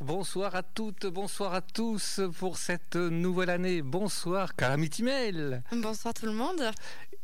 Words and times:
Bonsoir, 0.00 0.54
à 0.54 0.62
toutes, 0.62 1.06
bonsoir 1.06 1.52
à 1.52 1.60
tous 1.60 2.20
pour 2.38 2.58
cette 2.58 2.94
nouvelle 2.94 3.50
année. 3.50 3.82
Bonsoir 3.82 4.54
Calamity 4.54 5.02
Mail. 5.02 5.64
Bonsoir 5.72 6.14
tout 6.14 6.26
le 6.26 6.32
monde. 6.32 6.62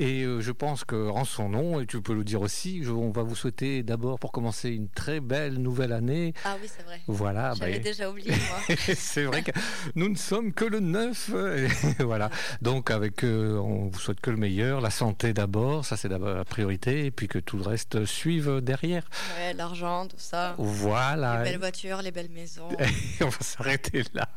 Et 0.00 0.22
euh, 0.22 0.40
je 0.40 0.50
pense 0.50 0.84
que 0.84 1.10
en 1.10 1.26
son 1.26 1.50
nom, 1.50 1.78
et 1.78 1.84
tu 1.84 2.00
peux 2.00 2.14
le 2.14 2.24
dire 2.24 2.40
aussi, 2.40 2.82
on 2.88 3.10
va 3.10 3.22
vous 3.22 3.36
souhaiter 3.36 3.82
d'abord 3.82 4.18
pour 4.18 4.32
commencer 4.32 4.70
une 4.70 4.88
très 4.88 5.20
belle 5.20 5.58
nouvelle 5.58 5.92
année. 5.92 6.32
Ah 6.42 6.56
oui, 6.58 6.70
c'est 6.74 6.82
vrai. 6.84 7.02
Voilà. 7.06 7.52
J'avais 7.58 7.74
bah, 7.74 7.78
déjà 7.80 8.08
oublié 8.08 8.30
moi. 8.30 8.76
c'est 8.94 9.24
vrai 9.24 9.42
que 9.42 9.50
nous 9.96 10.08
ne 10.08 10.16
sommes 10.16 10.54
que 10.54 10.64
le 10.64 10.80
9. 10.80 11.32
voilà. 11.98 12.30
Donc 12.62 12.90
avec, 12.90 13.24
euh, 13.24 13.58
on 13.58 13.88
vous 13.88 13.98
souhaite 13.98 14.22
que 14.22 14.30
le 14.30 14.38
meilleur, 14.38 14.80
la 14.80 14.88
santé 14.88 15.34
d'abord, 15.34 15.84
ça 15.84 15.98
c'est 15.98 16.08
d'abord 16.08 16.34
la 16.34 16.46
priorité, 16.46 17.04
et 17.04 17.10
puis 17.10 17.28
que 17.28 17.38
tout 17.38 17.58
le 17.58 17.64
reste 17.64 18.06
suive 18.06 18.62
derrière. 18.62 19.02
Ouais, 19.36 19.52
l'argent, 19.52 20.06
tout 20.06 20.16
ça. 20.16 20.54
Voilà. 20.56 21.44
Les 21.44 21.50
belles 21.50 21.60
voitures, 21.60 22.00
les 22.00 22.10
belles 22.10 22.30
maisons. 22.30 22.70
on 23.20 23.28
va 23.28 23.40
s'arrêter 23.40 24.04
là. 24.14 24.30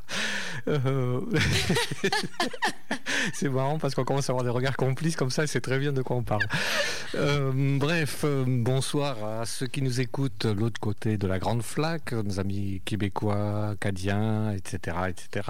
Euh, 0.67 1.21
c'est 3.33 3.49
marrant 3.49 3.79
parce 3.79 3.95
qu'on 3.95 4.03
commence 4.03 4.29
à 4.29 4.33
avoir 4.33 4.43
des 4.43 4.49
regards 4.49 4.75
complices 4.75 5.15
comme 5.15 5.29
ça, 5.29 5.47
c'est 5.53 5.61
très 5.61 5.77
bien 5.77 5.93
de 5.93 6.01
quoi 6.01 6.15
on 6.15 6.23
parle. 6.23 6.47
Euh, 7.13 7.51
bref, 7.77 8.21
euh, 8.23 8.43
bonsoir 8.47 9.23
à 9.23 9.45
ceux 9.45 9.67
qui 9.67 9.83
nous 9.83 10.01
écoutent 10.01 10.47
de 10.47 10.51
l'autre 10.51 10.79
côté 10.79 11.15
de 11.15 11.27
la 11.27 11.37
grande 11.37 11.61
flaque, 11.61 12.11
nos 12.11 12.39
amis 12.39 12.81
québécois, 12.85 13.69
acadiens, 13.73 14.51
etc., 14.51 14.97
etc. 15.09 15.47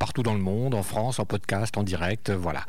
partout 0.00 0.24
dans 0.24 0.34
le 0.34 0.40
monde, 0.40 0.74
en 0.74 0.82
France, 0.82 1.20
en 1.20 1.24
podcast, 1.26 1.78
en 1.78 1.84
direct, 1.84 2.32
voilà. 2.32 2.64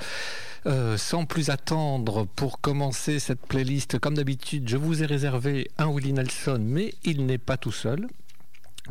sans 0.98 1.26
plus 1.26 1.50
attendre, 1.50 2.28
pour 2.36 2.62
commencer 2.62 3.18
cette 3.18 3.42
playlist, 3.48 3.98
comme 3.98 4.14
d'habitude, 4.14 4.70
je 4.70 4.78
vous 4.78 5.02
ai 5.02 5.08
réservé 5.08 5.72
un 5.80 5.88
Willie 5.88 6.14
Nelson, 6.14 6.62
mais 6.62 6.94
il 7.06 7.26
n'est 7.26 7.40
pas 7.40 7.58
tout 7.58 7.72
seul. 7.72 8.08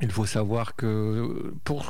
Il 0.03 0.11
faut 0.11 0.27
savoir 0.27 0.77
que 0.77 1.55
pour, 1.65 1.87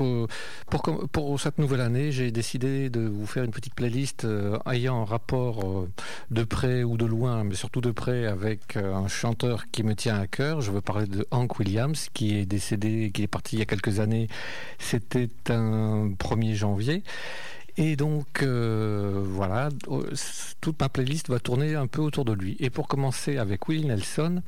pour, 1.10 1.40
cette 1.40 1.58
nouvelle 1.58 1.80
année, 1.80 2.12
j'ai 2.12 2.30
décidé 2.30 2.88
de 2.88 3.00
vous 3.00 3.26
faire 3.26 3.42
une 3.42 3.50
petite 3.50 3.74
playlist 3.74 4.24
euh, 4.24 4.58
ayant 4.70 5.02
un 5.02 5.04
rapport 5.04 5.64
euh, 5.64 5.90
de 6.30 6.44
près 6.44 6.84
ou 6.84 6.96
de 6.96 7.04
loin, 7.04 7.42
mais 7.42 7.56
surtout 7.56 7.80
de 7.80 7.90
près 7.90 8.26
avec 8.26 8.76
euh, 8.76 8.94
un 8.94 9.08
chanteur 9.08 9.64
qui 9.72 9.82
me 9.82 9.96
tient 9.96 10.20
à 10.20 10.28
cœur. 10.28 10.60
Je 10.60 10.70
veux 10.70 10.80
parler 10.80 11.06
de 11.06 11.26
Hank 11.32 11.58
Williams, 11.58 12.08
qui 12.14 12.36
est 12.36 12.46
décédé, 12.46 13.10
qui 13.12 13.24
est 13.24 13.28
parti 13.28 13.56
il 13.56 13.58
y 13.58 13.62
a 13.62 13.66
quelques 13.66 13.98
années. 13.98 14.28
C'était 14.78 15.28
un 15.48 16.10
1er 16.10 16.54
janvier. 16.54 17.02
Et 17.76 17.96
donc, 17.96 18.42
voilà, 18.42 19.68
toute 20.62 20.80
ma 20.80 20.88
playlist 20.88 21.28
va 21.28 21.40
tourner 21.40 21.74
un 21.74 21.86
peu 21.86 22.00
autour 22.00 22.24
de 22.24 22.32
lui. 22.32 22.56
Et 22.58 22.70
pour 22.70 22.88
commencer 22.88 23.36
avec 23.36 23.68
Willie 23.68 23.84
Nelson, 23.84 24.40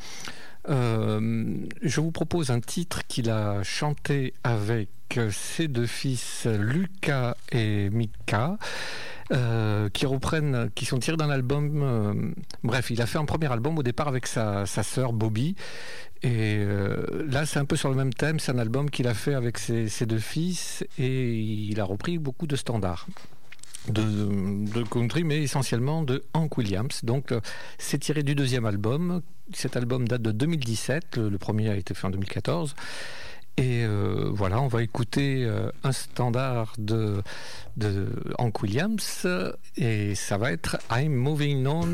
euh, 0.68 1.56
je 1.82 2.00
vous 2.00 2.10
propose 2.10 2.50
un 2.50 2.60
titre 2.60 3.06
qu'il 3.06 3.30
a 3.30 3.62
chanté 3.62 4.34
avec 4.44 4.88
ses 5.30 5.68
deux 5.68 5.86
fils 5.86 6.46
Lucas 6.46 7.36
et 7.52 7.90
Mika. 7.90 8.58
Euh, 9.30 9.90
qui 9.90 10.06
reprennent, 10.06 10.70
qui 10.74 10.86
sont 10.86 10.98
tirés 10.98 11.18
d'un 11.18 11.28
album. 11.28 11.82
Euh, 11.82 12.14
bref, 12.64 12.90
il 12.90 13.02
a 13.02 13.06
fait 13.06 13.18
un 13.18 13.26
premier 13.26 13.52
album 13.52 13.76
au 13.76 13.82
départ 13.82 14.08
avec 14.08 14.26
sa, 14.26 14.64
sœur 14.64 15.12
Bobby. 15.12 15.54
Et 16.22 16.64
là, 17.28 17.44
c'est 17.44 17.58
un 17.58 17.66
peu 17.66 17.76
sur 17.76 17.90
le 17.90 17.94
même 17.94 18.12
thème. 18.12 18.40
C'est 18.40 18.52
un 18.52 18.58
album 18.58 18.88
qu'il 18.88 19.06
a 19.06 19.12
fait 19.12 19.34
avec 19.34 19.58
ses, 19.58 20.06
deux 20.06 20.18
fils 20.18 20.82
et 20.98 21.34
il 21.34 21.78
a 21.78 21.84
repris 21.84 22.16
beaucoup 22.16 22.46
de 22.46 22.56
standards 22.56 23.06
de, 23.88 24.82
country, 24.84 25.24
mais 25.24 25.42
essentiellement 25.42 26.02
de 26.02 26.24
Hank 26.34 26.58
Williams. 26.58 27.04
Donc, 27.04 27.32
euh, 27.32 27.40
c'est 27.78 27.98
tiré 27.98 28.22
du 28.22 28.34
deuxième 28.34 28.66
album. 28.66 29.22
Cet 29.52 29.76
album 29.76 30.06
date 30.06 30.22
de 30.22 30.32
2017. 30.32 31.16
Le, 31.16 31.38
premier 31.38 31.70
a 31.70 31.76
été 31.76 31.94
fait 31.94 32.06
en 32.06 32.10
2014. 32.10 32.74
Et 33.56 33.84
euh, 33.84 34.30
voilà, 34.32 34.60
on 34.60 34.68
va 34.68 34.82
écouter 34.82 35.44
euh, 35.44 35.70
un 35.82 35.92
standard 35.92 36.74
de, 36.78 37.22
Hank 38.38 38.62
Williams. 38.62 39.26
Et 39.76 40.14
ça 40.14 40.38
va 40.38 40.52
être 40.52 40.78
I'm 40.92 41.14
Moving 41.14 41.66
On, 41.66 41.88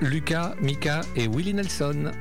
Lucas, 0.00 0.54
Mika 0.60 1.00
et 1.16 1.26
Willie 1.26 1.54
Nelson. 1.54 2.12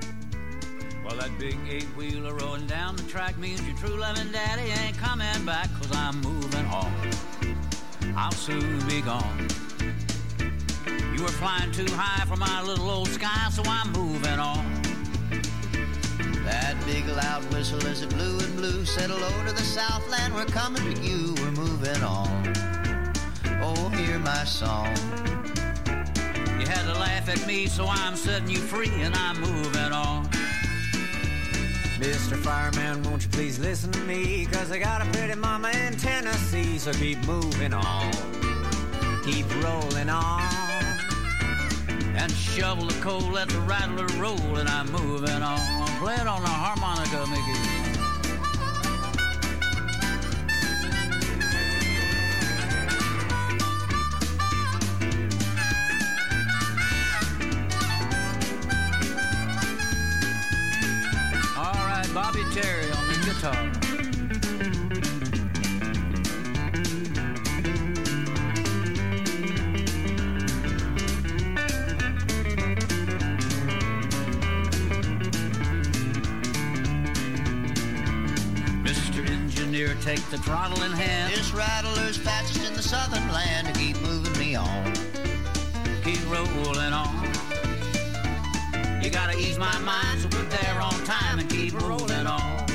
I'll 8.15 8.31
soon 8.31 8.85
be 8.87 9.01
gone. 9.01 9.47
You 11.15 11.21
were 11.21 11.29
flying 11.29 11.71
too 11.71 11.87
high 11.91 12.25
for 12.25 12.35
my 12.35 12.61
little 12.61 12.89
old 12.89 13.07
sky, 13.09 13.49
so 13.51 13.63
I'm 13.65 13.91
moving 13.91 14.39
on. 14.39 14.65
That 16.45 16.75
big 16.85 17.07
loud 17.07 17.43
whistle 17.53 17.85
as 17.87 18.01
it 18.01 18.09
blew 18.09 18.39
and 18.39 18.55
blew 18.55 18.85
said 18.85 19.09
hello 19.09 19.29
to 19.45 19.53
the 19.53 19.61
Southland. 19.61 20.33
We're 20.33 20.45
coming 20.45 20.81
to 20.93 21.01
you. 21.01 21.35
We're 21.35 21.51
moving 21.51 22.01
on. 22.03 22.53
Oh, 23.61 23.89
hear 23.89 24.17
my 24.19 24.43
song. 24.45 24.95
You 26.59 26.65
had 26.65 26.83
to 26.85 26.93
laugh 26.93 27.29
at 27.29 27.45
me, 27.45 27.67
so 27.67 27.85
I'm 27.87 28.15
setting 28.15 28.49
you 28.49 28.57
free 28.57 29.01
and 29.01 29.15
I'm 29.15 29.39
moving 29.39 29.91
on. 29.91 30.29
Mr. 31.99 32.37
Fireman, 32.37 33.03
won't 33.03 33.23
you 33.23 33.29
please 33.29 33.59
listen 33.59 33.91
to 33.91 33.99
me? 33.99 34.45
Cause 34.45 34.71
I 34.71 34.79
got 34.79 35.01
a 35.01 35.05
pretty 35.11 35.35
mama 35.35 35.69
in 35.69 35.97
Tennessee, 35.97 36.77
so 36.77 36.93
keep 36.93 37.17
moving 37.27 37.73
on. 37.73 38.11
Keep 39.25 39.45
rolling 39.61 40.09
on. 40.09 40.41
And 42.15 42.31
shovel 42.31 42.85
the 42.85 42.99
coal, 43.01 43.19
let 43.19 43.49
the 43.49 43.59
rattler 43.59 44.07
roll, 44.17 44.57
and 44.57 44.69
I'm 44.69 44.89
moving 44.91 45.41
on. 45.41 45.87
Play 45.99 46.15
it 46.15 46.27
on 46.27 46.41
the 46.41 46.47
harmonica, 46.47 47.27
Mickey. 47.29 47.78
Bobby 62.21 62.43
Terry 62.51 62.91
on 62.91 63.07
the 63.07 63.13
guitar. 63.23 63.53
Mr. 78.83 79.25
Engineer, 79.29 79.95
take 80.01 80.19
the 80.29 80.37
throttle 80.39 80.83
in 80.83 80.91
hand. 80.91 81.33
This 81.33 81.53
rattler's 81.53 82.17
fastest 82.17 82.67
in 82.67 82.73
the 82.73 82.81
southern 82.81 83.31
land 83.31 83.73
keep 83.77 83.95
moving 84.01 84.37
me 84.37 84.55
on. 84.55 84.93
Keep 86.03 86.29
rolling 86.29 86.91
on. 86.91 87.18
You 89.09 89.15
gotta 89.15 89.39
ease 89.39 89.57
my 89.57 89.75
mind 89.79 90.21
so 90.21 90.29
we're 90.37 90.43
there 90.49 90.79
on 90.79 90.93
time 91.03 91.39
and 91.39 91.49
keep 91.49 91.73
rolling 91.81 92.27
on. 92.27 92.65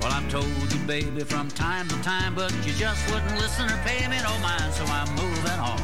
Well, 0.00 0.10
I've 0.10 0.28
told 0.28 0.46
you, 0.72 0.80
baby, 0.84 1.20
from 1.20 1.48
time 1.50 1.86
to 1.86 1.94
time, 2.02 2.34
but 2.34 2.52
you 2.66 2.72
just 2.72 3.08
wouldn't 3.12 3.38
listen 3.38 3.66
or 3.70 3.78
pay 3.84 4.08
me 4.08 4.18
no 4.24 4.36
mind, 4.40 4.74
so 4.74 4.84
I'm 4.86 5.08
moving 5.14 5.60
on. 5.60 5.78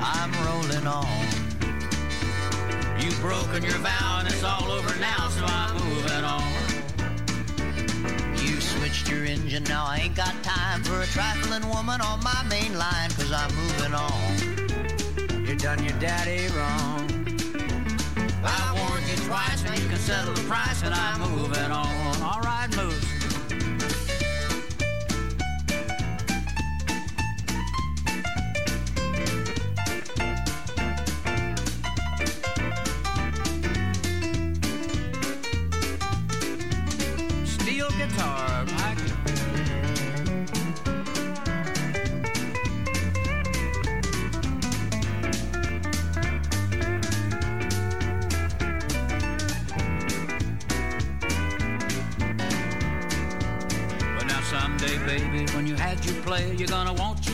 I'm 0.00 0.32
rolling 0.44 0.88
on. 0.88 1.06
You've 3.00 3.20
broken 3.20 3.62
your 3.62 3.78
vow 3.78 4.16
and 4.18 4.26
it's 4.26 4.42
all 4.42 4.68
over 4.68 4.98
now, 4.98 5.28
so 5.28 5.44
I'm 5.44 5.76
moving 5.84 6.24
on. 6.24 6.52
You 8.44 8.60
switched 8.60 9.08
your 9.08 9.24
engine, 9.24 9.62
now 9.62 9.86
I 9.86 9.98
ain't 9.98 10.16
got 10.16 10.34
time 10.42 10.82
for 10.82 11.00
a 11.00 11.06
trifling 11.06 11.68
woman 11.68 12.00
on 12.00 12.24
my 12.24 12.42
main 12.50 12.76
line, 12.76 13.10
cause 13.10 13.30
I'm 13.30 13.54
moving 13.54 13.94
on. 13.94 15.46
You 15.46 15.54
done 15.54 15.84
your 15.84 15.96
daddy 16.00 16.48
wrong. 16.56 17.11
I 18.44 18.88
warned 18.88 19.06
you 19.06 19.16
twice, 19.26 19.64
and 19.64 19.78
you 19.78 19.88
can 19.88 19.98
settle 19.98 20.34
the 20.34 20.42
price, 20.42 20.82
and 20.82 20.94
I'm 20.94 21.20
moving 21.20 21.70
on. 21.70 22.22
All 22.22 22.40
right, 22.40 22.68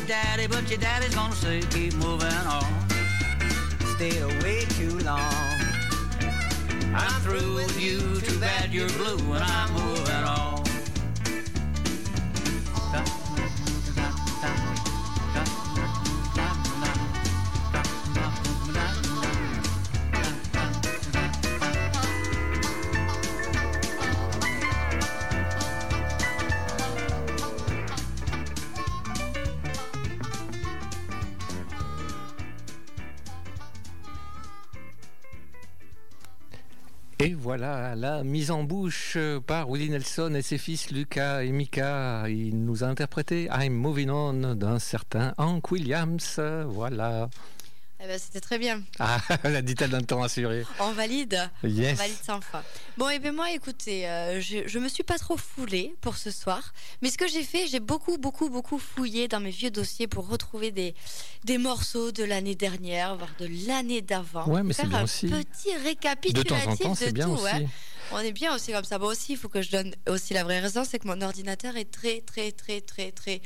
daddy, 0.08 0.46
but 0.46 0.70
your 0.70 0.78
daddy's 0.78 1.14
gonna 1.14 1.34
say, 1.34 1.60
keep 1.68 1.92
moving 1.96 2.32
on. 2.32 2.64
Stay 3.96 4.18
away 4.20 4.64
too 4.70 4.98
long. 5.00 5.60
I'm 6.94 7.20
through 7.20 7.56
with 7.56 7.78
you, 7.78 8.00
too 8.22 8.40
bad 8.40 8.72
you're 8.72 8.88
blue, 8.90 9.34
and 9.34 9.44
I'm 9.44 9.74
voilà 37.48 37.94
la 37.96 38.24
mise 38.24 38.50
en 38.50 38.62
bouche 38.62 39.14
euh, 39.16 39.40
par 39.40 39.70
Willie 39.70 39.88
Nelson 39.88 40.34
et 40.34 40.42
ses 40.42 40.58
fils 40.58 40.90
Lucas 40.90 41.42
et 41.42 41.50
Mika. 41.50 42.28
Il 42.28 42.62
nous 42.62 42.84
a 42.84 42.88
interprété 42.88 43.48
I'm 43.50 43.72
Moving 43.72 44.10
On 44.10 44.54
d'un 44.54 44.78
certain 44.78 45.32
Hank 45.38 45.70
Williams. 45.70 46.38
Voilà. 46.66 47.30
Eh 48.00 48.06
ben, 48.06 48.16
c'était 48.18 48.40
très 48.40 48.58
bien. 48.58 48.82
Ah, 49.00 49.18
la 49.44 49.60
dit-elle 49.60 49.90
d'un 49.90 50.02
temps 50.02 50.22
assuré. 50.22 50.64
On 50.78 50.92
valide. 50.92 51.50
Yes. 51.64 51.94
On 51.94 52.02
valide 52.02 52.16
sans 52.24 52.40
fois. 52.40 52.62
Bon, 52.96 53.08
et 53.08 53.18
bien 53.18 53.32
moi, 53.32 53.50
écoutez, 53.50 54.08
euh, 54.08 54.40
je, 54.40 54.58
je 54.68 54.78
me 54.78 54.88
suis 54.88 55.02
pas 55.02 55.18
trop 55.18 55.36
foulée 55.36 55.96
pour 56.00 56.16
ce 56.16 56.30
soir. 56.30 56.72
Mais 57.02 57.10
ce 57.10 57.18
que 57.18 57.26
j'ai 57.26 57.42
fait, 57.42 57.66
j'ai 57.66 57.80
beaucoup, 57.80 58.16
beaucoup, 58.16 58.50
beaucoup 58.50 58.78
fouillé 58.78 59.26
dans 59.26 59.40
mes 59.40 59.50
vieux 59.50 59.70
dossiers 59.72 60.06
pour 60.06 60.28
retrouver 60.28 60.70
des, 60.70 60.94
des 61.44 61.58
morceaux 61.58 62.12
de 62.12 62.22
l'année 62.22 62.54
dernière, 62.54 63.16
voire 63.16 63.30
de 63.40 63.48
l'année 63.66 64.00
d'avant. 64.00 64.46
Ouais, 64.48 64.62
mais 64.62 64.74
c'est 64.74 64.86
bien 64.86 65.00
un 65.00 65.04
aussi. 65.04 65.26
petit 65.26 65.74
De 65.74 65.82
récapitulatif 65.82 66.48
temps 66.64 66.70
en 66.70 66.76
temps, 66.76 66.94
c'est 66.94 67.06
de 67.08 67.12
bien 67.12 67.26
tout, 67.26 67.32
aussi. 67.32 67.44
ouais. 67.44 67.66
On 68.12 68.18
est 68.20 68.32
bien 68.32 68.54
aussi 68.54 68.72
comme 68.72 68.84
ça. 68.84 68.98
Bon 68.98 69.06
aussi, 69.06 69.32
il 69.32 69.36
faut 69.38 69.48
que 69.48 69.60
je 69.62 69.70
donne 69.70 69.94
aussi 70.08 70.32
la 70.34 70.42
vraie 70.44 70.60
raison, 70.60 70.82
c'est 70.84 70.98
que 70.98 71.06
mon 71.06 71.20
ordinateur 71.20 71.76
est 71.76 71.90
très, 71.90 72.20
très, 72.22 72.52
très, 72.52 72.80
très, 72.80 73.12
très 73.12 73.40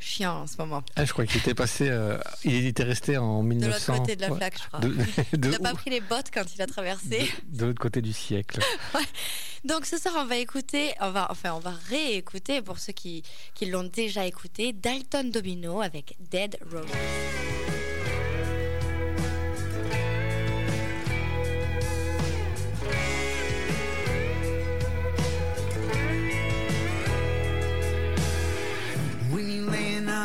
chiant 0.00 0.42
en 0.42 0.46
ce 0.46 0.56
moment. 0.58 0.82
Ah, 0.96 1.04
je 1.04 1.12
crois 1.12 1.24
qu'il 1.26 1.40
était 1.40 1.54
passé. 1.54 1.88
euh, 1.88 2.18
il 2.44 2.66
était 2.66 2.82
resté 2.82 3.16
en 3.16 3.42
De 3.42 3.48
1900. 3.48 3.92
l'autre 3.92 4.02
côté 4.02 4.16
de 4.16 4.20
la 4.22 4.34
flaque, 4.34 4.58
je 4.62 4.66
crois. 4.68 4.80
de, 4.80 4.88
de- 5.36 5.48
Il 5.48 5.50
n'a 5.50 5.58
pas 5.58 5.74
pris 5.74 5.90
les 5.90 6.00
bottes 6.00 6.30
quand 6.32 6.44
il 6.54 6.60
a 6.62 6.66
traversé. 6.66 7.30
de 7.46 7.66
l'autre 7.66 7.80
côté 7.80 8.00
du 8.02 8.12
siècle. 8.12 8.60
Donc 9.64 9.86
ce 9.86 9.98
soir, 9.98 10.14
on 10.18 10.24
va 10.24 10.36
écouter, 10.36 10.92
on 11.00 11.10
va, 11.10 11.28
enfin, 11.30 11.52
on 11.54 11.58
va 11.60 11.72
réécouter 11.88 12.62
pour 12.62 12.78
ceux 12.78 12.92
qui, 12.92 13.22
qui 13.54 13.66
l'ont 13.66 13.84
déjà 13.84 14.24
écouté, 14.26 14.72
Dalton 14.72 15.30
Domino 15.30 15.80
avec 15.80 16.16
Dead 16.30 16.56
Rose. 16.72 16.86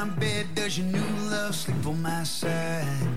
Our 0.03 0.09
bed, 0.19 0.47
does 0.55 0.77
your 0.77 0.87
new 0.87 1.29
love 1.29 1.55
sleep 1.55 1.85
on 1.85 2.01
my 2.01 2.23
side? 2.23 3.07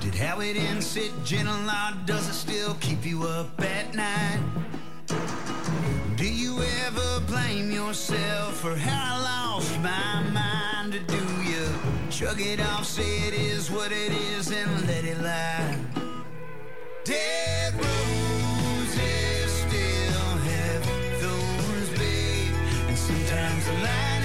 Did 0.00 0.14
Howard 0.14 0.56
in 0.56 0.80
sit 0.80 1.12
gentle 1.24 1.68
or 1.68 1.92
does 2.04 2.28
it 2.28 2.34
still 2.34 2.74
keep 2.74 3.04
you 3.04 3.24
up 3.24 3.60
at 3.60 3.94
night? 3.94 4.40
Do 6.16 6.28
you 6.28 6.60
ever 6.86 7.20
blame 7.26 7.70
yourself 7.70 8.60
for 8.60 8.76
how 8.76 9.16
I 9.16 9.22
lost 9.22 9.80
my 9.80 10.22
mind? 10.30 10.94
Or 10.94 11.00
do 11.00 11.22
you 11.42 11.66
shrug 12.10 12.40
it 12.40 12.60
off, 12.60 12.84
say 12.84 13.28
it 13.28 13.34
is 13.34 13.70
what 13.70 13.90
it 13.90 14.12
is, 14.12 14.52
and 14.52 14.70
let 14.86 15.04
it 15.04 15.20
lie? 15.20 15.78
Dead 17.04 17.74
roses 17.74 19.50
still 19.64 20.30
have 20.50 20.84
thorns, 21.20 21.90
babe. 21.98 22.54
And 22.88 22.98
sometimes 22.98 23.66
the 23.66 23.72
light 23.82 24.17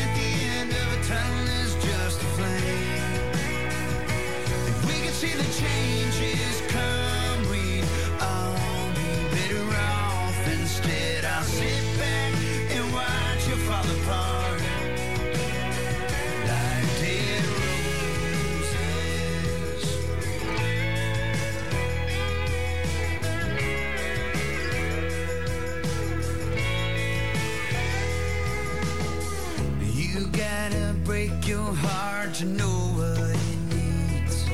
break 31.28 31.48
your 31.48 31.74
heart 31.74 32.34
to 32.34 32.46
know 32.46 32.78
what 32.98 33.30
it 33.30 33.60
needs. 33.76 34.46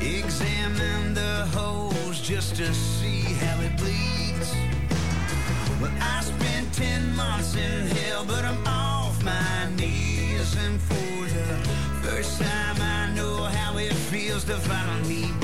Examine 0.00 1.14
the 1.14 1.46
holes 1.54 2.20
just 2.20 2.56
to 2.56 2.72
see 2.74 3.22
how 3.42 3.60
it 3.60 3.76
bleeds. 3.76 4.54
Well, 5.80 5.92
I 6.00 6.22
spent 6.22 6.72
ten 6.72 7.14
months 7.14 7.54
in 7.54 7.86
hell, 7.86 8.24
but 8.24 8.44
I'm 8.44 8.66
off 8.66 9.22
my 9.24 9.68
knees. 9.76 10.56
And 10.56 10.80
for 10.80 11.22
the 11.38 11.50
first 12.02 12.40
time, 12.40 12.80
I 12.80 13.12
know 13.14 13.36
how 13.36 13.78
it 13.78 13.92
feels 13.92 14.44
to 14.44 14.56
finally 14.56 15.39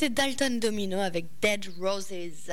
C'était 0.00 0.14
Dalton 0.14 0.58
Domino 0.60 0.98
avec 0.98 1.26
Dead 1.42 1.66
Roses. 1.78 2.50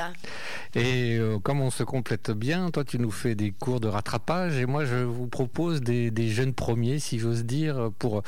Et 0.77 1.17
euh, 1.17 1.39
comme 1.39 1.59
on 1.59 1.71
se 1.71 1.81
complète 1.81 2.29
bien, 2.29 2.69
toi 2.69 2.83
tu 2.83 2.99
nous 2.99 3.09
fais 3.09 3.33
des 3.33 3.49
cours 3.49 3.79
de 3.79 3.87
rattrapage 3.87 4.57
et 4.57 4.67
moi 4.67 4.85
je 4.85 4.97
vous 4.97 5.25
propose 5.25 5.81
des, 5.81 6.29
jeunes 6.29 6.53
premiers, 6.53 6.99
si 6.99 7.17
j'ose 7.17 7.45
dire, 7.45 7.89
pour, 7.97 8.21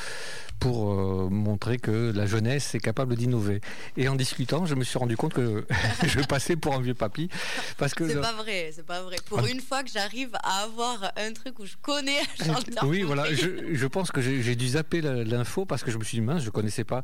pour 0.60 0.94
euh, 0.94 1.28
montrer 1.30 1.78
que 1.78 2.12
la 2.12 2.26
jeunesse 2.26 2.74
est 2.74 2.80
capable 2.80 3.16
d'innover. 3.16 3.62
Et 3.98 4.08
en 4.08 4.16
discutant, 4.16 4.66
je 4.66 4.74
me 4.74 4.84
suis 4.84 4.98
rendu 4.98 5.16
compte 5.16 5.34
que 5.34 5.68
je 6.04 6.22
passais 6.22 6.56
pour 6.56 6.74
un 6.74 6.82
vieux 6.82 6.96
papy. 6.96 7.30
Parce 7.78 7.94
que 7.94 8.08
c'est 8.08 8.20
pas 8.20 8.34
vrai, 8.34 8.72
c'est 8.74 8.86
pas 8.86 9.04
vrai. 9.04 9.18
Pour 9.28 9.42
ah. 9.42 9.48
une 9.48 9.62
fois 9.62 9.84
que 9.84 9.92
j'arrive 9.92 10.32
à 10.42 10.64
avoir 10.64 11.12
un 11.18 11.34
truc 11.34 11.60
où 11.60 11.68
je 11.68 11.76
connais 11.80 12.20
chanteur. 12.44 12.84
Oui, 12.84 13.04
voilà, 13.04 13.32
je, 13.32 13.76
je 13.76 13.88
pense 13.88 14.10
que 14.12 14.22
j'ai 14.22 14.56
dû 14.56 14.70
zapper 14.70 15.02
l'info 15.02 15.66
parce 15.66 15.84
que 15.84 15.92
je 15.92 16.00
me 16.00 16.04
suis 16.04 16.18
dit, 16.18 16.26
mince, 16.26 16.42
je 16.42 16.50
connaissais 16.50 16.84
pas. 16.84 17.04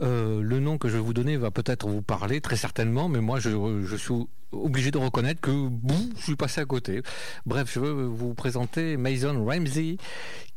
Euh, 0.00 0.40
le 0.40 0.60
nom 0.60 0.78
que 0.78 0.88
je 0.88 0.94
vais 0.94 1.02
vous 1.02 1.12
donner 1.12 1.36
va 1.36 1.50
peut-être 1.50 1.86
vous 1.86 2.00
parler, 2.00 2.40
très 2.40 2.56
certainement, 2.56 3.10
mais 3.10 3.20
moi 3.20 3.38
je, 3.38 3.50
je 3.84 3.96
suis 3.96 4.14
obligé 4.52 4.90
de 4.90 4.98
reconnaître 4.98 5.40
que 5.40 5.50
boum, 5.50 6.10
je 6.16 6.22
suis 6.22 6.36
passé 6.36 6.60
à 6.60 6.64
côté. 6.64 7.02
Bref, 7.46 7.70
je 7.72 7.80
veux 7.80 8.04
vous 8.04 8.34
présenter 8.34 8.96
Mason 8.96 9.44
Ramsey, 9.44 9.96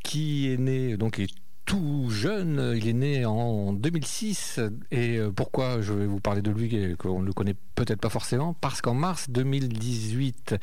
qui 0.04 0.52
est 0.52 0.58
né, 0.58 0.98
donc 0.98 1.22
tout 1.66 2.10
jeune. 2.10 2.74
Il 2.76 2.88
est 2.88 2.94
né 2.94 3.26
en 3.26 3.74
2006. 3.74 4.60
Et 4.92 5.18
euh, 5.18 5.32
pourquoi 5.32 5.82
je 5.82 5.94
vais 5.94 6.06
vous 6.06 6.20
parler 6.20 6.42
de 6.42 6.52
lui, 6.52 6.96
qu'on 6.98 7.22
ne 7.22 7.28
le 7.28 7.34
connaît 7.34 7.56
peut-être 7.76 8.00
pas 8.00 8.10
forcément? 8.10 8.54
Parce 8.60 8.82
qu'en 8.82 8.94
mars 8.94 9.30
2018, 9.30 10.56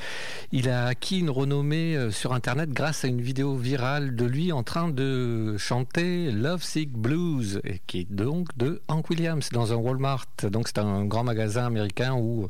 il 0.52 0.68
a 0.68 0.86
acquis 0.86 1.20
une 1.20 1.30
renommée 1.30 1.96
euh, 1.96 2.10
sur 2.10 2.32
Internet 2.32 2.70
grâce 2.70 3.04
à 3.04 3.08
une 3.08 3.20
vidéo 3.20 3.56
virale 3.56 4.16
de 4.16 4.24
lui 4.24 4.52
en 4.52 4.62
train 4.62 4.88
de 4.88 5.56
chanter 5.56 6.30
Love 6.30 6.62
Sick 6.62 6.92
Blues, 6.92 7.60
qui 7.86 8.00
est 8.00 8.12
donc 8.12 8.56
de 8.56 8.82
Hank 8.88 9.10
Williams 9.10 9.48
dans 9.52 9.72
un 9.72 9.76
Walmart. 9.76 10.26
Donc 10.50 10.68
c'est 10.68 10.78
un 10.78 11.04
grand 11.04 11.24
magasin 11.24 11.66
américain 11.66 12.14
où, 12.14 12.48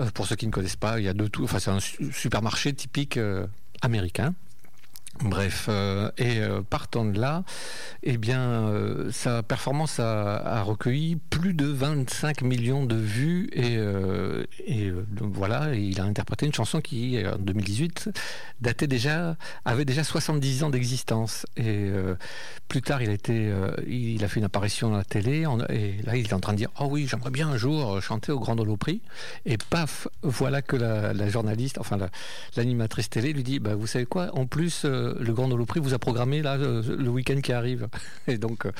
euh, 0.00 0.10
pour 0.14 0.26
ceux 0.26 0.36
qui 0.36 0.46
ne 0.46 0.52
connaissent 0.52 0.76
pas, 0.76 0.98
il 0.98 1.04
y 1.04 1.08
a 1.08 1.14
de 1.14 1.26
tout. 1.26 1.44
Enfin, 1.44 1.58
c'est 1.58 1.70
un 1.70 1.80
supermarché 2.12 2.72
typique 2.72 3.18
américain. 3.82 4.34
Bref, 5.20 5.66
euh, 5.68 6.10
et 6.16 6.38
euh, 6.38 6.62
partant 6.62 7.04
de 7.04 7.18
là, 7.18 7.42
eh 8.04 8.18
bien, 8.18 8.40
euh, 8.40 9.10
sa 9.10 9.42
performance 9.42 9.98
a, 9.98 10.62
recueilli 10.62 11.16
plus 11.16 11.54
de 11.54 11.66
25 11.66 12.42
millions 12.42 12.84
de 12.84 12.94
vues 12.94 13.48
et, 13.52 13.78
et 14.66 14.92
voilà, 15.20 15.74
il 15.74 16.00
a 16.00 16.04
interprété 16.04 16.46
une 16.46 16.52
chanson 16.52 16.80
qui, 16.80 17.18
en 17.26 17.38
2018, 17.38 18.10
datait 18.60 18.86
déjà, 18.86 19.36
avait 19.64 19.84
déjà 19.84 20.04
70 20.04 20.64
ans 20.64 20.70
d'existence. 20.70 21.46
Et 21.56 21.90
plus 22.68 22.82
tard, 22.82 23.00
il 23.02 23.10
a 23.10 24.28
fait 24.28 24.40
une 24.40 24.44
apparition 24.44 24.94
à 24.94 24.98
la 24.98 25.04
télé 25.04 25.46
et 25.70 26.02
là, 26.02 26.16
il 26.16 26.26
est 26.26 26.32
en 26.32 26.40
train 26.40 26.52
de 26.52 26.58
dire, 26.58 26.70
oh 26.80 26.86
oui, 26.90 27.06
j'aimerais 27.08 27.30
bien 27.30 27.48
un 27.48 27.56
jour 27.56 28.02
chanter 28.02 28.32
au 28.32 28.40
Grand 28.40 28.56
Prix. 28.76 29.00
Et 29.46 29.56
paf, 29.56 30.08
voilà 30.22 30.60
que 30.60 30.76
la, 30.76 31.28
journaliste, 31.28 31.78
enfin 31.78 31.98
l'animatrice 32.56 33.08
télé 33.08 33.32
lui 33.32 33.42
dit, 33.42 33.58
bah, 33.58 33.74
vous 33.74 33.86
savez 33.86 34.06
quoi, 34.06 34.30
en 34.34 34.46
plus 34.46 34.84
le 35.18 35.32
Grand 35.32 35.50
Holoprix 35.50 35.80
vous 35.80 35.94
a 35.94 35.98
programmé 35.98 36.42
là 36.42 36.56
euh, 36.56 36.82
le 36.96 37.08
week-end 37.10 37.40
qui 37.40 37.52
arrive. 37.52 37.88
Et 38.26 38.38
donc, 38.38 38.66
euh, 38.66 38.72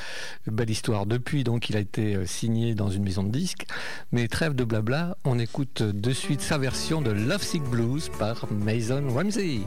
belle 0.47 0.69
histoire. 0.69 1.05
Depuis, 1.05 1.43
donc, 1.43 1.69
il 1.69 1.77
a 1.77 1.79
été 1.79 2.15
euh, 2.15 2.25
signé 2.25 2.75
dans 2.75 2.89
une 2.89 3.03
maison 3.03 3.23
de 3.23 3.31
disques. 3.31 3.65
Mais 4.11 4.27
trêve 4.27 4.55
de 4.55 4.63
blabla, 4.63 5.17
on 5.25 5.39
écoute 5.39 5.83
de 5.83 6.11
suite 6.11 6.41
sa 6.41 6.57
version 6.57 7.01
de 7.01 7.11
Love 7.11 7.43
Sick 7.43 7.63
Blues 7.63 8.09
par 8.19 8.51
Mason 8.51 9.03
Ramsey. 9.09 9.61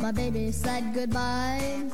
my 0.00 0.10
baby 0.10 0.50
said 0.50 0.92
goodbye. 0.92 1.88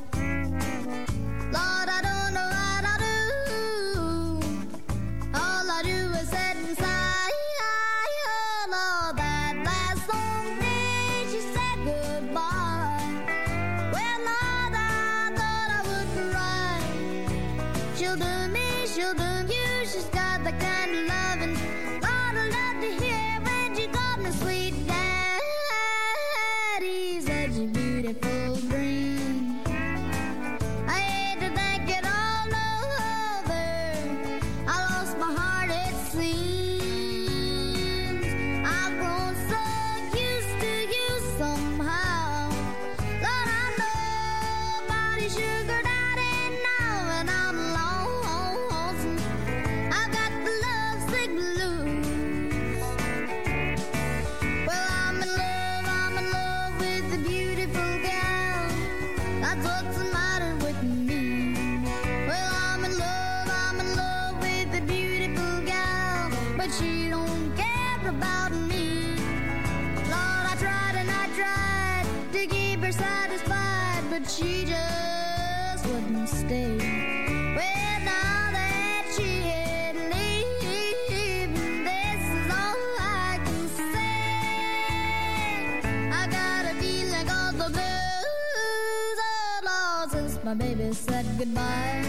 goodbye. 91.39 92.03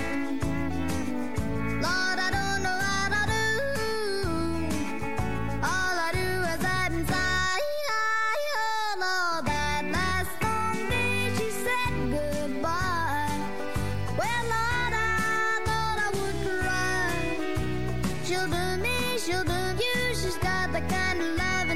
Lord, 1.86 2.18
I 2.26 2.30
don't 2.32 2.64
know 2.66 2.78
what 2.86 3.12
I 3.14 3.26
do. 3.36 3.46
All 5.62 5.96
I 6.08 6.10
do 6.14 6.28
is 6.54 6.62
hide 6.66 6.92
and 6.94 7.08
sigh. 7.08 7.60
Lord, 8.98 9.46
that 9.46 9.84
last 9.92 10.34
long 10.42 10.90
day 10.90 11.30
she 11.38 11.50
said 11.64 11.94
goodbye. 12.10 13.38
Well, 14.18 14.44
Lord, 14.56 14.94
I 14.98 15.62
thought 15.68 16.00
I 16.06 16.10
would 16.18 16.38
cry. 16.64 17.16
She'll 18.26 18.48
do 18.48 18.66
me, 18.82 18.98
she'll 19.20 19.44
do 19.44 19.62
you. 19.84 20.16
She's 20.16 20.38
got 20.38 20.72
the 20.74 20.82
kind 20.82 21.22
of 21.22 21.28
love 21.38 21.70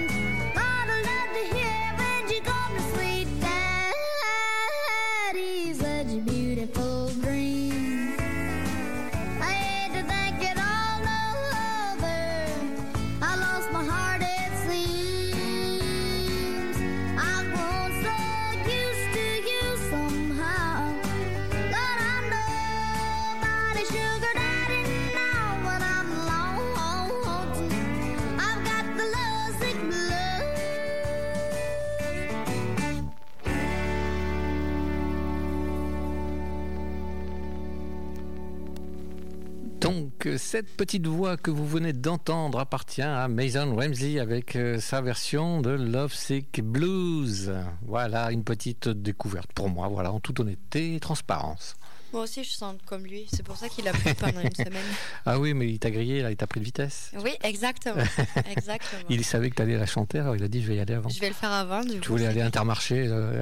cette 40.38 40.76
petite 40.76 41.08
voix 41.08 41.38
que 41.38 41.52
vous 41.52 41.68
venez 41.68 41.94
d'entendre 41.94 42.60
appartient 42.60 43.02
à 43.02 43.28
Mason 43.28 43.76
Ramsey 43.76 44.20
avec 44.20 44.56
euh, 44.56 44.80
sa 44.80 45.02
version 45.02 45.62
de 45.62 45.70
Love 45.72 46.14
Sick 46.14 46.62
Blues. 46.64 47.52
Voilà 47.86 48.32
une 48.32 48.44
petite 48.44 48.88
découverte 48.90 49.52
pour 49.54 49.70
moi, 49.70 49.88
voilà, 49.88 50.12
en 50.12 50.20
toute 50.20 50.40
honnêteté 50.40 50.96
et 50.96 51.00
transparence. 51.00 51.76
Moi 52.12 52.24
aussi, 52.24 52.44
je 52.44 52.52
sens 52.52 52.76
comme 52.86 53.04
lui. 53.06 53.26
C'est 53.34 53.42
pour 53.44 53.58
ça 53.58 53.68
qu'il 53.70 53.88
a 53.88 53.92
plu 53.92 54.14
pendant 54.14 54.42
une 54.42 54.54
semaine. 54.56 54.86
Ah 55.26 55.40
oui, 55.40 55.54
mais 55.56 55.68
il 55.68 55.80
t'a 55.80 55.90
grillé, 55.90 56.22
là, 56.22 56.30
il 56.32 56.38
t'a 56.38 56.46
pris 56.46 56.60
de 56.60 56.66
vitesse. 56.66 57.12
Oui, 57.24 57.32
exactement. 57.44 58.04
exactement. 58.52 59.02
Il 59.10 59.24
savait 59.26 59.50
que 59.50 59.56
tu 59.56 59.62
allais 59.64 59.78
la 59.78 59.88
chanter, 59.88 60.20
alors 60.20 60.36
il 60.36 60.44
a 60.44 60.48
dit 60.48 60.62
je 60.62 60.68
vais 60.68 60.76
y 60.76 60.80
aller 60.80 60.94
avant. 60.94 61.10
Je 61.10 61.20
vais 61.20 61.30
le 61.30 61.34
faire 61.34 61.52
avant. 61.52 61.82
Du 61.82 61.94
Tu 61.94 62.02
coup, 62.02 62.10
voulais 62.14 62.28
aller 62.28 62.42
à 62.42 62.46
Intermarché. 62.46 63.08
euh, 63.08 63.42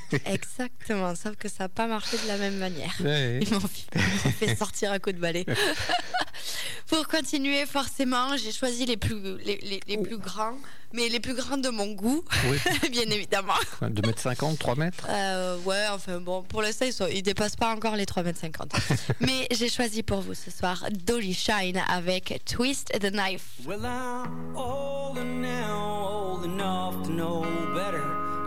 Exactement, 0.26 1.14
sauf 1.14 1.36
que 1.36 1.48
ça 1.48 1.64
n'a 1.64 1.68
pas 1.68 1.86
marché 1.86 2.16
de 2.22 2.26
la 2.28 2.36
même 2.36 2.56
manière. 2.56 2.94
ouais. 3.04 3.40
Ils 3.42 3.52
m'ont 3.52 3.60
fait, 3.60 4.54
sortir 4.56 4.92
un 4.92 4.98
coup 4.98 5.12
de 5.12 5.18
balai. 5.18 5.44
Pour 6.88 7.06
continuer, 7.08 7.64
forcément, 7.66 8.36
j'ai 8.36 8.52
choisi 8.52 8.84
les 8.86 8.96
plus, 8.96 9.38
les, 9.44 9.56
les- 9.58 9.80
les 9.86 9.98
plus 9.98 10.18
grands, 10.18 10.56
mais 10.92 11.08
les 11.08 11.20
plus 11.20 11.34
grands 11.34 11.56
de 11.56 11.68
mon 11.70 11.92
goût, 11.92 12.22
Oui, 12.50 12.58
bien 12.90 13.04
évidemment. 13.04 13.54
2 13.80 14.02
mètres 14.06 14.20
50, 14.20 14.58
3 14.58 14.74
mètres? 14.76 15.06
Euh, 15.08 15.56
ouais, 15.64 15.84
enfin 15.90 16.20
bon, 16.20 16.42
pour 16.42 16.60
l'instant, 16.60 16.84
ils, 16.86 17.16
ils 17.16 17.22
dépassent 17.22 17.56
pas 17.56 17.72
encore 17.74 17.96
les 17.96 18.04
3,50 18.04 18.46
m. 18.74 18.96
mais 19.20 19.46
j'ai 19.52 19.68
choisi 19.70 20.02
pour 20.02 20.20
vous 20.20 20.34
ce 20.34 20.50
soir 20.50 20.84
Dolly 21.04 21.32
Shine 21.34 21.82
avec 21.88 22.42
Twist 22.44 22.88
the 23.00 23.10
Knife. 23.10 23.44
Well, 23.64 23.84
I'm 23.86 24.54
older 24.56 25.24
now, 25.24 26.08
old 26.08 26.44
enough 26.44 27.02
to 27.04 27.10
know 27.10 27.42
better. 27.74 28.02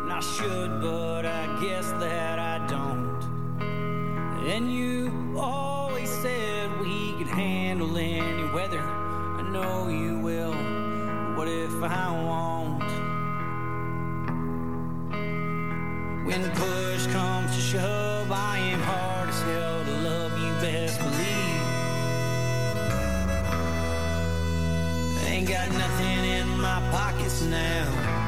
And 0.06 0.14
I 0.14 0.20
should, 0.20 0.82
but 0.82 1.26
I 1.26 1.60
guess 1.60 1.90
that 1.94 2.38
I 2.38 2.60
don't. 2.68 3.20
And 4.46 4.72
you 4.72 5.34
always 5.36 6.12
said 6.22 6.80
we 6.80 7.14
could 7.14 7.26
handle 7.26 7.98
any 7.98 8.48
weather. 8.54 8.82
I 8.84 9.42
know 9.50 9.88
you 9.88 10.20
will. 10.20 10.54
What 11.36 11.48
if 11.48 11.74
I 11.82 12.12
won't? 12.12 12.84
When 16.28 16.52
push 16.52 17.08
comes 17.08 17.56
to 17.56 17.62
shove, 17.62 18.32
I 18.32 18.60
am 18.60 18.82
hard 18.82 19.30
as 19.30 19.42
hell 19.42 19.84
to 19.86 19.92
love 20.08 20.38
you, 20.38 20.52
best 20.62 21.00
believe. 21.00 21.64
Ain't 25.32 25.48
got 25.50 25.72
nothing 25.72 26.26
in 26.26 26.48
my 26.60 26.80
pockets 26.92 27.42
now. 27.42 28.25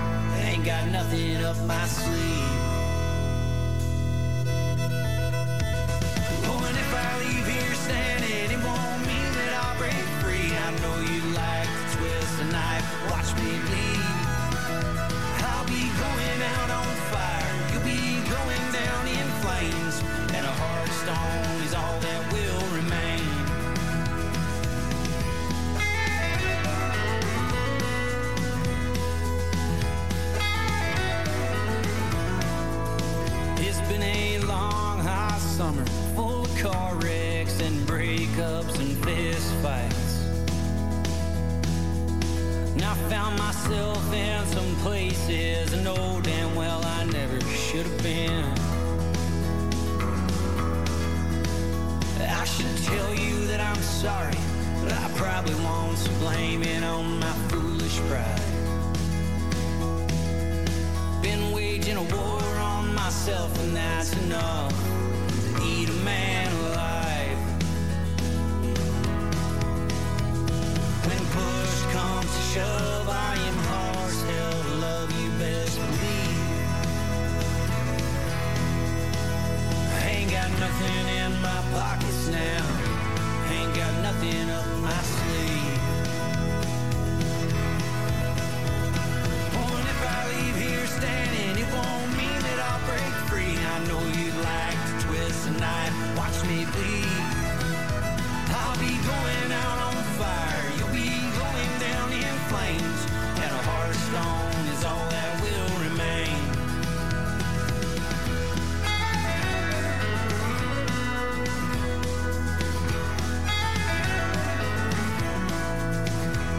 Ain't 0.48 0.64
got 0.64 0.88
nothing 0.88 1.44
up 1.44 1.58
my 1.66 1.86
sleeve. 1.88 2.62
Oh, 6.48 6.66
and 6.68 6.78
if 6.86 6.92
I 7.06 7.20
leave 7.20 7.48
here 7.48 7.76
standing, 7.76 8.52
it 8.56 8.64
won't 8.64 9.02
mean 9.06 9.30
that 9.40 9.52
I'll 9.62 9.78
break 9.78 10.06
free. 10.22 10.50
I 10.56 10.70
know 10.82 10.98
you 11.12 11.22
like 11.36 11.68
to 11.68 11.98
twist 11.98 12.42
a 12.42 12.46
knife, 12.46 12.88
watch 13.12 13.30
me 13.44 13.60
bleed. 13.68 13.77
I 42.88 42.94
found 43.10 43.38
myself 43.38 44.14
in 44.14 44.46
some 44.46 44.76
places 44.78 45.74
I 45.74 45.84
know 45.84 46.22
damn 46.24 46.56
well 46.56 46.82
I 46.86 47.04
never 47.04 47.42
should 47.42 47.86
have 47.86 48.02
been. 48.02 48.46
I 52.22 52.46
should 52.46 52.78
tell 52.86 53.14
you 53.14 53.46
that 53.48 53.60
I'm 53.60 53.82
sorry, 53.84 54.38
but 54.82 54.94
I 54.94 55.12
probably 55.18 55.56
won't 55.56 55.98
so 55.98 56.12
blame 56.20 56.64
it 56.64 56.82
on 56.86 57.20
my 57.20 57.34
foolish 57.50 58.00
pride. 58.08 58.42
Been 61.22 61.52
waging 61.52 61.98
a 61.98 62.04
war 62.04 62.42
on 62.74 62.96
myself, 62.96 63.52
and 63.64 63.76
that's 63.76 64.14
enough 64.24 64.72
to 65.58 65.62
eat 65.62 65.90
a 65.90 66.00
man 66.06 66.57
to 72.28 72.42
shove, 72.54 73.08
I 73.10 73.36
am 73.50 73.58
hard 73.72 74.14
to 74.28 74.40
love 74.86 75.10
you, 75.20 75.30
best 75.40 75.80
believe. 75.80 76.38
Ain't 80.06 80.32
got 80.32 80.50
nothing 80.60 81.08
in 81.22 81.32
my 81.42 81.62
pockets 81.72 82.28
now, 82.28 82.64
ain't 83.52 83.74
got 83.76 83.94
nothing 84.02 84.50
up 84.50 84.68
my 84.82 85.02
sleeve. 85.02 85.78
If 89.98 90.04
I 90.06 90.20
leave 90.30 90.58
here 90.58 90.86
standing, 90.86 91.58
it 91.64 91.70
won't 91.74 92.12
mean 92.18 92.40
that 92.48 92.60
I'll 92.70 92.84
break 92.86 93.14
free. 93.30 93.58
I 93.58 93.78
know 93.88 94.02
you'd 94.18 94.40
like 94.54 94.78
to 94.86 94.94
twist 95.08 95.48
a 95.48 95.52
knife, 95.60 95.96
watch 96.18 96.38
me 96.46 96.66
bleed. 96.74 97.08
I'll 98.54 98.78
be 98.78 98.94
going 99.10 99.52
out 99.54 99.87
is 104.14 104.86
all 104.86 105.10
that 105.10 105.42
will 105.42 105.80
remain. 105.84 106.38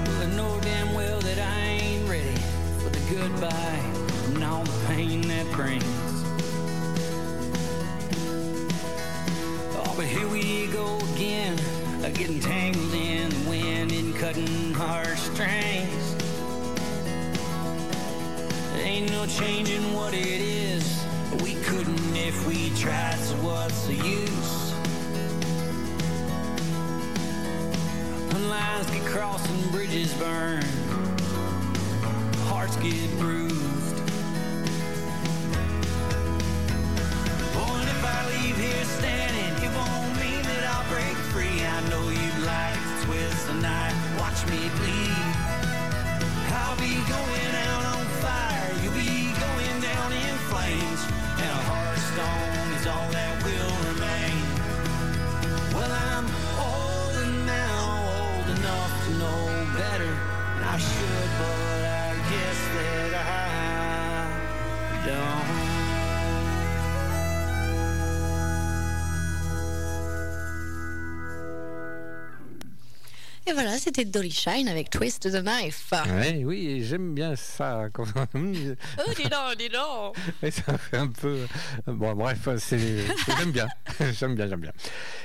Well, 0.05 0.23
I 0.23 0.27
know 0.37 0.61
damn 0.61 0.93
well 0.95 1.21
that 1.21 1.39
I 1.39 1.61
ain't 1.61 2.09
ready 2.09 2.37
for 2.81 2.91
the 2.91 3.01
goodbye 3.15 3.83
and 4.27 4.45
all 4.45 4.65
the 4.65 4.87
pain 4.87 5.23
that 5.29 5.51
brings. 5.53 5.85
Oh, 9.75 9.95
but 9.97 10.05
here 10.05 10.29
we 10.29 10.67
go 10.67 10.99
again, 11.15 11.59
uh, 12.05 12.11
getting 12.11 12.41
tangled 12.41 12.93
in 12.93 13.31
the 13.31 13.49
wind 13.49 13.93
and 13.93 14.15
cutting 14.17 14.75
harsh 14.75 15.21
strings. 15.21 15.78
Changing 19.29 19.93
what 19.93 20.15
it 20.15 20.25
is. 20.25 21.05
We 21.43 21.55
couldn't 21.57 22.17
if 22.17 22.47
we 22.47 22.71
tried, 22.71 23.19
so 23.19 23.35
what's 23.37 23.87
the 23.87 23.95
use? 23.95 24.73
When 28.33 28.49
lines 28.49 28.91
get 28.91 29.05
crossed 29.05 29.49
and 29.51 29.71
bridges 29.71 30.15
burn, 30.15 30.65
hearts 32.49 32.77
get 32.77 33.11
bruised. 33.19 33.48
But 61.39 61.85
I 61.85 62.15
guess 62.31 62.61
that 62.75 63.15
I 63.15 65.07
don't. 65.07 65.68
Et 73.49 73.53
voilà, 73.55 73.79
c'était 73.79 74.05
Dolly 74.05 74.31
Shine 74.31 74.69
avec 74.69 74.91
Twist 74.91 75.31
the 75.31 75.43
Knife. 75.43 75.91
Ouais, 76.07 76.43
oui, 76.45 76.85
j'aime 76.85 77.15
bien 77.15 77.35
ça. 77.35 77.87
Oh, 77.99 79.11
dis 79.17 79.23
donc, 79.23 79.57
dis 79.59 79.69
donc. 79.71 80.17
Et 80.43 80.51
ça 80.51 80.77
fait 80.77 80.99
un 80.99 81.09
peu. 81.09 81.47
Bon, 81.87 82.15
bref. 82.15 82.47
J'aime 82.69 83.51
bien. 83.53 83.67
j'aime 84.13 84.35
bien, 84.35 84.49
j'aime 84.49 84.61
bien. 84.61 84.73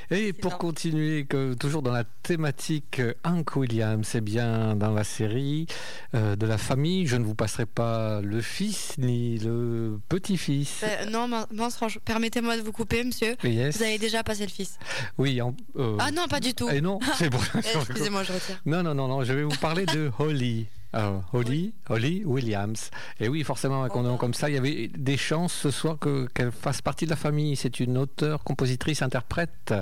Et 0.09 0.31
pour 0.31 0.51
bon. 0.51 0.57
continuer, 0.57 1.25
que, 1.25 1.53
toujours 1.53 1.81
dans 1.81 1.91
la 1.91 2.03
thématique 2.03 2.99
euh, 2.99 3.13
Hank 3.23 3.55
Williams, 3.55 4.07
c'est 4.07 4.21
bien 4.21 4.75
dans 4.75 4.91
la 4.91 5.03
série 5.03 5.65
euh, 6.13 6.35
de 6.35 6.45
la 6.45 6.57
famille, 6.57 7.07
je 7.07 7.15
ne 7.15 7.23
vous 7.23 7.35
passerai 7.35 7.65
pas 7.65 8.21
le 8.21 8.41
fils 8.41 8.93
ni 8.97 9.39
le 9.39 9.99
petit-fils. 10.09 10.83
Euh, 10.83 11.05
non, 11.09 11.45
franchement, 11.71 12.01
permettez-moi 12.05 12.57
de 12.57 12.61
vous 12.61 12.71
couper, 12.71 13.03
monsieur. 13.03 13.35
Yes. 13.43 13.77
Vous 13.77 13.83
avez 13.83 13.97
déjà 13.97 14.23
passé 14.23 14.43
le 14.43 14.51
fils. 14.51 14.77
Oui, 15.17 15.41
en- 15.41 15.55
euh, 15.77 15.97
Ah 15.99 16.11
non, 16.11 16.27
pas 16.27 16.39
du 16.39 16.53
tout. 16.53 16.69
Et 16.69 16.81
non, 16.81 16.99
c'est 17.17 17.29
bon. 17.29 17.39
Excusez-moi, 18.13 18.23
je 18.23 18.33
retire. 18.33 18.61
Non, 18.65 18.83
non, 18.83 18.93
non, 18.93 19.07
non, 19.07 19.23
je 19.23 19.33
vais 19.33 19.43
vous 19.43 19.57
parler 19.57 19.85
de 19.85 20.11
Holly. 20.19 20.67
Euh, 20.95 21.17
Holly, 21.33 21.73
Holly 21.89 22.23
Williams. 22.23 22.91
Et 23.19 23.27
oui, 23.27 23.43
forcément, 23.43 23.81
avec 23.81 23.95
un 23.95 24.03
nom 24.03 24.17
comme 24.17 24.35
ça, 24.35 24.49
il 24.49 24.53
y 24.53 24.57
avait 24.57 24.89
des 24.95 25.17
chances 25.17 25.53
ce 25.53 25.71
soir 25.71 25.97
que, 25.97 26.27
qu'elle 26.35 26.51
fasse 26.51 26.83
partie 26.83 27.05
de 27.05 27.09
la 27.09 27.15
famille. 27.15 27.55
C'est 27.55 27.79
une 27.79 27.97
auteure, 27.97 28.43
compositrice, 28.43 29.01
interprète. 29.01 29.73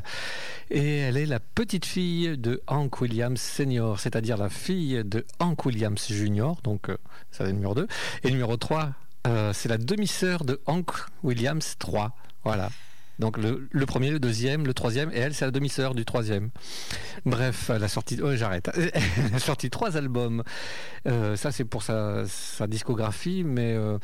Et 0.70 1.00
elle 1.00 1.18
est 1.18 1.26
la 1.26 1.42
petite 1.42 1.86
fille 1.86 2.38
de 2.38 2.62
Hank 2.68 3.02
Williams 3.02 3.42
Senior, 3.42 4.00
c'est-à-dire 4.00 4.38
la 4.38 4.50
fille 4.50 5.04
de 5.04 5.26
Hank 5.40 5.66
Williams 5.66 6.08
Junior. 6.08 6.62
Donc, 6.64 6.88
euh, 6.88 6.98
ça 7.32 7.40
c'est 7.40 7.48
le 7.48 7.52
numéro 7.52 7.76
2. 7.76 7.88
Et 8.24 8.32
numéro 8.32 8.56
3, 8.56 8.92
euh, 9.28 9.52
c'est 9.52 9.68
la 9.68 9.78
demi-sœur 9.78 10.46
de 10.46 10.62
Hank 10.66 10.92
Williams 11.24 11.76
3. 11.78 12.16
Voilà. 12.46 12.70
Donc 13.22 13.38
le, 13.38 13.86
premier, 13.86 14.10
le 14.10 14.20
deuxième, 14.20 14.66
le 14.66 14.74
troisième, 14.74 15.12
et 15.12 15.20
elle, 15.20 15.36
c'est 15.36 15.46
la 15.46 15.52
demi-sœur 15.52 15.94
du 15.94 16.06
troisième. 16.06 16.50
Bref, 17.24 17.70
elle 17.70 17.84
a 17.84 17.88
sorti, 17.88 18.20
oh, 18.22 18.36
j'arrête. 18.36 18.72
Elle 18.76 19.70
trois 19.70 19.96
albums. 19.96 20.44
Euh, 21.08 21.36
ça, 21.36 21.52
c'est 21.52 21.64
pour 21.64 21.84
sa, 21.84 22.26
discographie, 22.68 23.44
mais 23.44 23.74
euh, 23.74 24.00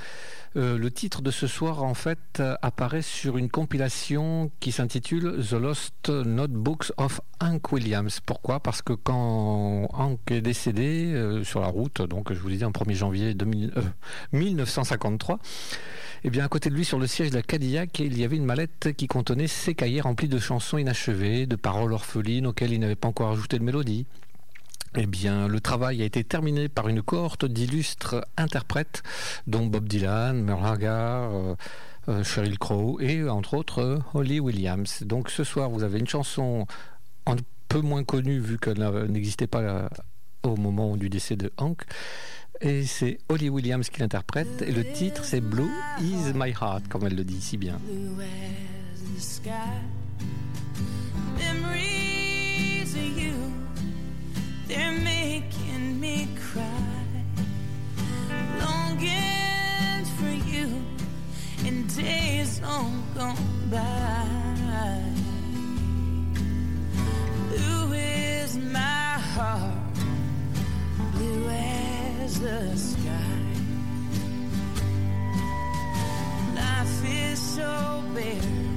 euh, 0.56 0.78
le 0.78 0.92
titre 0.92 1.24
de 1.24 1.32
ce 1.32 1.48
soir, 1.48 1.84
en 1.84 1.96
fait, 1.96 2.44
apparaît 2.62 3.02
sur 3.02 3.40
une 3.40 3.50
compilation 3.50 4.52
qui 4.60 4.72
s'intitule 4.72 5.44
The 5.44 5.54
Lost 5.54 6.10
Notebooks 6.10 6.92
of 6.98 7.20
Hank 7.42 7.72
Williams. 7.72 8.20
Pourquoi? 8.24 8.60
Parce 8.60 8.84
que 8.84 8.94
quand 8.94 9.88
Hank 9.94 10.20
est 10.30 10.42
décédé 10.42 11.42
sur 11.44 11.60
la 11.60 11.68
route, 11.68 12.04
donc 12.04 12.32
je 12.32 12.40
vous 12.40 12.50
l'ai 12.50 12.58
dit 12.58 12.66
en 12.66 12.72
1er 12.72 12.94
janvier 12.94 13.34
2000, 13.34 13.74
euh, 13.78 13.82
1953, 14.34 15.40
eh 16.24 16.30
bien, 16.30 16.44
à 16.44 16.48
côté 16.48 16.70
de 16.70 16.76
lui, 16.76 16.86
sur 16.86 17.00
le 17.00 17.08
siège 17.08 17.30
de 17.30 17.36
la 17.36 17.42
Cadillac, 17.42 18.00
il 18.00 18.18
y 18.18 18.24
avait 18.24 18.38
une 18.38 18.46
mallette 18.46 18.90
qui 18.98 19.07
contenait 19.08 19.48
ses 19.48 19.76
cahiers 19.76 20.02
remplis 20.02 20.28
de 20.28 20.40
chansons 20.40 20.78
inachevées, 20.78 21.46
de 21.46 21.56
paroles 21.56 21.94
orphelines 21.94 22.48
auxquelles 22.48 22.74
il 22.74 22.80
n'avait 22.80 22.96
pas 22.96 23.08
encore 23.08 23.32
ajouté 23.32 23.60
de 23.60 23.64
mélodie. 23.64 24.06
Eh 24.96 25.06
bien, 25.06 25.48
le 25.48 25.60
travail 25.60 26.02
a 26.02 26.06
été 26.06 26.24
terminé 26.24 26.70
par 26.70 26.88
une 26.88 27.02
cohorte 27.02 27.46
d'illustres 27.46 28.26
interprètes, 28.38 29.04
dont 29.46 29.66
Bob 29.68 29.88
Dylan, 29.88 30.42
Merle 30.42 30.66
Haggard, 30.66 31.36
euh, 31.36 31.56
euh, 32.10 32.24
Sheryl 32.24 32.58
Crow 32.58 33.00
et, 33.00 33.28
entre 33.30 33.56
autres, 33.56 34.00
Holly 34.14 34.40
Williams. 34.40 35.04
Donc, 35.04 35.30
ce 35.30 35.44
soir, 35.44 35.70
vous 35.70 35.84
avez 35.84 36.00
une 36.00 36.08
chanson 36.08 36.66
un 37.26 37.36
peu 37.68 37.82
moins 37.82 38.04
connue, 38.04 38.40
vu 38.40 38.58
qu'elle 38.58 38.80
n'existait 39.10 39.48
pas 39.48 39.62
euh, 39.62 39.90
au 40.44 40.56
moment 40.56 40.98
du 40.98 41.10
décès 41.10 41.36
de 41.36 41.52
Hank. 41.58 41.84
Et 42.62 42.86
c'est 42.86 43.20
Holly 43.30 43.50
Williams 43.50 43.90
qui 43.90 44.00
l'interprète. 44.00 44.64
Et 44.64 44.72
le 44.72 44.84
titre, 44.84 45.26
c'est 45.26 45.42
Blue 45.42 45.70
is 46.02 46.34
my 46.34 46.52
heart, 46.60 46.88
comme 46.90 47.06
elle 47.06 47.16
le 47.16 47.24
dit 47.24 47.42
si 47.42 47.58
bien. 47.58 47.80
As 49.08 49.16
the 49.16 49.22
sky. 49.22 49.80
Memories 51.38 52.94
of 52.96 53.18
you, 53.18 53.54
they're 54.68 55.00
making 55.00 56.00
me 56.00 56.28
cry. 56.52 56.64
Longing 58.60 60.06
for 60.18 60.50
you 60.50 60.82
in 61.66 61.88
days 61.88 62.62
long 62.62 63.04
gone 63.16 63.70
by. 63.70 64.28
Blue 67.50 67.94
is 67.94 68.58
my 68.58 69.20
heart, 69.34 69.74
blue 71.14 71.50
as 71.50 72.40
the 72.40 72.76
sky. 72.76 73.44
Life 76.56 77.06
is 77.06 77.40
so 77.40 78.04
bare 78.14 78.77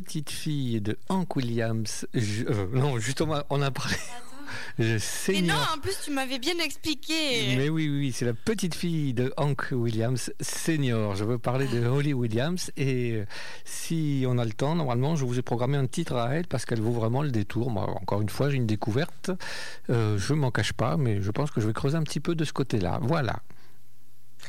petite 0.00 0.30
fille 0.30 0.80
de 0.80 0.96
Hank 1.08 1.34
Williams. 1.34 2.06
Euh, 2.14 2.66
non, 2.72 2.98
justement, 2.98 3.42
on 3.50 3.60
a 3.62 3.70
parlé. 3.72 3.96
Je 4.78 4.96
Mais 5.32 5.42
non, 5.42 5.54
en 5.74 5.78
plus, 5.78 5.98
tu 6.04 6.12
m'avais 6.12 6.38
bien 6.38 6.56
expliqué. 6.64 7.56
Mais 7.56 7.68
oui, 7.68 7.88
oui, 7.88 7.98
oui, 7.98 8.12
c'est 8.12 8.24
la 8.24 8.32
petite 8.32 8.76
fille 8.76 9.12
de 9.12 9.32
Hank 9.36 9.68
Williams 9.72 10.32
senior. 10.40 11.16
Je 11.16 11.24
veux 11.24 11.38
parler 11.38 11.66
de 11.66 11.84
Holly 11.84 12.14
Williams 12.14 12.70
et 12.76 13.12
euh, 13.12 13.24
si 13.64 14.24
on 14.26 14.38
a 14.38 14.44
le 14.44 14.52
temps, 14.52 14.76
normalement, 14.76 15.16
je 15.16 15.24
vous 15.24 15.38
ai 15.38 15.42
programmé 15.42 15.76
un 15.76 15.86
titre 15.86 16.14
à 16.14 16.32
elle 16.32 16.46
parce 16.46 16.64
qu'elle 16.64 16.80
vaut 16.80 16.92
vraiment 16.92 17.22
le 17.22 17.30
détour. 17.30 17.70
Moi, 17.70 17.90
encore 17.90 18.22
une 18.22 18.30
fois, 18.30 18.50
j'ai 18.50 18.56
une 18.56 18.66
découverte. 18.66 19.32
Euh, 19.90 20.16
je 20.16 20.32
m'en 20.32 20.52
cache 20.52 20.72
pas, 20.72 20.96
mais 20.96 21.20
je 21.20 21.30
pense 21.32 21.50
que 21.50 21.60
je 21.60 21.66
vais 21.66 21.72
creuser 21.72 21.96
un 21.96 22.04
petit 22.04 22.20
peu 22.20 22.36
de 22.36 22.44
ce 22.44 22.52
côté-là. 22.52 23.00
Voilà. 23.02 23.42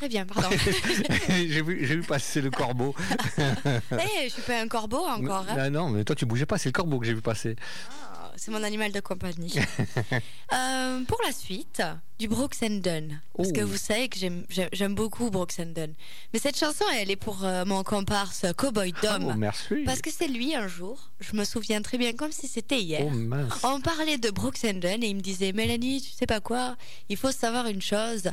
Très 0.00 0.08
bien, 0.08 0.24
pardon. 0.24 0.48
j'ai 1.28 1.60
vu, 1.60 2.00
passer 2.00 2.40
le 2.40 2.50
corbeau. 2.50 2.94
Eh, 3.38 4.24
je 4.24 4.28
suis 4.30 4.40
pas 4.40 4.58
un 4.58 4.66
corbeau 4.66 5.04
encore. 5.06 5.44
hein. 5.46 5.56
Ah 5.58 5.68
non, 5.68 5.90
mais 5.90 6.04
toi 6.04 6.16
tu 6.16 6.24
bougeais 6.24 6.46
pas, 6.46 6.56
c'est 6.56 6.70
le 6.70 6.72
corbeau 6.72 6.98
que 6.98 7.04
j'ai 7.04 7.12
vu 7.12 7.20
passer. 7.20 7.54
Ah, 7.90 8.32
C'est 8.34 8.50
mon 8.50 8.62
animal 8.62 8.92
de 8.92 9.00
compagnie. 9.00 9.54
Euh, 10.54 11.04
pour 11.04 11.18
la 11.24 11.32
suite, 11.32 11.82
du 12.20 12.28
Brooks 12.28 12.62
and 12.62 12.80
Dunn. 12.82 13.20
Parce 13.34 13.50
que 13.50 13.62
vous 13.62 13.78
savez 13.78 14.08
que 14.10 14.18
j'aime- 14.18 14.94
beaucoup 14.94 15.30
Brooks 15.30 15.54
and 15.58 15.72
Dunn. 15.74 15.94
Mais 16.32 16.38
cette 16.38 16.58
chanson, 16.58 16.84
elle 16.94 17.10
est 17.10 17.16
pour 17.16 17.44
euh, 17.44 17.64
mon 17.64 17.82
comparse 17.82 18.44
Cowboy 18.58 18.92
Dom. 19.02 19.30
Oh, 19.32 19.36
merci. 19.38 19.76
Parce 19.86 20.02
que 20.02 20.10
c'est 20.10 20.28
lui 20.28 20.54
un 20.54 20.68
jour, 20.68 21.10
je 21.20 21.34
me 21.34 21.44
souviens 21.44 21.80
très 21.80 21.96
bien 21.96 22.12
comme 22.12 22.30
si 22.30 22.46
c'était 22.46 22.78
hier. 22.80 23.00
Oh 23.06 23.10
mince. 23.10 23.60
On 23.64 23.80
parlait 23.80 24.18
de 24.18 24.30
Brooks 24.30 24.64
and 24.66 24.74
Dunn 24.80 25.02
et 25.02 25.08
il 25.08 25.16
me 25.16 25.22
disait 25.22 25.52
Mélanie, 25.52 26.02
tu 26.02 26.10
sais 26.10 26.26
pas 26.26 26.40
quoi 26.40 26.76
Il 27.08 27.16
faut 27.16 27.32
savoir 27.32 27.66
une 27.68 27.80
chose. 27.82 28.24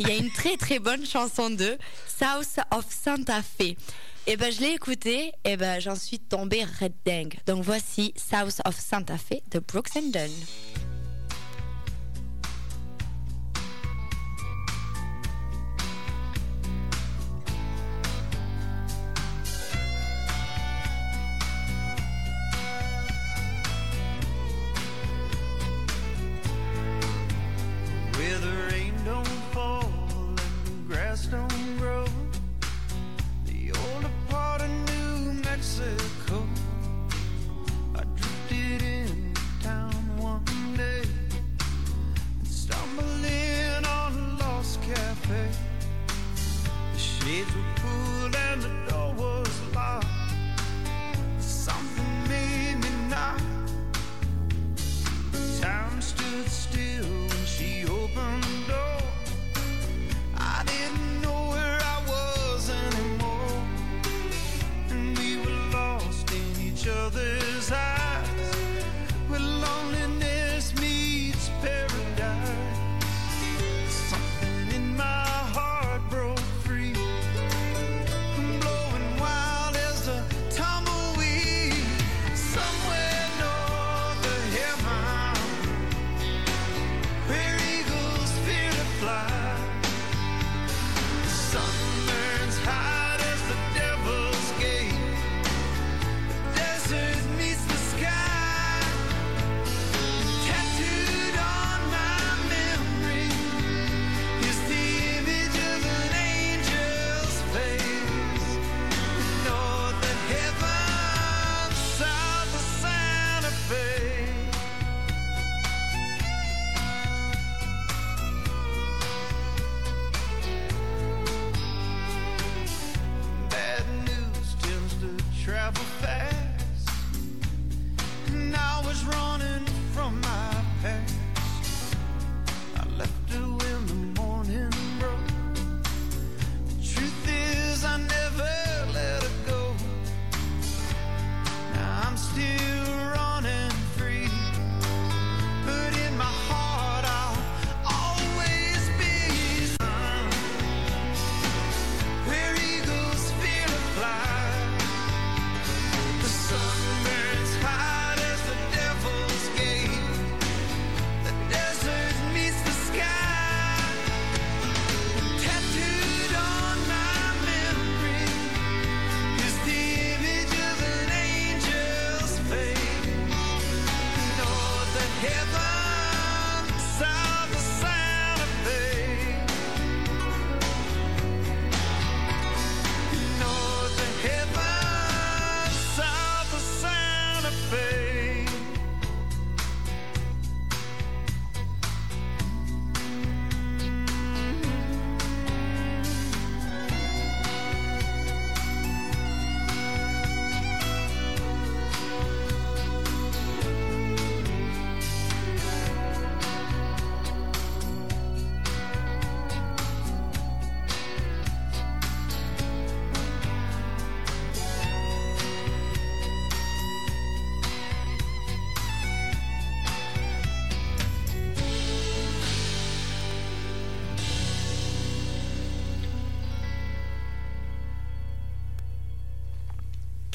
Il 0.00 0.08
y 0.08 0.10
a 0.10 0.16
une 0.16 0.30
très 0.32 0.56
très 0.56 0.80
bonne 0.80 1.06
chanson 1.14 1.48
d'eux, 1.48 1.78
South 2.08 2.58
of 2.72 2.84
Santa 2.90 3.42
Fe. 3.42 3.76
Et 4.26 4.36
ben 4.36 4.52
je 4.52 4.60
l'ai 4.60 4.72
écouté, 4.72 5.30
et 5.44 5.56
ben 5.56 5.78
j'en 5.80 5.94
suis 5.94 6.18
tombée 6.18 6.64
red 6.80 6.92
dingue. 7.04 7.34
Donc 7.46 7.62
voici 7.62 8.12
South 8.16 8.60
of 8.64 8.76
Santa 8.76 9.16
Fe 9.16 9.34
de 9.52 9.60
Brooks 9.60 9.94
and 9.96 10.10
Dunn. 10.10 10.32
Cafe. 45.26 45.48
The 46.92 46.98
shades 46.98 47.50
were 47.54 47.85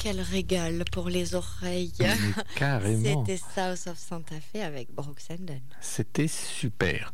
Quel 0.02 0.20
régal 0.20 0.82
pour 0.90 1.08
les 1.08 1.34
oreilles. 1.36 1.92
Mais 2.00 2.08
carrément. 2.56 3.24
C'était 3.26 3.40
South 3.54 3.86
of 3.92 3.98
Santa 3.98 4.34
Fe 4.40 4.56
avec 4.64 4.92
Brooks 4.92 5.22
and 5.30 5.36
Dunn. 5.40 5.60
C'était 5.80 6.26
super. 6.28 7.12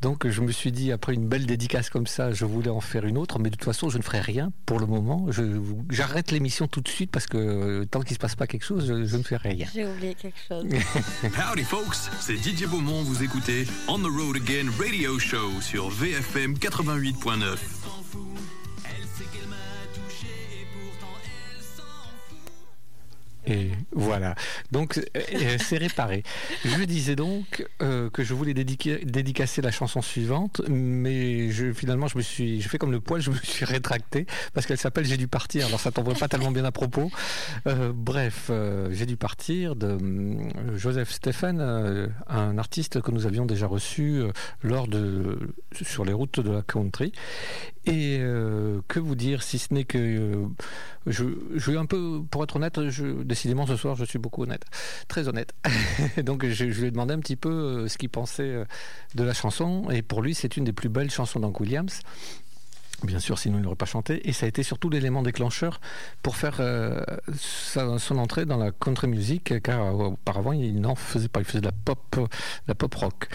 Donc 0.00 0.28
je 0.28 0.40
me 0.40 0.52
suis 0.52 0.70
dit, 0.70 0.92
après 0.92 1.14
une 1.14 1.26
belle 1.28 1.46
dédicace 1.46 1.90
comme 1.90 2.06
ça, 2.06 2.32
je 2.32 2.44
voulais 2.44 2.70
en 2.70 2.80
faire 2.80 3.04
une 3.06 3.18
autre, 3.18 3.38
mais 3.40 3.50
de 3.50 3.56
toute 3.56 3.64
façon, 3.64 3.88
je 3.88 3.98
ne 3.98 4.02
ferai 4.02 4.20
rien 4.20 4.52
pour 4.66 4.78
le 4.78 4.86
moment. 4.86 5.26
Je- 5.30 5.60
J'arrête 5.90 6.30
l'émission 6.30 6.68
tout 6.68 6.80
de 6.80 6.88
suite 6.88 7.10
parce 7.10 7.26
que 7.26 7.36
euh, 7.38 7.84
tant 7.86 8.00
qu'il 8.00 8.10
ne 8.12 8.14
se 8.14 8.18
passe 8.20 8.36
pas 8.36 8.46
quelque 8.46 8.64
chose, 8.64 8.86
je, 8.86 9.04
je 9.04 9.16
ne 9.16 9.22
fais 9.24 9.36
rien. 9.36 9.66
J'ai 9.74 9.86
oublié 9.86 10.14
quelque 10.14 10.38
chose. 10.46 10.64
Howdy 11.38 11.64
folks, 11.64 11.96
c'est 12.20 12.36
Didier 12.36 12.66
Beaumont, 12.68 13.02
vous 13.02 13.22
écoutez 13.24 13.66
On 13.88 13.98
the 13.98 14.02
Road 14.06 14.36
Again 14.36 14.70
Radio 14.78 15.18
Show 15.18 15.60
sur 15.60 15.88
VFM 15.90 16.54
88.9. 16.54 17.56
Et 23.48 23.70
voilà. 23.92 24.34
Donc 24.72 24.98
euh, 24.98 25.02
euh, 25.16 25.56
c'est 25.58 25.78
réparé. 25.78 26.22
Je 26.64 26.84
disais 26.84 27.16
donc 27.16 27.66
euh, 27.80 28.10
que 28.10 28.22
je 28.22 28.34
voulais 28.34 28.52
dédicacer 28.52 29.62
la 29.62 29.70
chanson 29.70 30.02
suivante, 30.02 30.60
mais 30.68 31.50
je, 31.50 31.72
finalement 31.72 32.08
je 32.08 32.18
me 32.18 32.22
suis, 32.22 32.60
je 32.60 32.68
fais 32.68 32.76
comme 32.76 32.92
le 32.92 33.00
poil, 33.00 33.22
je 33.22 33.30
me 33.30 33.36
suis 33.36 33.64
rétracté 33.64 34.26
parce 34.52 34.66
qu'elle 34.66 34.78
s'appelle 34.78 35.06
J'ai 35.06 35.16
dû 35.16 35.28
partir. 35.28 35.66
Alors 35.66 35.80
ça 35.80 35.90
tomberait 35.90 36.18
pas 36.18 36.28
tellement 36.28 36.50
bien 36.50 36.64
à 36.64 36.72
propos. 36.72 37.10
Bref, 37.94 38.50
J'ai 38.90 39.06
dû 39.06 39.16
partir 39.16 39.76
de 39.76 39.96
Joseph 40.76 41.10
Stephen, 41.10 41.60
un 42.28 42.58
artiste 42.58 43.00
que 43.00 43.10
nous 43.10 43.26
avions 43.26 43.46
déjà 43.46 43.66
reçu 43.66 44.22
lors 44.62 44.88
de 44.88 45.38
sur 45.80 46.04
les 46.04 46.12
routes 46.12 46.40
de 46.40 46.50
la 46.50 46.62
country. 46.62 47.12
Et 47.86 48.18
que 48.88 48.98
vous 48.98 49.14
dire 49.14 49.42
si 49.42 49.58
ce 49.58 49.72
n'est 49.72 49.84
que 49.84 50.48
je, 51.06 51.24
je 51.54 51.72
un 51.78 51.86
peu, 51.86 52.22
pour 52.30 52.42
être 52.42 52.56
honnête, 52.56 52.90
je, 52.90 53.22
décidément 53.38 53.68
ce 53.68 53.76
soir 53.76 53.94
je 53.94 54.04
suis 54.04 54.18
beaucoup 54.18 54.42
honnête, 54.42 54.64
très 55.06 55.28
honnête. 55.28 55.54
Donc 56.24 56.44
je, 56.44 56.64
lui 56.64 56.88
ai 56.88 56.90
demandé 56.90 57.14
un 57.14 57.20
petit 57.20 57.36
peu 57.36 57.50
euh, 57.50 57.88
ce 57.88 57.96
qu'il 57.96 58.08
pensait 58.08 58.42
euh, 58.42 58.64
de 59.14 59.22
la 59.22 59.32
chanson 59.32 59.88
et 59.90 60.02
pour 60.02 60.22
lui 60.22 60.34
c'est 60.34 60.56
une 60.56 60.64
des 60.64 60.72
plus 60.72 60.88
belles 60.88 61.10
chansons 61.10 61.38
d'Hank 61.38 61.60
Williams. 61.60 62.00
Bien 63.04 63.20
sûr, 63.20 63.38
sinon 63.38 63.58
il 63.58 63.62
n'aurait 63.62 63.76
pas 63.76 63.86
chanté. 63.86 64.28
Et 64.28 64.32
ça 64.32 64.46
a 64.46 64.48
été 64.48 64.64
surtout 64.64 64.90
l'élément 64.90 65.22
déclencheur 65.22 65.80
pour 66.20 66.34
faire 66.34 66.56
euh, 66.58 67.00
son 67.36 68.18
entrée 68.18 68.44
dans 68.44 68.56
la 68.56 68.72
country 68.72 69.06
music, 69.06 69.62
car 69.62 69.94
auparavant 69.94 70.50
il 70.50 70.80
n'en 70.80 70.96
faisait 70.96 71.28
pas. 71.28 71.38
Il 71.38 71.46
faisait 71.46 71.60
de 71.60 71.66
la 71.66 71.72
pop, 71.72 72.28
la 72.66 72.74
pop 72.74 72.92
rock. 72.96 73.28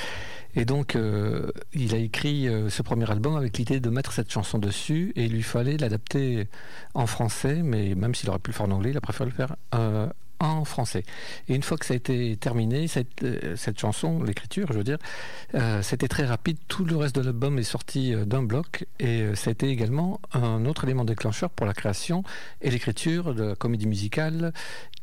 Et 0.56 0.66
donc, 0.66 0.96
euh, 0.96 1.52
il 1.74 1.96
a 1.96 1.98
écrit 1.98 2.48
euh, 2.48 2.70
ce 2.70 2.84
premier 2.84 3.10
album 3.10 3.36
avec 3.36 3.58
l'idée 3.58 3.80
de 3.80 3.90
mettre 3.90 4.12
cette 4.12 4.32
chanson 4.32 4.60
dessus, 4.60 5.12
et 5.16 5.26
il 5.26 5.34
lui 5.34 5.44
fallait 5.44 5.78
l'adapter 5.78 6.48
en 6.94 7.08
français, 7.08 7.64
mais 7.64 7.96
même 7.96 8.14
s'il 8.14 8.30
aurait 8.30 8.40
pu 8.40 8.52
le 8.52 8.56
faire 8.56 8.68
en 8.68 8.72
anglais, 8.72 8.92
il 8.92 8.98
a 8.98 9.02
préféré 9.02 9.30
le 9.30 9.36
faire 9.36 9.56
euh, 9.74 10.08
en 10.40 10.66
français. 10.66 11.04
Et 11.48 11.56
une 11.56 11.64
fois 11.64 11.78
que 11.78 11.86
ça 11.86 11.94
a 11.94 11.98
été 11.98 12.36
terminé, 12.38 12.88
cette, 12.88 13.24
euh, 13.24 13.56
cette 13.56 13.80
chanson, 13.80 14.22
l'écriture, 14.22 14.68
je 14.72 14.78
veux 14.78 14.84
dire, 14.84 14.98
euh, 15.56 15.82
c'était 15.82 16.08
très 16.08 16.26
rapide. 16.26 16.58
Tout 16.68 16.86
le 16.86 16.96
reste 16.96 17.16
de 17.16 17.22
l'album 17.22 17.58
est 17.60 17.64
sorti 17.64 18.14
euh, 18.14 18.26
d'un 18.26 18.44
bloc, 18.44 18.86
et 19.00 19.36
ça 19.36 19.50
a 19.50 19.52
été 19.52 19.70
également 19.70 20.20
un 20.34 20.66
autre 20.66 20.84
élément 20.84 21.06
déclencheur 21.06 21.50
pour 21.50 21.66
la 21.66 21.74
création 21.74 22.24
et 22.62 22.70
l'écriture 22.70 23.34
de 23.34 23.44
la 23.44 23.56
comédie 23.56 23.88
musicale 23.88 24.54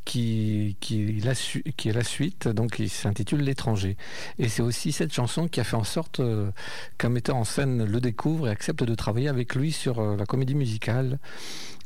qui, 0.04 0.76
qui, 0.80 1.20
la 1.20 1.34
qui 1.34 1.88
est 1.88 1.92
la 1.92 2.04
suite, 2.04 2.48
donc 2.48 2.72
qui 2.72 2.88
s'intitule 2.88 3.40
L'étranger. 3.40 3.96
Et 4.38 4.48
c'est 4.48 4.62
aussi 4.62 4.92
cette 4.92 5.12
chanson 5.12 5.48
qui 5.48 5.60
a 5.60 5.64
fait 5.64 5.76
en 5.76 5.84
sorte 5.84 6.20
qu'un 6.98 7.08
metteur 7.08 7.36
en 7.36 7.44
scène 7.44 7.84
le 7.84 8.00
découvre 8.00 8.48
et 8.48 8.50
accepte 8.50 8.82
de 8.82 8.94
travailler 8.94 9.28
avec 9.28 9.54
lui 9.54 9.72
sur 9.72 10.16
la 10.16 10.26
comédie 10.26 10.54
musicale. 10.54 11.18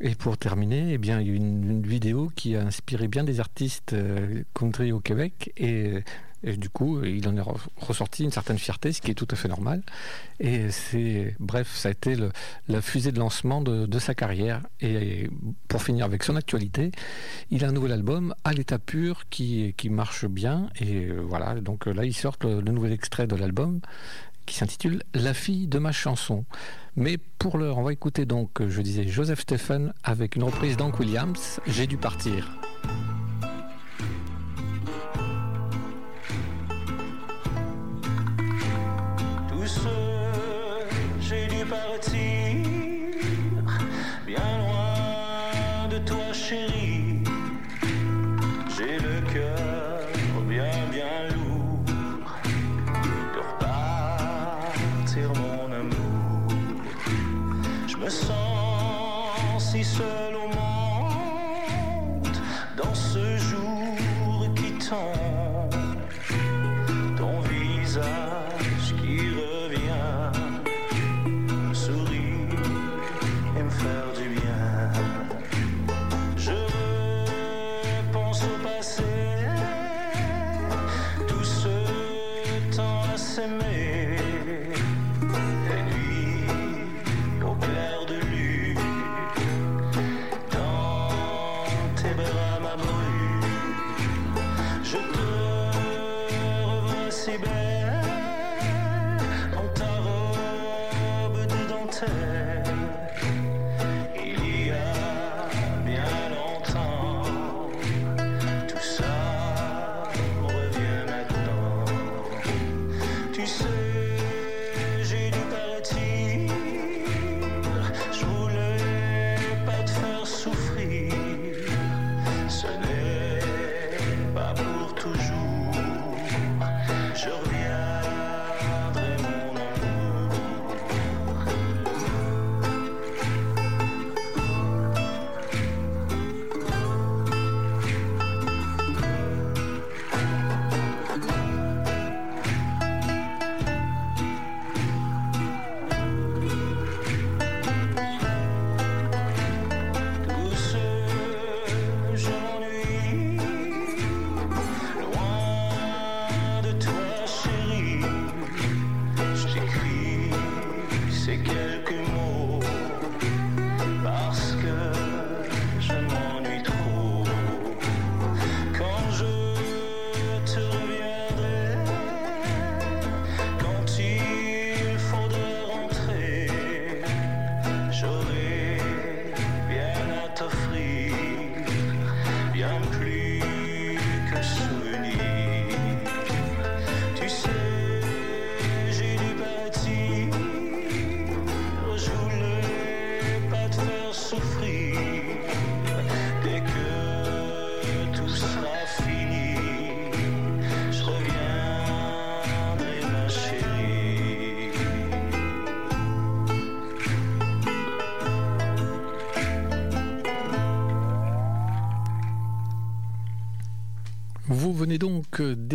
Et 0.01 0.15
pour 0.15 0.37
terminer, 0.37 0.93
eh 0.93 0.99
bien, 0.99 1.21
il 1.21 1.29
y 1.29 1.31
a 1.31 1.35
une, 1.35 1.71
une 1.71 1.87
vidéo 1.87 2.31
qui 2.35 2.57
a 2.57 2.63
inspiré 2.63 3.07
bien 3.09 3.23
des 3.25 3.39
artistes 3.41 3.93
euh, 3.93 4.43
country 4.53 4.91
au 4.93 5.01
Québec 5.01 5.53
et, 5.57 6.03
du 6.43 6.69
coup, 6.69 7.03
il 7.05 7.27
en 7.29 7.37
est 7.37 7.41
re- 7.41 7.57
ressorti 7.77 8.25
une 8.25 8.33
certaine 8.33 8.59
fierté, 8.59 8.93
ce 8.93 9.01
qui 9.01 9.13
est 9.13 9.15
tout 9.15 9.29
à 9.31 9.37
fait 9.37 9.49
normal. 9.49 9.83
Et 10.41 10.71
c'est, 10.71 11.37
bref, 11.39 11.73
ça 11.75 11.89
a 11.89 11.93
été 11.93 12.17
la 12.69 12.83
fusée 12.83 13.13
de 13.13 13.19
lancement 13.19 13.63
de, 13.63 13.99
sa 13.99 14.15
carrière. 14.15 14.61
Et 14.81 15.31
pour 15.69 15.83
finir 15.83 16.05
avec 16.05 16.23
son 16.23 16.37
actualité, 16.37 16.91
il 17.51 17.65
a 17.65 17.69
un 17.69 17.73
nouvel 17.73 17.93
album 17.93 18.35
à 18.45 18.53
l'état 18.53 18.79
pur 18.79 19.23
qui, 19.31 19.75
marche 19.89 20.27
bien. 20.27 20.69
Et 20.81 21.07
voilà, 21.13 21.55
donc 21.61 21.87
là, 21.87 22.05
il 22.05 22.15
sort 22.15 22.37
le 22.43 22.61
nouvel 22.61 22.93
extrait 22.93 23.27
de 23.27 23.37
l'album 23.37 23.81
qui 24.47 24.57
s'intitule 24.57 25.03
La 25.15 25.35
fille 25.35 25.67
de 25.67 25.79
ma 25.79 25.93
chanson. 25.93 26.45
Mais 26.97 27.19
pour 27.39 27.59
l'heure, 27.59 27.79
on 27.79 27.83
va 27.83 27.93
écouter 27.93 28.25
donc, 28.27 28.61
euh, 28.61 28.69
je 28.69 28.81
disais, 28.81 29.09
Joseph 29.09 29.41
Stephen 29.41 29.93
avec 30.03 30.37
une 30.37 30.45
reprise 30.45 30.77
d'Hank 30.77 30.99
Williams, 31.01 31.61
J'ai 31.67 31.87
dû 31.87 31.97
partir. 31.97 32.51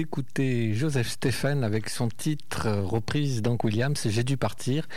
D'écouter 0.10 0.74
Joseph 0.74 1.08
Stephen 1.08 1.64
avec 1.64 1.88
son 1.88 2.08
titre 2.08 2.66
euh, 2.66 2.82
reprise 2.82 3.44
d'Hank 3.44 3.64
Williams, 3.64 4.08
J'ai 4.08 4.24
dû 4.24 4.38
partir. 4.38 4.88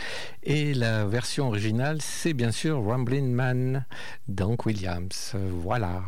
Et 0.41 0.73
la 0.73 1.05
version 1.05 1.49
originale, 1.49 2.01
c'est 2.01 2.33
bien 2.33 2.49
sûr 2.49 2.81
Ramblin' 2.81 3.29
Man 3.29 3.85
d'Hank 4.27 4.65
Williams. 4.65 5.35
Voilà. 5.35 6.01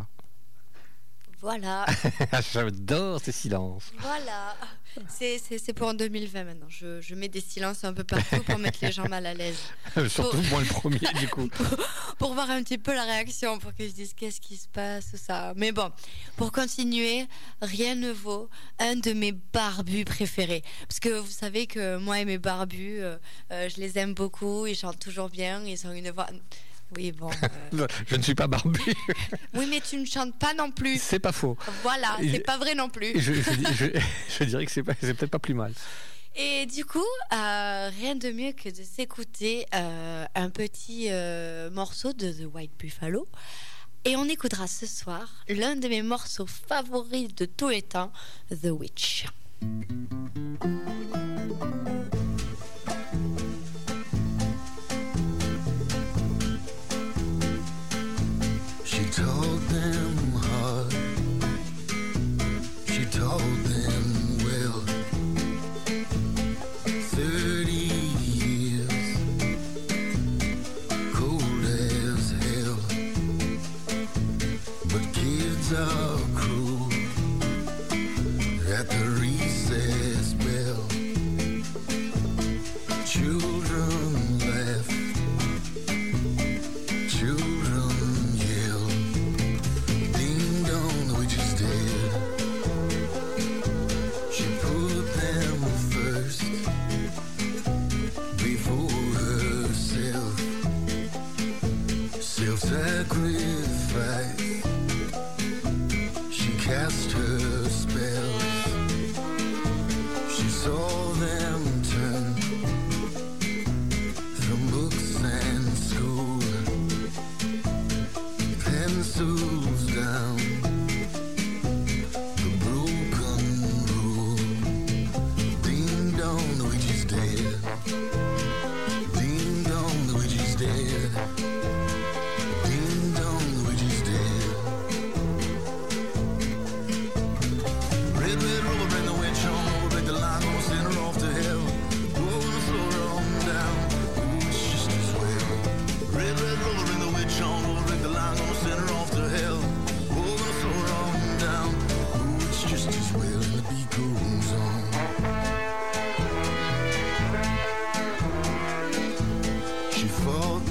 Voilà, 1.45 1.85
J'adore 2.53 3.19
ces 3.21 3.31
silences. 3.31 3.91
voilà. 3.99 4.55
C'est- 5.09 5.37
C'est 5.37 5.59
c'est 5.59 5.73
pour 5.73 5.89
en 5.89 5.93
2020 5.93 6.43
maintenant. 6.43 6.65
Je, 6.69 7.01
je 7.01 7.13
mets 7.13 7.27
des 7.27 7.39
silences 7.41 7.83
un 7.83 7.93
peu 7.93 8.03
partout 8.03 8.41
pour 8.43 8.57
mettre 8.57 8.79
les 8.81 8.91
gens 8.91 9.07
mal 9.07 9.27
à 9.27 9.35
l'aise. 9.35 9.59
Surtout 10.07 10.41
moi 10.49 10.61
le 10.61 10.65
premier 10.65 10.97
du 11.19 11.27
coup. 11.27 11.47
Pour 12.17 12.33
voir 12.33 12.49
un 12.49 12.63
petit 12.63 12.77
peu 12.79 12.93
la 12.95 13.03
réaction, 13.03 13.59
pour 13.59 13.73
qu'ils 13.75 13.89
se 13.91 13.95
disent 13.95 14.13
qu'est-ce 14.15 14.39
qui 14.39 14.55
se 14.55 14.69
passe, 14.69 15.15
ça. 15.17 15.51
Mais 15.57 15.73
bon, 15.73 15.91
pour 16.37 16.51
continuer, 16.53 17.27
rien 17.61 17.93
ne 17.93 18.09
vaut 18.09 18.49
un 18.79 18.95
de 18.95 19.11
mes 19.11 19.33
barbus 19.33 20.05
préférés. 20.05 20.63
Parce 20.87 21.01
que 21.01 21.09
vous 21.09 21.29
savez 21.29 21.67
que 21.67 21.97
moi 21.97 22.19
et 22.21 22.25
mes 22.25 22.37
barbus, 22.37 23.01
euh, 23.01 23.17
euh, 23.51 23.67
je 23.69 23.81
les 23.81 23.97
aime 23.99 24.13
beaucoup, 24.13 24.65
ils 24.65 24.75
chantent 24.77 24.99
toujours 24.99 25.29
bien, 25.29 25.61
ils 25.65 25.85
ont 25.85 25.91
une 25.91 26.09
voix... 26.11 26.27
Oui, 26.95 27.11
bon. 27.11 27.29
euh, 27.73 27.87
Je 28.07 28.15
ne 28.15 28.21
suis 28.21 28.35
pas 28.35 28.47
barbu. 28.47 28.79
Oui, 29.53 29.67
mais 29.69 29.81
tu 29.81 29.97
ne 29.97 30.05
chantes 30.05 30.37
pas 30.37 30.53
non 30.53 30.71
plus. 30.71 30.99
C'est 31.01 31.19
pas 31.19 31.31
faux. 31.31 31.57
Voilà, 31.83 32.17
c'est 32.21 32.39
pas 32.39 32.57
vrai 32.57 32.75
non 32.75 32.89
plus. 32.89 33.19
Je, 33.19 34.43
dirais 34.43 34.65
que 34.65 34.71
c'est 34.71 34.83
peut-être 34.83 35.27
pas 35.27 35.39
plus 35.39 35.53
mal. 35.53 35.73
Et 36.37 36.65
du 36.65 36.83
coup, 36.83 36.99
euh, 37.33 37.89
rien 37.97 38.15
de 38.15 38.29
mieux 38.31 38.51
que 38.51 38.67
de 38.69 38.83
s'écouter 38.83 39.65
euh, 39.73 40.25
un 40.35 40.49
petit 40.49 41.07
euh, 41.09 41.69
morceau 41.71 42.11
de 42.11 42.29
The 42.29 42.53
White 42.53 42.73
Buffalo. 42.77 43.27
Et 44.03 44.15
on 44.17 44.25
écoutera 44.25 44.67
ce 44.67 44.85
soir 44.85 45.43
l'un 45.47 45.75
de 45.75 45.87
mes 45.87 46.01
morceaux 46.03 46.45
favoris 46.45 47.33
de 47.33 47.45
tous 47.45 47.69
les 47.69 47.81
temps, 47.81 48.11
The 48.51 48.65
Witch. 48.65 49.25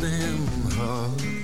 golden 0.05 0.70
heart. 0.70 1.43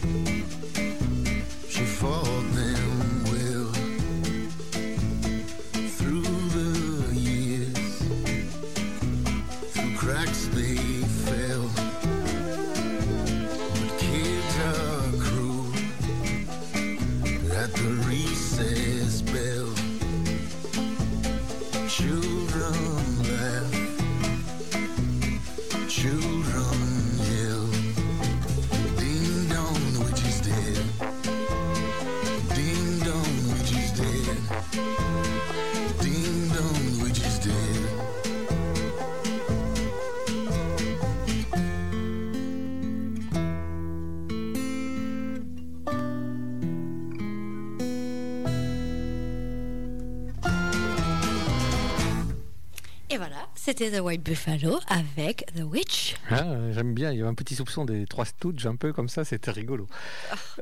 C'était 53.81 53.99
The 53.99 54.03
White 54.03 54.23
Buffalo 54.23 54.79
avec 54.89 55.47
The 55.57 55.63
Witch. 55.63 55.90
Ah, 56.31 56.71
J'aime 56.73 56.95
bien, 56.95 57.11
il 57.13 57.19
y 57.19 57.21
avait 57.21 57.29
un 57.29 57.35
petit 57.35 57.55
soupçon 57.55 57.85
des 57.85 58.07
trois 58.07 58.25
Stooges, 58.25 58.67
un 58.67 58.77
peu 58.77 58.93
comme 58.93 59.09
ça, 59.09 59.25
c'était 59.25 59.51
rigolo. 59.51 59.87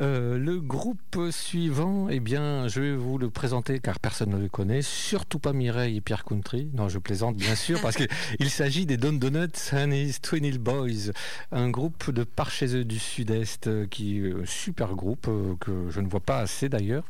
Euh, 0.01 0.39
le 0.39 0.61
groupe 0.61 1.19
suivant, 1.31 2.09
eh 2.09 2.21
bien, 2.21 2.69
je 2.69 2.81
vais 2.81 2.97
vous 2.97 3.19
le 3.19 3.31
présenter 3.31 3.79
car 3.81 3.99
personne 4.01 4.31
ne 4.31 4.39
le 4.39 4.49
connaît, 4.49 4.83
surtout 4.83 5.39
pas 5.39 5.53
Mireille 5.53 5.97
et 5.97 6.01
Pierre 6.01 6.25
Country. 6.25 6.71
Non, 6.75 6.89
je 6.89 6.99
plaisante 6.99 7.37
bien 7.37 7.55
sûr, 7.55 7.81
parce 7.81 7.97
qu'il 7.97 8.51
s'agit 8.51 8.87
des 8.87 8.97
Don 8.97 9.13
Donuts 9.13 9.73
and 9.73 9.91
his 9.91 10.21
Twin 10.21 10.45
Hill 10.45 10.59
Boys, 10.59 11.13
un 11.53 11.69
groupe 11.71 12.11
de 12.11 12.25
par 12.25 12.51
chez 12.51 12.75
eux 12.77 12.85
du 12.85 12.99
Sud-Est, 12.99 13.67
euh, 13.67 13.87
qui 13.87 14.19
est 14.19 14.33
un 14.33 14.47
super 14.47 14.95
groupe, 14.95 15.27
euh, 15.29 15.55
que 15.61 15.91
je 15.91 16.01
ne 16.01 16.09
vois 16.09 16.21
pas 16.21 16.39
assez 16.39 16.69
d'ailleurs. 16.69 17.05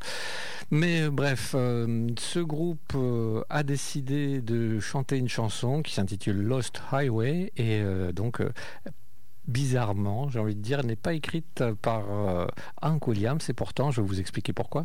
Mais 0.71 1.03
euh, 1.03 1.11
bref, 1.11 1.53
euh, 1.55 2.09
ce 2.19 2.41
groupe 2.41 2.93
euh, 2.95 3.43
a 3.49 3.63
décidé 3.63 4.41
de 4.43 4.81
chanter 4.81 5.17
une 5.17 5.29
chanson 5.29 5.83
qui 5.83 5.95
s'intitule 5.95 6.37
Lost 6.43 6.83
Highway 6.93 7.53
et 7.57 7.81
euh, 7.81 8.13
donc 8.13 8.41
euh, 8.41 8.48
bizarrement, 9.49 10.29
j'ai 10.29 10.39
envie 10.39 10.55
de 10.55 10.61
dire, 10.61 10.85
n'est 10.85 10.95
pas 10.95 11.15
écrite 11.15 11.65
par 11.83 12.05
euh, 12.11 12.47
Hank 12.83 13.09
Williams 13.09 13.49
et 13.49 13.55
pourtant 13.55 13.91
je 13.91 14.01
vais 14.01 14.07
vous 14.07 14.21
expliquer 14.21 14.53
pourquoi. 14.53 14.85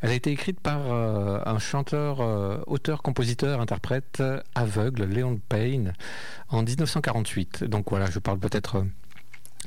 Elle 0.00 0.10
a 0.10 0.14
été 0.14 0.30
écrite 0.32 0.60
par 0.60 0.92
euh, 0.92 1.40
un 1.46 1.58
chanteur, 1.58 2.20
euh, 2.20 2.58
auteur, 2.66 3.02
compositeur, 3.02 3.60
interprète 3.60 4.18
euh, 4.20 4.40
aveugle, 4.54 5.04
Leon 5.04 5.40
Payne, 5.48 5.94
en 6.48 6.62
1948. 6.62 7.64
Donc 7.64 7.90
voilà, 7.90 8.10
je 8.10 8.18
parle 8.18 8.40
peut-être 8.40 8.76
euh, 8.76 8.84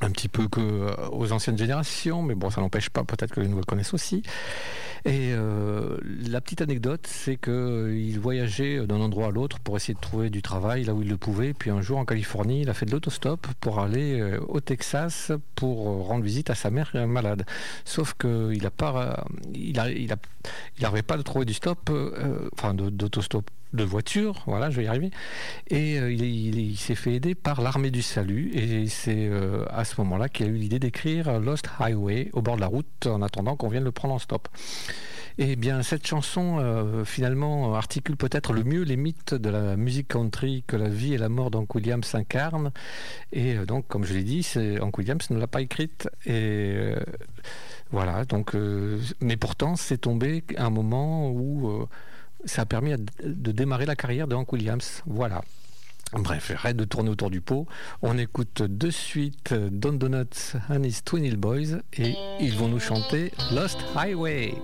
un 0.03 0.11
petit 0.11 0.29
peu 0.29 0.47
que 0.47 0.61
euh, 0.61 0.93
aux 1.11 1.31
anciennes 1.31 1.57
générations, 1.57 2.21
mais 2.21 2.35
bon, 2.35 2.49
ça 2.49 2.61
n'empêche 2.61 2.89
pas 2.89 3.03
peut-être 3.03 3.33
que 3.33 3.39
les 3.39 3.47
nouvelles 3.47 3.65
connaissent 3.65 3.93
aussi. 3.93 4.23
Et 5.05 5.33
euh, 5.33 5.97
la 6.29 6.39
petite 6.39 6.61
anecdote, 6.61 7.05
c'est 7.07 7.35
qu'il 7.35 8.17
voyageait 8.21 8.87
d'un 8.87 9.01
endroit 9.01 9.27
à 9.27 9.31
l'autre 9.31 9.59
pour 9.59 9.75
essayer 9.75 9.93
de 9.93 9.99
trouver 9.99 10.29
du 10.29 10.41
travail 10.41 10.85
là 10.85 10.93
où 10.93 11.01
il 11.01 11.09
le 11.09 11.17
pouvait. 11.17 11.53
Puis 11.53 11.69
un 11.71 11.81
jour 11.81 11.97
en 11.97 12.05
Californie, 12.05 12.61
il 12.61 12.69
a 12.69 12.73
fait 12.73 12.85
de 12.85 12.91
l'autostop 12.91 13.45
pour 13.59 13.79
aller 13.79 14.21
euh, 14.21 14.39
au 14.47 14.61
Texas 14.61 15.33
pour 15.55 15.87
euh, 15.87 16.01
rendre 16.01 16.23
visite 16.23 16.49
à 16.49 16.55
sa 16.55 16.69
mère 16.69 16.91
euh, 16.95 17.07
malade. 17.07 17.45
Sauf 17.85 18.13
qu'il 18.13 18.61
n'a 18.61 18.69
pas, 18.69 18.95
euh, 18.95 19.35
il 19.53 19.79
a, 19.79 19.89
il 19.89 20.11
a, 20.11 20.17
il 20.77 20.83
n'arrivait 20.83 21.01
pas 21.03 21.17
de 21.17 21.21
trouver 21.23 21.45
du 21.45 21.53
stop, 21.53 21.89
euh, 21.89 22.49
enfin 22.53 22.73
de- 22.73 22.89
d'autostop 22.89 23.49
de 23.73 23.83
voiture, 23.83 24.43
voilà, 24.45 24.69
je 24.69 24.77
vais 24.77 24.83
y 24.83 24.87
arriver. 24.87 25.09
Et 25.69 25.97
euh, 25.99 26.11
il, 26.13 26.21
est- 26.23 26.31
il 26.31 26.59
est- 26.59 26.63
il 26.63 26.77
s'est 26.77 26.93
fait 26.95 27.13
aider 27.13 27.33
par 27.33 27.59
l'armée 27.61 27.89
du 27.89 28.03
salut. 28.03 28.51
Et 28.53 28.87
c'est 28.87 29.27
euh, 29.27 29.65
à 29.71 29.83
ce 29.83 29.99
moment-là 30.01 30.29
qu'il 30.29 30.45
a 30.45 30.49
eu 30.49 30.53
l'idée 30.57 30.77
d'écrire 30.79 31.39
Lost 31.39 31.67
Highway 31.79 32.29
au 32.33 32.41
bord 32.43 32.55
de 32.55 32.61
la 32.61 32.67
route 32.67 33.07
en 33.07 33.21
attendant 33.23 33.55
qu'on 33.55 33.69
vienne 33.69 33.83
le 33.83 33.91
prendre 33.91 34.13
en 34.13 34.19
stop. 34.19 34.47
Eh 35.39 35.55
bien, 35.55 35.81
cette 35.81 36.05
chanson, 36.05 36.57
euh, 36.59 37.03
finalement, 37.05 37.73
articule 37.73 38.15
peut-être 38.15 38.53
le 38.53 38.63
mieux 38.63 38.83
les 38.83 38.97
mythes 38.97 39.33
de 39.33 39.49
la 39.49 39.75
musique 39.75 40.09
country 40.09 40.63
que 40.67 40.75
la 40.75 40.89
vie 40.89 41.15
et 41.15 41.17
la 41.17 41.27
mort 41.29 41.49
d'Hank 41.49 41.73
Williams 41.73 42.13
incarnent. 42.13 42.69
Et 43.31 43.55
euh, 43.55 43.65
donc, 43.65 43.87
comme 43.87 44.03
je 44.03 44.13
l'ai 44.13 44.23
dit, 44.23 44.47
Hank 44.79 44.95
Williams 44.99 45.27
ne 45.31 45.39
l'a 45.39 45.47
pas 45.47 45.61
écrite. 45.61 46.07
Et 46.27 46.29
euh, 46.75 46.95
voilà, 47.93 48.25
donc, 48.25 48.55
euh, 48.55 48.99
mais 49.21 49.37
pourtant, 49.37 49.75
c'est 49.75 49.99
tombé 49.99 50.43
à 50.57 50.65
un 50.65 50.71
moment 50.71 51.29
où 51.29 51.69
euh, 51.69 51.87
ça 52.43 52.63
a 52.63 52.65
permis 52.65 52.91
de 53.23 53.51
démarrer 53.51 53.85
la 53.85 53.95
carrière 53.95 54.27
de 54.27 54.33
Hank 54.33 54.51
Williams. 54.51 55.03
Voilà. 55.05 55.43
Bref, 56.11 56.51
arrête 56.55 56.75
de 56.75 56.85
tourner 56.85 57.11
autour 57.11 57.29
du 57.29 57.39
pot. 57.39 57.67
On 58.01 58.17
écoute 58.17 58.63
de 58.63 58.89
suite 58.89 59.53
Don 59.53 59.93
Donuts 59.93 60.55
and 60.71 60.83
his 60.83 61.03
Twin 61.05 61.23
Hill 61.23 61.37
Boys 61.37 61.81
et 61.93 62.15
ils 62.39 62.55
vont 62.55 62.67
nous 62.67 62.79
chanter 62.79 63.31
Lost 63.51 63.77
Highway. 63.95 64.55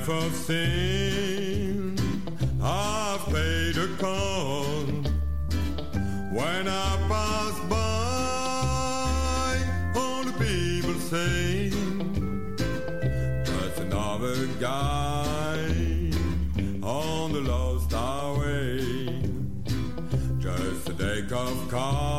Life 0.00 0.08
of 0.08 0.34
sin, 0.34 1.94
I've 2.62 3.24
paid 3.26 3.76
a 3.76 3.88
call. 3.98 4.64
When 6.32 6.68
I 6.68 6.96
pass 7.08 7.60
by, 7.68 8.30
all 10.00 10.24
the 10.24 10.32
people 10.32 10.94
say, 11.00 11.70
just 13.44 13.80
another 13.80 14.46
guy 14.58 15.58
on 16.82 17.32
the 17.32 17.40
lost 17.40 17.92
highway. 17.92 19.22
Just 20.38 20.88
a 20.88 20.92
deck 20.94 21.30
of 21.32 21.68
calm 21.68 22.09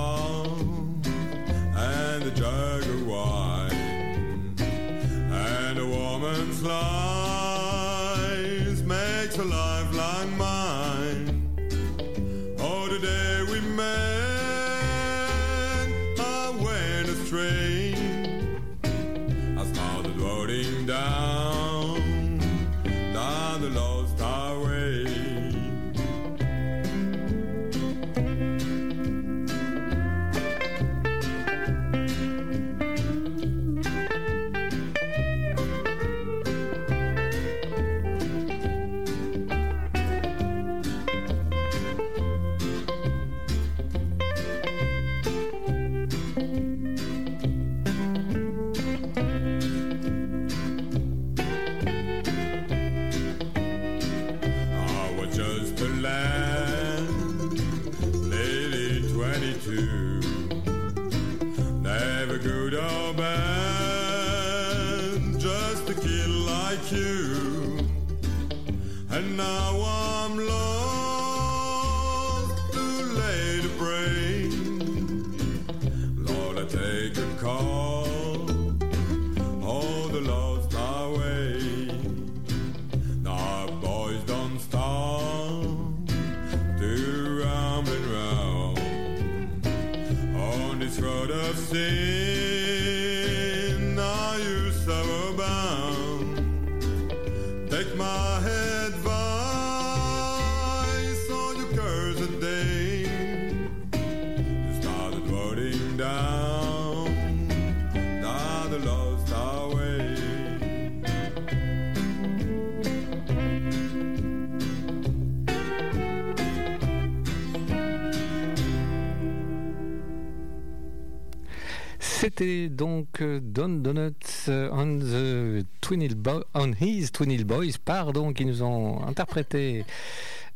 donc 122.81 123.21
euh, 123.21 123.39
Don 123.39 123.69
Donuts 123.69 124.47
euh, 124.47 124.67
on, 124.71 124.97
the 124.97 125.67
Twin 125.81 126.01
Hill 126.01 126.15
Bo- 126.15 126.43
on 126.55 126.71
His 126.81 127.11
Twin 127.11 127.29
Hill 127.29 127.45
Boys, 127.45 127.73
pardon, 127.85 128.33
qui 128.33 128.43
nous 128.43 128.63
ont 128.63 129.05
interprété 129.05 129.85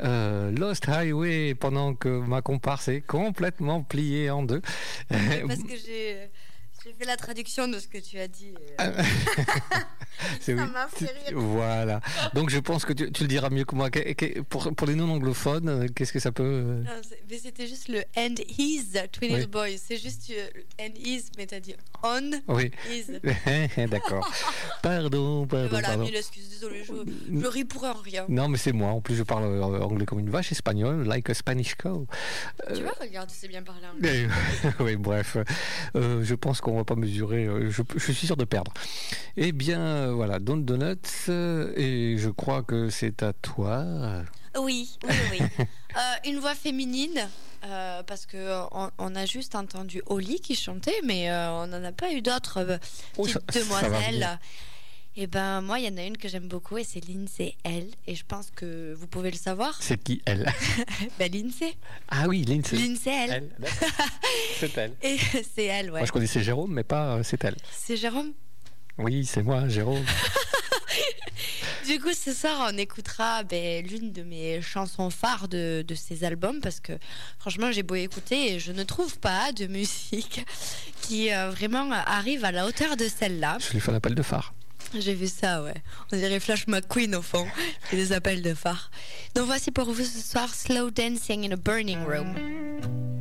euh, 0.01 0.49
Lost 0.49 0.89
Highway 0.89 1.53
pendant 1.53 1.93
que 1.93 2.09
ma 2.09 2.41
comparse 2.41 2.87
est 2.87 3.01
complètement 3.01 3.83
pliée 3.83 4.31
en 4.31 4.41
deux. 4.41 4.63
Parce 5.07 5.61
que 5.61 5.75
j'ai 5.85 6.31
fait 6.97 7.05
la 7.05 7.15
traduction 7.15 7.67
de 7.67 7.77
ce 7.77 7.87
que 7.87 7.99
tu 7.99 8.17
as 8.17 8.27
dit. 8.27 8.55
euh, 10.23 10.25
C'est- 10.39 10.55
Ça 10.55 10.65
m'a 10.65 10.87
fait 10.87 11.05
rire. 11.05 11.33
Voilà. 11.39 11.99
Donc 12.33 12.49
je 12.49 12.59
pense 12.59 12.85
que 12.85 12.93
tu, 12.93 13.11
tu 13.11 13.23
le 13.23 13.27
diras 13.29 13.49
mieux 13.49 13.65
que 13.65 13.75
moi. 13.75 13.89
Que- 13.89 14.13
que- 14.13 14.41
pour, 14.41 14.73
pour 14.75 14.87
les 14.87 14.95
non-anglophones, 14.95 15.69
euh, 15.69 15.87
qu'est-ce 15.93 16.13
que 16.13 16.19
ça 16.19 16.31
peut... 16.31 16.43
euh, 16.43 16.83
non, 16.83 16.91
mais 17.29 17.37
c'était 17.37 17.67
juste 17.67 17.87
le 17.89 17.99
and 18.17 18.35
his 18.57 18.85
Twin 19.11 19.31
Oui. 19.33 19.37
Little 19.39 19.49
Boys. 19.51 19.77
C'est 19.77 19.97
juste 19.97 20.31
euh, 20.31 20.47
and 20.81 20.93
his, 20.97 21.25
mais 21.37 21.45
t'as 21.45 21.59
dit 21.59 21.75
on 22.03 22.31
Oui. 22.47 22.71
his. 22.91 23.05
D'accord. 23.89 24.29
Pardon, 24.81 25.45
pardon, 25.47 25.67
Voilà, 25.69 25.87
pardon. 25.89 26.03
mille 26.03 26.15
excuses, 26.15 26.49
désolé, 26.49 26.83
je, 26.83 26.93
je 27.41 27.47
ris 27.47 27.65
pour 27.65 27.85
un 27.85 27.93
rien. 28.03 28.25
Non, 28.29 28.47
mais 28.47 28.57
c'est 28.57 28.71
moi. 28.71 28.89
En 28.91 29.01
plus, 29.01 29.15
je 29.15 29.23
parle 29.23 29.43
euh, 29.45 29.61
anglais 29.81 30.05
comme 30.05 30.19
une 30.19 30.29
vache, 30.29 30.51
espagnol, 30.51 31.03
like 31.07 31.29
a 31.29 31.33
Spanish 31.33 31.75
cow. 31.75 32.05
Tu 32.73 32.81
vois, 32.83 32.93
regarde, 32.99 33.29
tu 33.29 33.35
sais 33.35 33.47
bien 33.47 33.63
parler 33.63 33.87
anglais. 33.95 34.27
Oui, 34.79 34.95
bref. 34.95 35.37
Euh, 35.95 36.23
je 36.23 36.35
pense 36.35 36.61
qu'on 36.61 36.75
va 36.77 36.83
pas 36.83 36.95
mesurer. 36.95 37.45
euh, 37.45 37.69
Je, 37.71 37.81
je 37.95 38.11
suis 38.11 38.27
sûr 38.27 38.37
de 38.37 38.45
perdre. 38.45 38.73
Eh 39.37 39.51
bien, 39.51 39.79
euh, 40.05 40.13
voilà, 40.13 40.39
Don 40.39 40.57
Donuts. 40.57 40.95
euh, 41.29 41.73
Et 41.75 42.17
je 42.17 42.29
crois 42.29 42.63
que 42.63 42.89
c'est 42.89 43.23
à 43.23 43.33
toi. 43.33 43.85
Oui, 44.59 44.97
oui, 45.03 45.15
oui. 45.31 45.39
Euh, 45.97 46.29
une 46.29 46.39
voix 46.39 46.55
féminine, 46.55 47.29
parce 47.61 48.25
que 48.25 48.63
on, 48.73 48.91
on 48.97 49.15
a 49.15 49.25
juste 49.25 49.55
entendu 49.55 50.01
Oli 50.07 50.41
qui 50.41 50.53
chantait, 50.53 50.99
mais 51.05 51.31
on 51.31 51.67
n'en 51.67 51.81
a 51.85 51.93
pas 51.93 52.11
eu 52.11 52.21
d'autres 52.21 52.79
Oh, 53.17 53.23
petites 53.23 53.37
ça- 53.49 53.59
ça 53.59 53.59
demoiselles. 53.61 54.39
Et 55.15 55.25
ben 55.27 55.61
moi, 55.61 55.79
il 55.79 55.85
y 55.85 55.87
en 55.87 55.95
a 55.95 56.03
une 56.03 56.17
que 56.17 56.27
j'aime 56.27 56.49
beaucoup 56.49 56.77
et 56.77 56.83
c'est 56.83 56.99
Lindsay 57.07 57.55
L. 57.63 57.87
Et 58.07 58.15
je 58.15 58.25
pense 58.27 58.51
que 58.53 58.93
vous 58.95 59.07
pouvez 59.07 59.31
le 59.31 59.37
savoir. 59.37 59.77
C'est 59.81 59.95
qui 60.03 60.21
elle? 60.25 60.51
Ben 61.17 61.31
Lindsay, 61.31 61.73
Ah 62.09 62.25
oui, 62.27 62.43
Lindsay. 62.43 62.75
Lindsay 62.75 63.11
L. 63.29 63.31
Elle. 63.61 63.69
C'est 64.59 64.77
elle. 64.77 64.91
Et 65.01 65.17
c'est 65.55 65.63
elle, 65.63 65.85
ouais. 65.91 65.99
Moi, 66.01 66.05
je 66.07 66.11
connaissais 66.11 66.43
Jérôme, 66.43 66.73
mais 66.73 66.83
pas 66.83 67.23
c'est 67.23 67.41
elle. 67.45 67.55
C'est 67.71 67.95
Jérôme? 67.95 68.33
Oui, 68.97 69.25
c'est 69.25 69.43
moi, 69.43 69.67
Jérôme. 69.67 70.05
Du 71.87 71.99
coup, 71.99 72.13
ce 72.13 72.33
soir, 72.33 72.71
on 72.73 72.77
écoutera 72.79 73.43
ben, 73.43 73.85
l'une 73.85 74.11
de 74.11 74.23
mes 74.23 74.59
chansons 74.59 75.11
phares 75.11 75.47
de, 75.47 75.85
de 75.87 75.93
ces 75.93 76.23
albums 76.23 76.59
parce 76.59 76.79
que 76.79 76.93
franchement, 77.37 77.71
j'ai 77.71 77.83
beau 77.83 77.93
écouter 77.93 78.53
et 78.53 78.59
je 78.59 78.71
ne 78.71 78.81
trouve 78.83 79.19
pas 79.19 79.51
de 79.51 79.67
musique 79.67 80.43
qui 81.01 81.31
euh, 81.31 81.51
vraiment 81.51 81.91
arrive 81.91 82.43
à 82.43 82.51
la 82.51 82.65
hauteur 82.65 82.97
de 82.97 83.07
celle-là. 83.07 83.59
Je 83.59 83.71
lui 83.73 83.79
fais 83.79 83.91
un 83.91 83.95
appel 83.95 84.15
de 84.15 84.23
phare. 84.23 84.55
J'ai 84.97 85.13
vu 85.13 85.27
ça, 85.27 85.61
ouais. 85.61 85.75
On 86.11 86.17
dirait 86.17 86.39
Flash 86.39 86.65
McQueen 86.67 87.15
au 87.15 87.21
fond. 87.21 87.47
Et 87.91 87.95
des 87.95 88.13
appels 88.13 88.41
de 88.41 88.55
phare. 88.55 88.89
Donc 89.35 89.45
voici 89.45 89.71
pour 89.71 89.91
vous 89.91 90.03
ce 90.03 90.21
soir 90.21 90.53
Slow 90.53 90.89
Dancing 90.89 91.45
in 91.47 91.51
a 91.51 91.55
Burning 91.55 92.03
Room. 92.03 93.14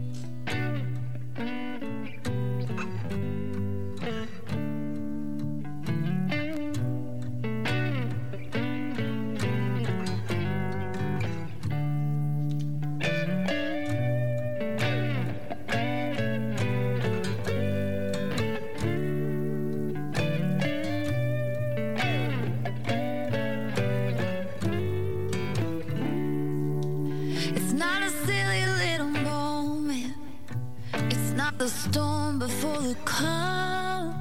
The 31.65 31.71
storm 31.71 32.39
before 32.39 32.79
the 32.83 32.95
calm. 33.07 34.15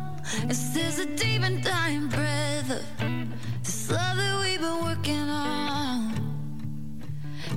This 0.48 0.78
is 0.78 1.00
a 1.00 1.06
deep 1.06 1.42
and 1.42 1.62
dying 1.62 2.08
breath 2.08 2.72
of 2.72 2.82
this 3.62 3.92
love 3.92 4.16
that 4.16 4.40
we've 4.42 4.62
been 4.62 4.82
working 4.82 5.28
on. 5.30 6.14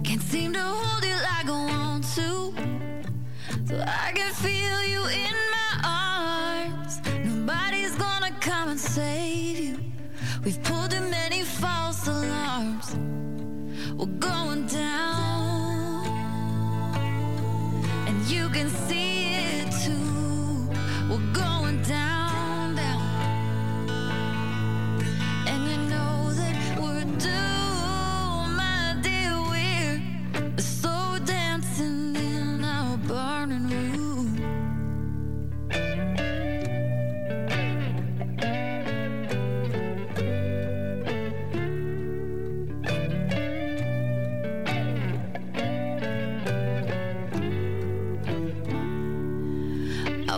Can't 0.03 0.21
seem 0.21 0.55
to 0.55 0.61
hold 0.61 1.05
you 1.05 1.15
like 1.31 1.47
I 1.47 1.67
want 1.71 2.05
to. 2.17 2.53
So 3.69 3.75
I 3.87 4.11
can 4.13 4.33
feel 4.35 4.79
you 4.93 5.03
in 5.25 5.37
my 5.57 5.71
arms. 5.85 7.01
Nobody's 7.25 7.95
gonna 7.95 8.33
come 8.41 8.71
and 8.71 8.81
save 8.81 9.59
you. 9.67 9.79
We've 10.45 10.61
pulled 10.65 10.91
too 10.91 11.01
many 11.03 11.43
false 11.43 12.09
alarms. 12.09 12.89
We're 13.97 14.19
going 14.31 14.67
down. 14.67 16.07
And 18.09 18.19
you 18.27 18.49
can 18.49 18.69
see 18.69 19.16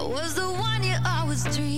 was 0.08 0.34
the 0.34 0.42
one 0.42 0.82
you 0.82 0.96
always 1.04 1.44
dreamed 1.54 1.77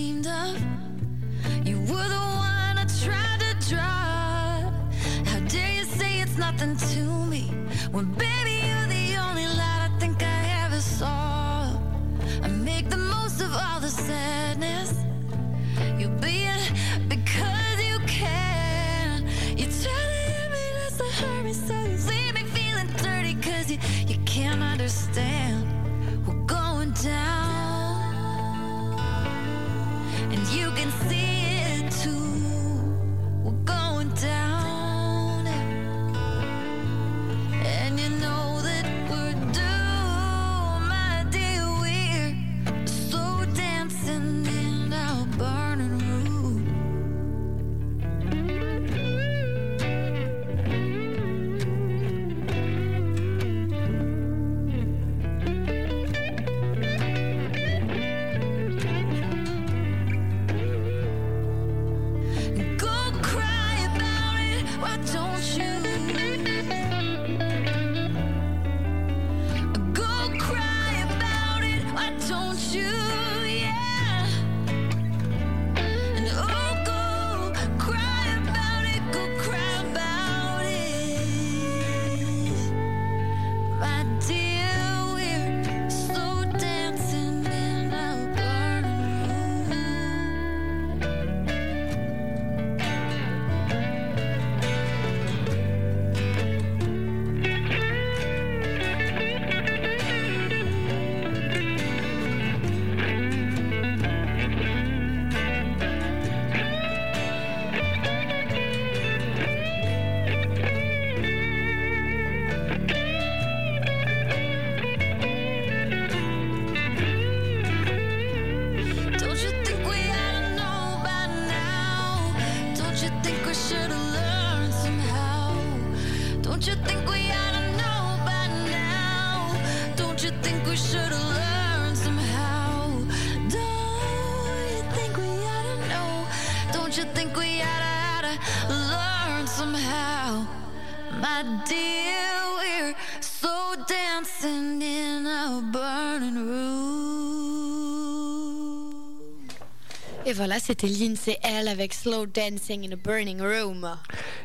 c'était 150.70 150.86
Lindsay 150.86 151.36
L 151.42 151.66
avec 151.66 151.92
Slow 151.92 152.26
Dancing 152.26 152.86
in 152.88 152.92
a 152.92 152.96
Burning 152.96 153.40
Room. 153.40 153.84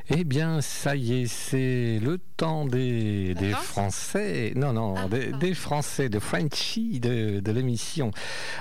Eh 0.09 0.23
bien, 0.23 0.61
ça 0.61 0.95
y 0.95 1.21
est, 1.23 1.25
c'est 1.27 1.99
le 1.99 2.19
temps 2.37 2.65
des, 2.65 3.33
Français. 3.63 4.53
Non, 4.55 4.71
non, 4.73 4.93
Ah, 4.97 5.07
des, 5.07 5.19
pardon. 5.31 5.37
des 5.39 5.53
Français, 5.55 6.09
de 6.09 6.19
Frenchie 6.19 6.99
de, 6.99 7.39
de 7.39 7.51
l'émission. 7.51 8.11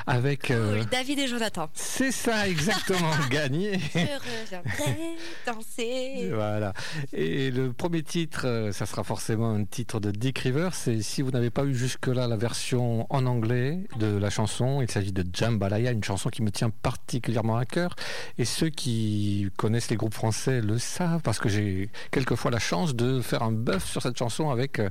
Avec. 0.07 0.51
euh, 0.51 0.78
Cool, 0.80 0.88
David 0.90 1.18
et 1.18 1.26
Jonathan. 1.26 1.68
c'est 1.74 2.12
ça, 2.12 2.49
exactement, 2.49 3.11
gagné. 3.30 3.78
Je 3.78 3.99
reviendrai 3.99 5.16
danser. 5.47 6.30
Voilà. 6.32 6.72
Et 7.12 7.51
le 7.51 7.72
premier 7.72 8.03
titre, 8.03 8.47
euh, 8.47 8.72
ça 8.72 8.86
sera 8.86 9.05
forcément 9.05 9.51
un 9.51 9.64
titre 9.64 10.01
de 10.01 10.11
Dick 10.11 10.38
Rivers. 10.38 10.72
Et 10.86 11.03
si 11.03 11.20
vous 11.22 11.30
n'avez 11.30 11.51
pas 11.51 11.64
eu 11.64 11.74
jusque-là 11.74 12.26
la 12.26 12.36
version 12.36 13.07
en 13.11 13.26
anglais 13.26 13.80
de 13.99 14.07
la 14.16 14.30
chanson, 14.30 14.80
il 14.80 14.90
s'agit 14.90 15.12
de 15.12 15.24
Jambalaya, 15.32 15.92
une 15.92 16.05
chanson 16.05 16.30
qui 16.30 16.42
me 16.42 16.51
tient 16.51 16.70
particulièrement 16.70 17.57
à 17.57 17.64
cœur. 17.66 17.95
Et 18.38 18.45
ceux 18.45 18.70
qui 18.70 19.49
connaissent 19.57 19.90
les 19.90 19.97
groupes 19.97 20.14
français 20.14 20.61
le 20.62 20.78
savent 20.78 21.20
parce 21.22 21.34
que 21.41 21.49
j'ai 21.49 21.91
quelquefois 22.11 22.51
la 22.51 22.59
chance 22.59 22.95
de 22.95 23.20
faire 23.20 23.43
un 23.43 23.53
bœuf 23.53 23.85
sur 23.87 24.03
cette 24.03 24.18
chanson 24.18 24.51
avec 24.51 24.78
euh, 24.78 24.89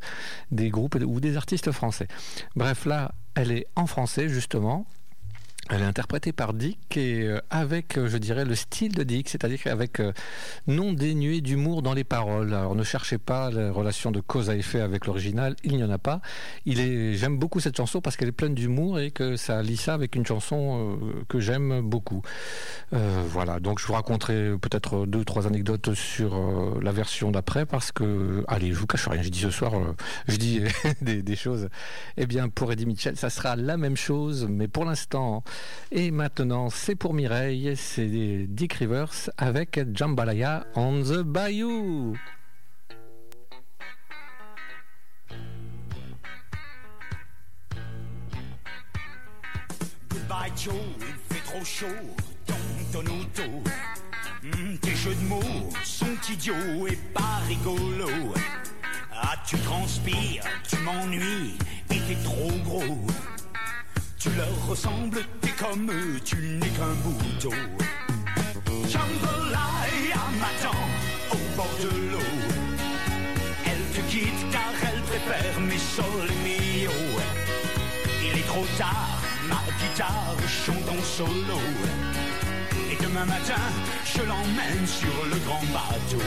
des 0.52 0.70
groupes 0.70 0.96
ou 0.96 1.20
des 1.20 1.38
artistes 1.38 1.72
français. 1.72 2.08
Bref, 2.56 2.86
là, 2.86 3.14
elle 3.36 3.52
est 3.52 3.68
en 3.76 3.88
français 3.88 4.30
justement. 4.30 4.86
Elle 5.70 5.82
est 5.82 5.86
interprétée 5.86 6.34
par 6.34 6.54
Dick 6.54 6.98
et 6.98 7.22
euh, 7.22 7.40
avec, 7.50 7.98
euh, 7.98 8.10
je 8.10 8.18
dirais, 8.18 8.44
le 8.44 8.54
style 8.54 8.94
de 8.94 9.04
Dick, 9.04 9.30
c'est-à-dire 9.30 9.60
avec 9.68 10.02
euh, 10.02 10.12
non 10.68 10.92
dénué 10.92 11.40
d'humour 11.40 11.82
dans 11.82 11.94
les 11.94 12.04
paroles. 12.04 12.54
Alors 12.54 12.76
ne 12.76 12.84
cherchez 12.84 13.18
pas 13.18 13.50
la 13.50 13.72
relation 13.72 14.12
de 14.12 14.20
cause 14.20 14.50
à 14.50 14.58
effet 14.58 14.82
avec 14.82 15.06
l'original, 15.06 15.56
il 15.64 15.78
n'y 15.78 15.84
en 15.84 15.90
a 15.90 15.98
pas. 15.98 16.20
Il 16.66 16.82
est, 16.82 17.14
j'aime 17.14 17.38
beaucoup 17.38 17.62
cette 17.62 17.78
chanson 17.78 18.02
parce 18.02 18.18
qu'elle 18.18 18.28
est 18.28 18.34
pleine 18.34 18.56
d'humour 18.56 19.00
et 19.00 19.12
que 19.12 19.38
ça 19.38 19.62
lie 19.64 19.78
ça 19.78 19.94
avec 19.94 20.18
une 20.18 20.26
chanson 20.26 21.00
que 21.30 21.40
j'aime 21.40 21.82
beaucoup. 21.82 22.22
Voilà, 22.92 23.60
donc 23.60 23.80
je 23.80 23.88
vous 23.88 23.94
raconterai 23.94 24.52
peut-être 24.62 25.06
deux, 25.06 25.24
trois 25.26 25.48
anecdotes 25.48 25.94
sur 25.94 26.80
la 26.82 26.92
version 26.92 27.32
d'après 27.32 27.66
parce 27.66 27.92
que, 27.92 28.44
allez, 28.48 28.72
je 28.72 28.78
vous 28.78 28.86
cache 28.86 29.08
rien, 29.08 29.22
je 29.22 29.30
dis 29.30 29.40
ce 29.40 29.50
soir, 29.50 29.74
je 30.28 30.36
dis 30.36 30.62
des 31.02 31.36
choses. 31.36 31.70
Eh 32.18 32.26
bien, 32.26 32.50
pour 32.50 32.72
Eddie 32.72 32.86
Mitchell, 32.86 33.18
ça 33.18 33.30
sera 33.30 33.56
la 33.56 33.78
même 33.78 33.98
chose, 33.98 34.48
mais 34.50 34.68
pour 34.68 34.86
l'instant, 34.86 35.44
et 35.92 36.12
maintenant, 36.12 36.70
c'est 36.70 36.96
pour 36.96 37.14
Mireille, 37.14 37.74
c'est 37.76 38.48
Dick 38.48 38.74
Rivers 38.74 39.30
avec 39.38 39.80
Jambalaya 39.94 40.66
on 40.76 41.02
the 41.04 41.22
Bayou. 41.22 42.18
Goodbye 50.10 50.52
Joe, 50.56 50.74
il 51.00 51.36
fait 51.36 51.44
trop 51.44 51.64
chaud 51.64 51.86
dans 52.48 52.56
ton 52.92 53.06
auto. 53.06 53.64
Hmm, 54.44 54.78
tes 54.82 54.96
jeux 54.96 55.16
de 55.16 55.28
mots 55.28 55.70
sont 55.84 56.18
idiots 56.32 56.88
et 56.88 56.98
pas 57.14 57.42
rigolos. 57.48 58.34
Ah, 59.14 59.36
tu 59.48 59.58
transpires, 59.60 60.44
tu 60.68 60.78
m'ennuies 60.78 61.58
et 61.92 62.00
t'es 62.00 62.18
trop 62.24 62.52
gros. 62.66 63.08
Tu 64.24 64.30
leur 64.38 64.68
ressembles, 64.70 65.20
t'es 65.42 65.50
comme 65.50 65.92
eux, 65.92 66.18
tu 66.24 66.38
n'es 66.38 66.70
qu'un 66.70 66.94
bouton. 67.04 67.54
Jambalaya 68.88 70.24
m'attend 70.40 70.80
au 71.34 71.58
bord 71.58 71.76
de 71.82 71.90
l'eau. 72.10 72.20
Elle 73.66 73.84
te 73.94 74.10
quitte 74.10 74.50
car 74.50 74.72
elle 74.82 75.02
préfère 75.02 75.60
mes 75.60 75.78
sols 75.78 76.32
mio. 76.42 76.90
Il 78.24 78.40
est 78.40 78.48
trop 78.48 78.66
tard, 78.78 79.20
ma 79.50 79.62
guitare 79.78 80.38
chante 80.48 80.88
en 80.88 81.04
solo. 81.04 81.60
Et 82.94 83.04
demain 83.04 83.26
matin, 83.26 83.62
je 84.06 84.22
l'emmène 84.22 84.88
sur 84.88 85.26
le 85.30 85.36
grand 85.46 85.64
bateau. 85.74 86.24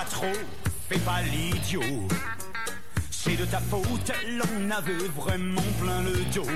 Pas 0.00 0.06
trop, 0.06 0.32
fais 0.88 0.98
pas 1.00 1.20
l'idiot. 1.22 2.08
C'est 3.10 3.36
de 3.36 3.44
ta 3.44 3.58
faute, 3.58 4.12
l'on 4.38 4.70
avait 4.70 5.08
vraiment 5.14 5.62
plein 5.80 6.00
le 6.02 6.24
dos. 6.32 6.46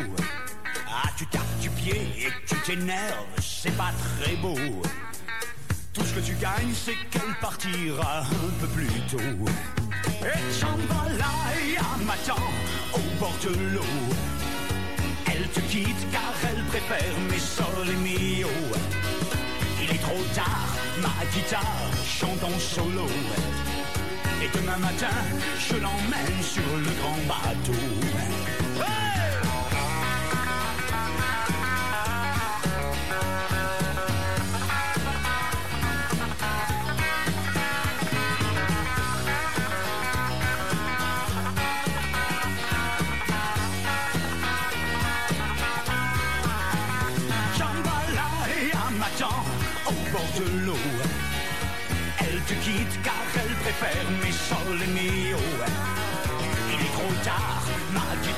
Ah, 0.88 1.08
tu 1.16 1.26
tapes 1.26 1.58
du 1.60 1.68
pied 1.70 2.08
et 2.16 2.28
tu 2.46 2.56
t'énerves, 2.64 3.26
c'est 3.42 3.76
pas 3.76 3.92
très 4.02 4.36
beau. 4.36 4.56
Tout 5.92 6.04
ce 6.04 6.14
que 6.14 6.20
tu 6.20 6.34
gagnes, 6.34 6.74
c'est 6.74 6.96
qu'elle 7.10 7.34
partira 7.40 8.20
un 8.20 8.60
peu 8.60 8.66
plus 8.68 9.00
tôt. 9.10 9.18
Et 10.22 10.58
Jambalaya 10.58 11.82
m'attend 12.06 12.48
au 12.94 13.20
bord 13.20 13.36
de 13.42 13.74
l'eau. 13.74 14.14
Elle 15.26 15.48
te 15.50 15.60
quitte 15.60 16.10
car 16.10 16.34
elle 16.48 16.64
préfère 16.64 17.18
mes 17.30 17.38
sols 17.38 17.90
et 17.90 17.96
mio. 17.96 18.48
Trop 20.04 20.22
tard, 20.34 20.68
ma 21.00 21.24
guitare 21.32 21.90
chante 22.04 22.44
en 22.44 22.58
solo. 22.58 23.06
Et 24.42 24.50
demain 24.54 24.76
matin, 24.76 25.16
je 25.58 25.76
l'emmène 25.76 26.42
sur 26.42 26.76
le 26.76 26.90
grand 27.00 27.18
bateau. 27.26 27.72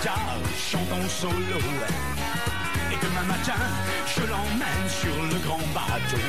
Guitare 0.07 0.39
chante 0.57 0.93
en 0.93 1.09
solo. 1.09 1.59
Et 2.93 2.99
demain 3.03 3.27
matin, 3.27 3.61
je 4.07 4.23
l'emmène 4.23 4.89
sur 4.89 5.17
le 5.31 5.39
grand 5.45 5.67
bateau. 5.75 6.23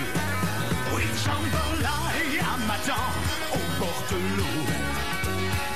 Oui, 0.93 1.03
Jambalaya 1.23 2.49
m'attend 2.67 3.07
au 3.53 3.79
bord 3.79 4.03
de 4.09 4.37
l'eau. 4.37 4.65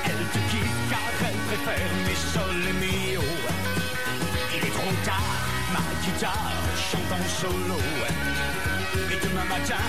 Elle 0.04 0.26
te 0.34 0.40
quitte 0.50 0.80
car 0.90 1.28
elle 1.28 1.40
préfère 1.48 1.92
mes 2.06 2.18
sols 2.32 2.68
et 2.70 2.76
mio. 2.82 3.22
Il 4.56 4.66
est 4.66 4.72
trop 4.72 4.94
tard, 5.04 5.34
ma 5.72 5.84
guitare 6.04 6.52
chante 6.90 7.12
en 7.12 7.28
solo. 7.40 7.78
Et 9.12 9.18
demain 9.24 9.44
matin, 9.44 9.84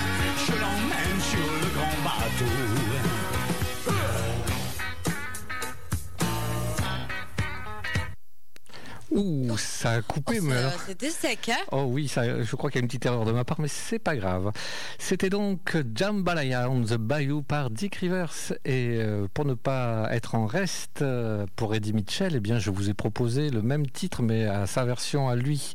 je 0.46 0.52
l'emmène 0.52 1.20
sur 1.20 1.48
le 1.62 1.70
grand 1.76 1.98
bateau. 2.04 3.13
Ouh, 9.54 9.73
ça 9.84 9.92
a 9.92 10.02
coupé, 10.02 10.40
mais 10.42 10.56
alors. 10.56 10.72
C'était 10.88 11.10
sec, 11.10 11.50
hein 11.50 11.58
Oh 11.72 11.86
oui, 11.90 12.08
ça, 12.08 12.42
je 12.42 12.56
crois 12.56 12.70
qu'il 12.72 12.80
y 12.80 12.82
a 12.82 12.84
une 12.84 12.88
petite 12.88 13.06
erreur 13.06 13.26
de 13.26 13.32
ma 13.34 13.44
part, 13.44 13.60
mais 13.60 13.68
c'est 13.68 14.00
pas 14.00 14.16
grave. 14.16 14.52
C'était 14.98 15.30
donc 15.30 15.76
Jambalaya 15.94 16.70
on 16.70 16.82
the 16.84 16.94
Bayou 16.96 17.42
par 17.42 17.70
Dick 17.70 17.96
Rivers. 17.96 18.54
Et 18.66 19.00
euh, 19.02 19.28
pour 19.34 19.44
ne 19.46 19.54
pas 19.56 20.08
être 20.12 20.36
en 20.36 20.46
reste 20.46 21.02
euh, 21.02 21.46
pour 21.58 21.76
Eddie 21.76 21.92
Mitchell, 21.94 22.34
eh 22.36 22.40
bien, 22.40 22.60
je 22.60 22.70
vous 22.72 22.90
ai 22.90 22.94
proposé 22.94 23.50
le 23.50 23.62
même 23.62 23.86
titre, 23.88 24.22
mais 24.22 24.46
à 24.46 24.68
sa 24.68 24.86
version 24.86 25.28
à 25.28 25.36
lui, 25.36 25.74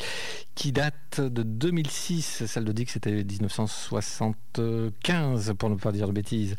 qui 0.55 0.73
date 0.73 1.21
de 1.21 1.43
2006. 1.43 2.47
Celle 2.47 2.65
de 2.65 2.73
Dick, 2.73 2.89
c'était 2.91 3.11
1975, 3.13 5.53
pour 5.59 5.69
ne 5.71 5.75
pas 5.77 5.93
dire 5.93 6.07
de 6.09 6.13
bêtises. 6.13 6.57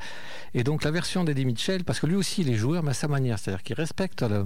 Et 0.54 0.64
donc 0.64 0.84
la 0.84 0.92
version 0.92 1.24
d'Eddie 1.24 1.46
Mitchell, 1.46 1.84
parce 1.84 2.00
que 2.00 2.06
lui 2.08 2.16
aussi, 2.16 2.42
il 2.42 2.50
est 2.50 2.56
joueur, 2.56 2.84
mais 2.84 2.92
à 2.92 2.94
sa 2.94 3.08
manière, 3.08 3.40
c'est-à-dire 3.40 3.64
qu'il 3.64 3.76
respecte, 3.76 4.22
le- 4.22 4.46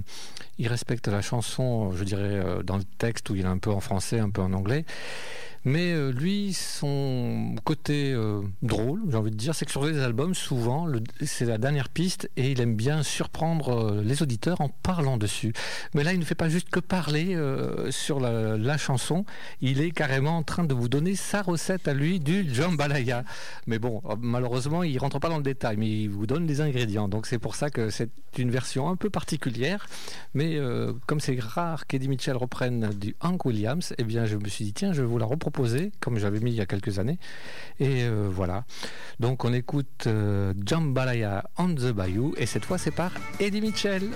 il 0.58 0.68
respecte 0.68 1.08
la 1.08 1.20
chanson, 1.22 1.92
je 1.92 2.04
dirais, 2.04 2.22
euh, 2.22 2.62
dans 2.62 2.76
le 2.78 2.84
texte 2.94 3.30
où 3.30 3.36
il 3.36 3.42
est 3.42 3.48
un 3.48 3.58
peu 3.58 3.70
en 3.70 3.80
français, 3.80 4.18
un 4.18 4.30
peu 4.30 4.42
en 4.42 4.52
anglais. 4.52 4.84
Mais 5.64 5.92
euh, 5.92 6.10
lui, 6.12 6.52
son 6.52 7.54
côté 7.64 8.12
euh, 8.12 8.42
drôle, 8.62 9.00
j'ai 9.08 9.16
envie 9.16 9.30
de 9.30 9.36
dire, 9.36 9.54
c'est 9.54 9.64
que 9.64 9.70
sur 9.70 9.84
les 9.84 9.98
albums, 9.98 10.34
souvent, 10.34 10.86
c'est 11.24 11.46
la 11.46 11.56
dernière 11.56 11.88
piste 11.88 12.30
et 12.36 12.50
il 12.50 12.60
aime 12.60 12.76
bien 12.76 13.02
surprendre 13.02 13.70
euh, 13.70 14.02
les 14.02 14.22
auditeurs 14.22 14.60
en 14.60 14.68
parlant 14.68 15.16
dessus. 15.16 15.54
Mais 15.94 16.04
là, 16.04 16.12
il 16.12 16.18
ne 16.18 16.24
fait 16.24 16.34
pas 16.34 16.50
juste 16.50 16.68
que 16.68 16.80
parler 16.80 17.36
sur 17.90 18.20
la, 18.20 18.76
chanson, 18.76 19.24
il 19.60 19.80
est 19.80 19.90
carrément 19.90 20.36
en 20.36 20.42
train 20.42 20.64
de 20.64 20.74
vous 20.74 20.88
donner 20.88 21.14
sa 21.14 21.42
recette 21.42 21.88
à 21.88 21.94
lui 21.94 22.20
du 22.20 22.52
jambalaya. 22.52 23.24
Mais 23.66 23.78
bon, 23.78 24.02
malheureusement, 24.18 24.82
il 24.82 24.98
rentre 24.98 25.18
pas 25.18 25.28
dans 25.28 25.36
le 25.36 25.42
détail, 25.42 25.76
mais 25.76 25.88
il 25.88 26.08
vous 26.08 26.26
donne 26.26 26.46
les 26.46 26.60
ingrédients. 26.60 27.08
Donc 27.08 27.26
c'est 27.26 27.38
pour 27.38 27.54
ça 27.54 27.70
que 27.70 27.90
c'est 27.90 28.10
une 28.36 28.50
version 28.50 28.88
un 28.88 28.96
peu 28.96 29.10
particulière. 29.10 29.86
Mais 30.34 30.58
comme 31.06 31.20
c'est 31.20 31.38
rare 31.40 31.86
qu'Eddie 31.86 32.08
Mitchell 32.08 32.36
reprenne 32.36 32.90
du 32.90 33.14
Hank 33.20 33.44
Williams, 33.44 33.94
eh 33.96 34.04
bien 34.04 34.26
je 34.26 34.36
me 34.36 34.48
suis 34.48 34.64
dit 34.64 34.72
tiens, 34.72 34.92
je 34.92 35.02
vais 35.02 35.08
vous 35.08 35.18
la 35.18 35.26
comme 36.00 36.18
j'avais 36.18 36.40
mis 36.40 36.50
il 36.50 36.56
y 36.56 36.60
a 36.60 36.66
quelques 36.66 36.98
années. 36.98 37.18
Et 37.80 38.04
euh, 38.04 38.28
voilà. 38.30 38.64
Donc 39.20 39.44
on 39.44 39.52
écoute 39.52 40.04
euh, 40.06 40.52
Jambalaya 40.64 41.44
on 41.58 41.74
the 41.74 41.92
Bayou 41.92 42.34
et 42.36 42.46
cette 42.46 42.64
fois 42.64 42.78
c'est 42.78 42.90
par 42.90 43.12
Eddie 43.40 43.60
Mitchell. 43.60 44.10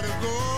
Gotta 0.00 0.22
go 0.22 0.49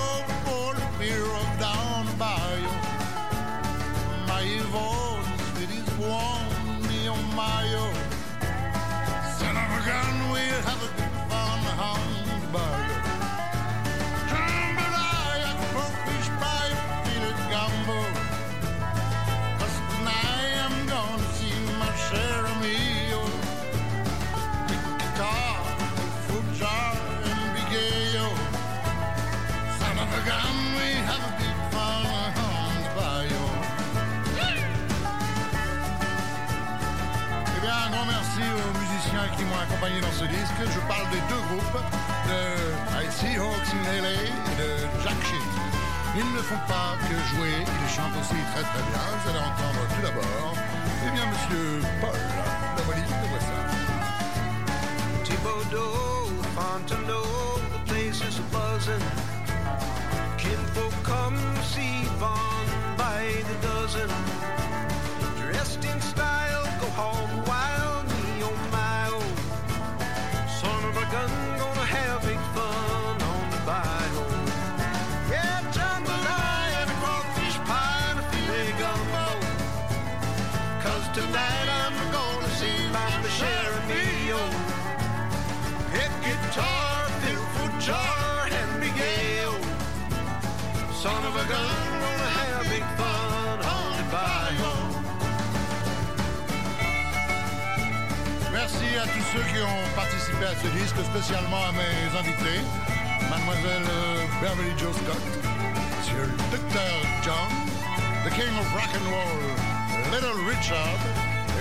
dans 39.90 40.12
ce 40.12 40.24
disque. 40.24 40.62
Je 40.62 40.80
parle 40.86 41.10
des 41.10 41.20
deux 41.28 41.42
groupes, 41.50 41.82
de 42.28 42.40
Seahawks 43.10 43.74
in 43.74 43.82
LA 44.00 44.12
et 44.12 44.56
de 44.56 44.70
Jack 45.02 45.18
Shit. 45.26 45.42
Ils 46.16 46.32
ne 46.32 46.42
font 46.42 46.60
pas 46.68 46.94
que 47.08 47.16
jouer, 47.34 47.54
ils 47.66 47.90
chantent 47.90 48.14
aussi 48.20 48.38
très 48.54 48.62
très 48.62 48.82
bien. 48.90 49.02
Vous 49.18 49.30
allez 49.30 49.40
entendre 49.40 49.82
tout 49.90 50.02
d'abord, 50.02 50.54
eh 51.06 51.10
bien, 51.10 51.26
monsieur 51.26 51.82
Paul, 52.00 52.20
la 52.76 52.82
valise 52.82 53.08
de 53.08 53.12
buzzing. 58.52 59.06
Kinfolk 60.38 60.94
come 61.02 61.38
see 61.62 62.04
Vaughn 62.18 62.66
by 62.96 63.42
the 63.48 63.66
dozen. 63.66 64.10
Dressed 65.40 65.84
in 65.84 66.00
style, 66.00 66.64
go 66.80 66.86
hog 66.96 67.41
ceux 99.32 99.42
qui 99.50 99.62
ont 99.62 99.96
participé 99.96 100.44
à 100.44 100.54
ce 100.54 100.68
disque, 100.76 100.96
spécialement 101.04 101.62
à 101.64 101.72
mes 101.72 102.18
invités, 102.18 102.60
Mademoiselle 103.30 103.88
euh, 103.88 104.26
Beverly 104.42 104.72
Joe 104.78 104.94
Scott, 104.94 105.24
Monsieur 105.98 106.22
le 106.22 106.36
Dr. 106.52 106.92
John, 107.24 107.50
The 108.24 108.34
King 108.34 108.52
of 108.60 108.72
Rock 108.74 108.90
and 108.92 109.08
Roll, 109.08 110.12
Little 110.12 110.38
Richard, 110.48 110.98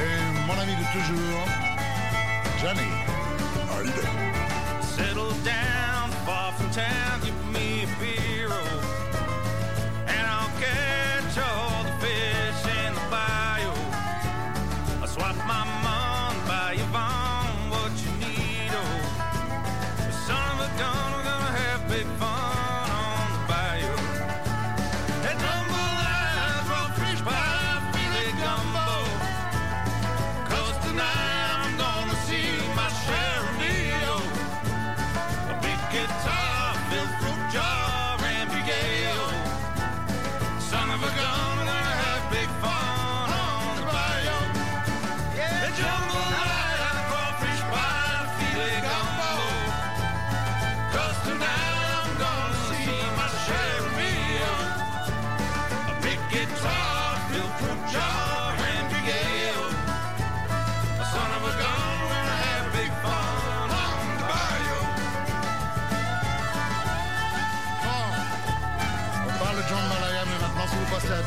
et 0.03 0.47
mon 0.47 0.59
ami 0.59 0.75
de 0.75 0.85
toujours, 0.91 1.47
Johnny 2.61 2.89
Hallyday. 3.73 4.30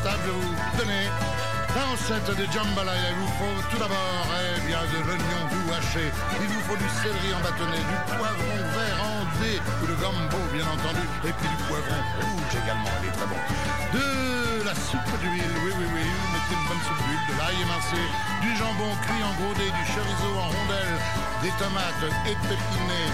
Je 0.05 0.31
vous 0.31 0.55
la 1.75 1.85
recette 1.91 2.29
de 2.37 2.45
jambalaya. 2.53 3.09
Il 3.09 3.17
vous 3.19 3.33
faut 3.35 3.57
tout 3.69 3.79
d'abord 3.81 4.27
eh 4.31 4.61
bien, 4.67 4.79
de 4.93 4.99
l'oignon 5.03 5.41
doux 5.51 5.73
haché. 5.73 6.07
Il 6.39 6.47
vous 6.47 6.63
faut 6.69 6.77
du 6.77 6.89
céleri 7.01 7.33
en 7.35 7.41
bâtonnet, 7.43 7.83
du 7.83 7.97
poivron 8.15 8.57
vert 8.71 8.99
en 9.03 9.19
dés, 9.41 9.59
ou 9.81 9.85
de 9.89 9.95
gumbo, 9.99 10.39
bien 10.53 10.67
entendu, 10.71 11.03
et 11.25 11.33
puis 11.35 11.49
du 11.49 11.57
poivron 11.67 11.99
rouge 12.21 12.55
également, 12.55 12.95
il 13.01 13.09
est 13.09 13.15
très 13.17 13.27
bon. 13.27 13.41
De 13.91 14.63
la 14.63 14.75
soupe 14.75 15.15
d'huile, 15.19 15.55
oui, 15.65 15.71
oui, 15.75 15.87
oui, 15.89 16.05
vous 16.05 16.29
mettez 16.31 16.55
une 16.55 16.67
bonne 16.69 16.83
soupe 16.87 17.01
d'huile, 17.03 17.25
de 17.27 17.35
l'ail 17.35 17.59
émincé, 17.59 18.01
du 18.39 18.51
jambon 18.55 18.91
cuit 19.03 19.23
en 19.25 19.33
gros 19.35 19.53
dés, 19.59 19.73
du 19.73 19.83
chorizo 19.91 20.31
en 20.31 20.47
rondelles, 20.47 20.99
des 21.43 21.53
tomates 21.59 22.07
épepinées, 22.23 23.09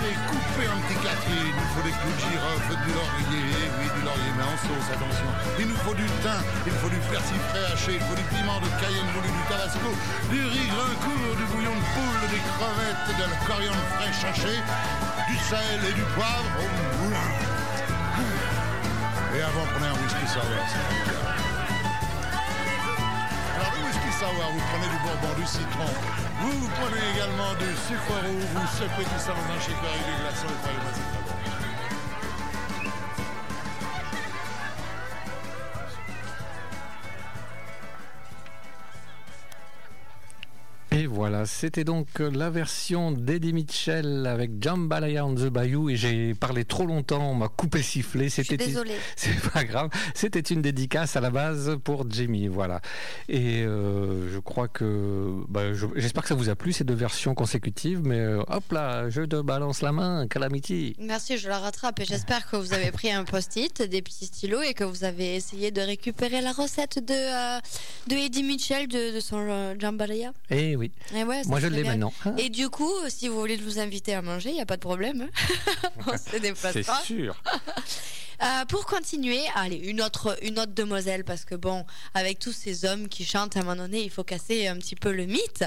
épluché, 0.00 0.16
coupé 0.28 0.68
en 0.68 0.80
petits 0.80 1.00
quartiers. 1.00 1.44
Il 1.44 1.54
nous 1.54 1.70
faut 1.74 1.82
des 1.82 1.92
clous 1.92 2.14
de 2.14 2.20
girofle, 2.20 2.74
du 2.84 2.92
laurier, 2.92 3.70
oui, 3.78 3.86
du 3.94 4.02
laurier, 4.04 4.32
mais 4.36 4.44
en 4.44 4.56
sauce, 4.56 4.88
attention. 4.92 5.30
Il 5.58 5.68
nous 5.68 5.76
faut 5.76 5.94
du 5.94 6.06
thym, 6.22 6.40
il 6.66 6.72
faut 6.72 6.88
du 6.88 7.00
persil 7.10 7.36
frais 7.50 7.72
haché, 7.72 7.92
il 8.00 8.04
faut 8.04 8.16
du 8.16 8.24
piment 8.32 8.60
de 8.60 8.68
Cayenne 8.80 9.10
voulu, 9.14 9.28
du 9.28 9.44
tabasco, 9.48 9.90
du 10.30 10.40
riz 10.44 10.68
grincourt, 10.68 11.36
du 11.36 11.44
bouillon 11.52 11.74
de 11.74 11.86
poule, 11.94 12.22
des 12.30 12.42
crevettes, 12.56 13.08
de 13.16 13.24
la 13.28 13.38
coriandre 13.46 13.84
fraîche 13.96 14.24
hachée, 14.24 14.60
du 15.28 15.36
sel 15.48 15.80
et 15.88 15.94
du 15.94 16.04
poivre. 16.16 16.50
Et 19.36 19.42
avant, 19.42 19.66
prenez 19.72 19.86
un 19.86 19.94
whisky 19.94 20.26
sour, 20.26 20.42
c'est 20.68 21.39
vous 24.28 24.60
prenez 24.70 24.88
du 24.88 24.98
bourbon, 25.02 25.40
du 25.40 25.46
citron. 25.46 25.88
Vous, 26.40 26.52
vous 26.52 26.68
prenez 26.76 27.00
également 27.14 27.54
du 27.54 27.72
sucre 27.88 28.12
roux, 28.20 28.44
vous 28.52 28.66
secouez 28.76 29.04
tout 29.04 29.18
ça 29.18 29.32
dans 29.32 29.48
un 29.48 29.60
shaker 29.60 29.88
avec 29.88 30.04
du 30.04 30.20
glaçon 30.20 30.46
et 30.46 30.58
croyez-moi, 30.60 31.19
voilà, 41.30 41.46
c'était 41.46 41.84
donc 41.84 42.08
la 42.18 42.50
version 42.50 43.12
d'Eddie 43.12 43.52
Mitchell 43.52 44.26
avec 44.26 44.50
Jambalaya 44.60 45.24
on 45.24 45.32
the 45.36 45.46
Bayou 45.46 45.88
et 45.88 45.94
j'ai 45.94 46.34
parlé 46.34 46.64
trop 46.64 46.86
longtemps, 46.86 47.30
on 47.30 47.34
m'a 47.36 47.46
coupé 47.46 47.82
sifflé. 47.82 48.28
C'était 48.28 48.56
désolée. 48.56 48.96
C'est 49.16 49.38
pas 49.52 49.62
grave. 49.62 49.90
C'était 50.12 50.40
une 50.40 50.60
dédicace 50.60 51.14
à 51.14 51.20
la 51.20 51.30
base 51.30 51.76
pour 51.84 52.04
Jimmy, 52.10 52.48
voilà. 52.48 52.80
Et 53.28 53.62
euh, 53.62 54.28
je 54.32 54.40
crois 54.40 54.66
que 54.66 55.30
bah, 55.48 55.72
je- 55.72 55.86
j'espère 55.94 56.24
que 56.24 56.28
ça 56.30 56.34
vous 56.34 56.48
a 56.48 56.56
plu 56.56 56.72
ces 56.72 56.82
deux 56.82 56.94
versions 56.94 57.36
consécutives. 57.36 58.00
Mais 58.04 58.18
euh, 58.18 58.42
hop 58.48 58.72
là, 58.72 59.08
je 59.08 59.22
te 59.22 59.40
balance 59.40 59.82
la 59.82 59.92
main, 59.92 60.26
Calamity. 60.26 60.96
Merci, 60.98 61.38
je 61.38 61.48
la 61.48 61.60
rattrape 61.60 62.00
et 62.00 62.04
j'espère 62.06 62.50
que 62.50 62.56
vous 62.56 62.74
avez 62.74 62.90
pris 62.90 63.12
un 63.12 63.22
post-it, 63.22 63.82
des 63.82 64.02
petits 64.02 64.26
stylos 64.26 64.62
et 64.62 64.74
que 64.74 64.82
vous 64.82 65.04
avez 65.04 65.36
essayé 65.36 65.70
de 65.70 65.80
récupérer 65.80 66.40
la 66.40 66.50
recette 66.50 66.98
de, 66.98 67.14
euh, 67.14 67.60
de 68.08 68.16
Eddie 68.16 68.42
Mitchell 68.42 68.88
de, 68.88 69.14
de 69.14 69.20
son 69.20 69.38
euh, 69.48 69.74
jambalaya. 69.78 70.32
Eh 70.50 70.74
oui. 70.74 70.90
Eh 71.20 71.24
ouais, 71.24 71.42
ça 71.42 71.48
Moi 71.50 71.60
je 71.60 71.66
l'ai 71.66 71.84
maintenant. 71.84 72.12
Et 72.38 72.48
du 72.48 72.68
coup, 72.70 72.90
si 73.08 73.28
vous 73.28 73.38
voulez 73.38 73.58
nous 73.58 73.78
inviter 73.78 74.14
à 74.14 74.22
manger, 74.22 74.50
il 74.50 74.54
n'y 74.54 74.60
a 74.62 74.66
pas 74.66 74.76
de 74.76 74.80
problème. 74.80 75.28
On 76.06 76.12
se 76.12 76.18
C'est 76.32 76.40
déplacera. 76.40 77.00
sûr. 77.02 77.40
Euh, 78.42 78.64
pour 78.64 78.86
continuer, 78.86 79.38
allez, 79.54 79.76
une 79.76 80.00
autre, 80.00 80.34
une 80.40 80.58
autre 80.58 80.72
demoiselle, 80.72 81.24
parce 81.24 81.44
que 81.44 81.54
bon, 81.54 81.84
avec 82.14 82.38
tous 82.38 82.52
ces 82.52 82.86
hommes 82.86 83.06
qui 83.06 83.26
chantent 83.26 83.54
à 83.58 83.60
un 83.60 83.64
moment 83.64 83.76
donné, 83.82 84.02
il 84.02 84.08
faut 84.08 84.24
casser 84.24 84.66
un 84.66 84.76
petit 84.76 84.96
peu 84.96 85.12
le 85.12 85.26
mythe. 85.26 85.62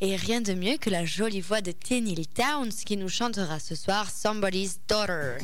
Et 0.00 0.14
rien 0.14 0.40
de 0.40 0.54
mieux 0.54 0.76
que 0.76 0.88
la 0.88 1.04
jolie 1.04 1.40
voix 1.40 1.62
de 1.62 1.72
Tenny 1.72 2.14
Lee 2.14 2.28
Towns 2.28 2.70
qui 2.86 2.96
nous 2.96 3.08
chantera 3.08 3.58
ce 3.58 3.74
soir 3.74 4.08
Somebody's 4.08 4.78
Daughter. 4.86 5.38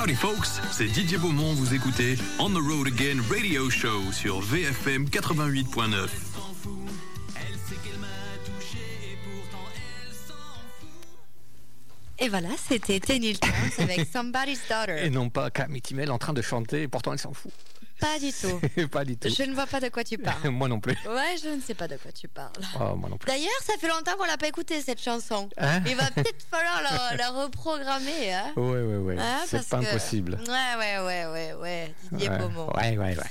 Howdy 0.00 0.14
folks, 0.14 0.46
c'est 0.72 0.86
Didier 0.86 1.18
Beaumont, 1.18 1.52
vous 1.52 1.74
écoutez 1.74 2.16
On 2.38 2.48
the 2.48 2.54
Road 2.54 2.86
Again 2.86 3.20
Radio 3.28 3.68
Show 3.68 4.12
sur 4.12 4.40
VFM 4.40 5.04
88.9. 5.04 6.08
Et 12.18 12.28
voilà, 12.30 12.48
c'était 12.56 12.98
Tenil 12.98 13.36
avec 13.76 14.06
Somebody's 14.10 14.62
Daughter. 14.70 15.04
Et 15.04 15.10
non 15.10 15.28
pas 15.28 15.50
Camille 15.50 15.82
Timel 15.82 16.10
en 16.10 16.18
train 16.18 16.32
de 16.32 16.40
chanter, 16.40 16.82
et 16.82 16.88
pourtant 16.88 17.12
elle 17.12 17.18
s'en 17.18 17.34
fout. 17.34 17.52
Pas 18.00 18.18
du 18.18 18.32
tout. 18.80 18.86
pas 18.88 19.04
du 19.04 19.16
tout. 19.16 19.28
Je 19.28 19.42
ne 19.44 19.54
vois 19.54 19.66
pas 19.66 19.80
de 19.80 19.88
quoi 19.88 20.02
tu 20.04 20.16
parles. 20.18 20.48
Moi 20.50 20.68
non 20.68 20.80
plus. 20.80 20.92
Ouais, 21.06 21.36
je 21.42 21.48
ne 21.50 21.60
sais 21.60 21.74
pas 21.74 21.86
de 21.88 21.96
quoi 21.96 22.10
tu 22.12 22.28
parles. 22.28 22.52
Oh, 22.80 22.96
moi 22.96 23.08
non 23.10 23.16
plus. 23.18 23.26
D'ailleurs, 23.28 23.50
ça 23.62 23.74
fait 23.78 23.88
longtemps 23.88 24.16
qu'on 24.18 24.24
l'a 24.24 24.36
pas 24.38 24.48
écouté 24.48 24.80
cette 24.80 25.00
chanson. 25.00 25.48
Hein 25.58 25.82
Il 25.86 25.96
va 25.96 26.10
peut-être 26.14 26.44
falloir 26.50 26.82
la, 26.82 27.16
la 27.16 27.30
reprogrammer. 27.30 28.32
Hein 28.32 28.52
Ouais, 28.56 28.82
ouais, 28.82 28.96
ouais. 28.96 29.16
Hein, 29.18 29.40
c'est 29.46 29.66
pas 29.68 29.80
que- 29.80 29.86
impossible. 29.86 30.38
Ouais, 30.46 30.78
ouais, 30.78 30.98
ouais, 31.04 31.26
ouais, 31.26 31.52
ouais. 31.60 31.94
Didier 32.12 32.28
ouais. 32.30 32.38
Beaumont. 32.38 32.72
ouais, 32.76 32.96
ouais, 32.98 33.16
ouais. 33.16 33.24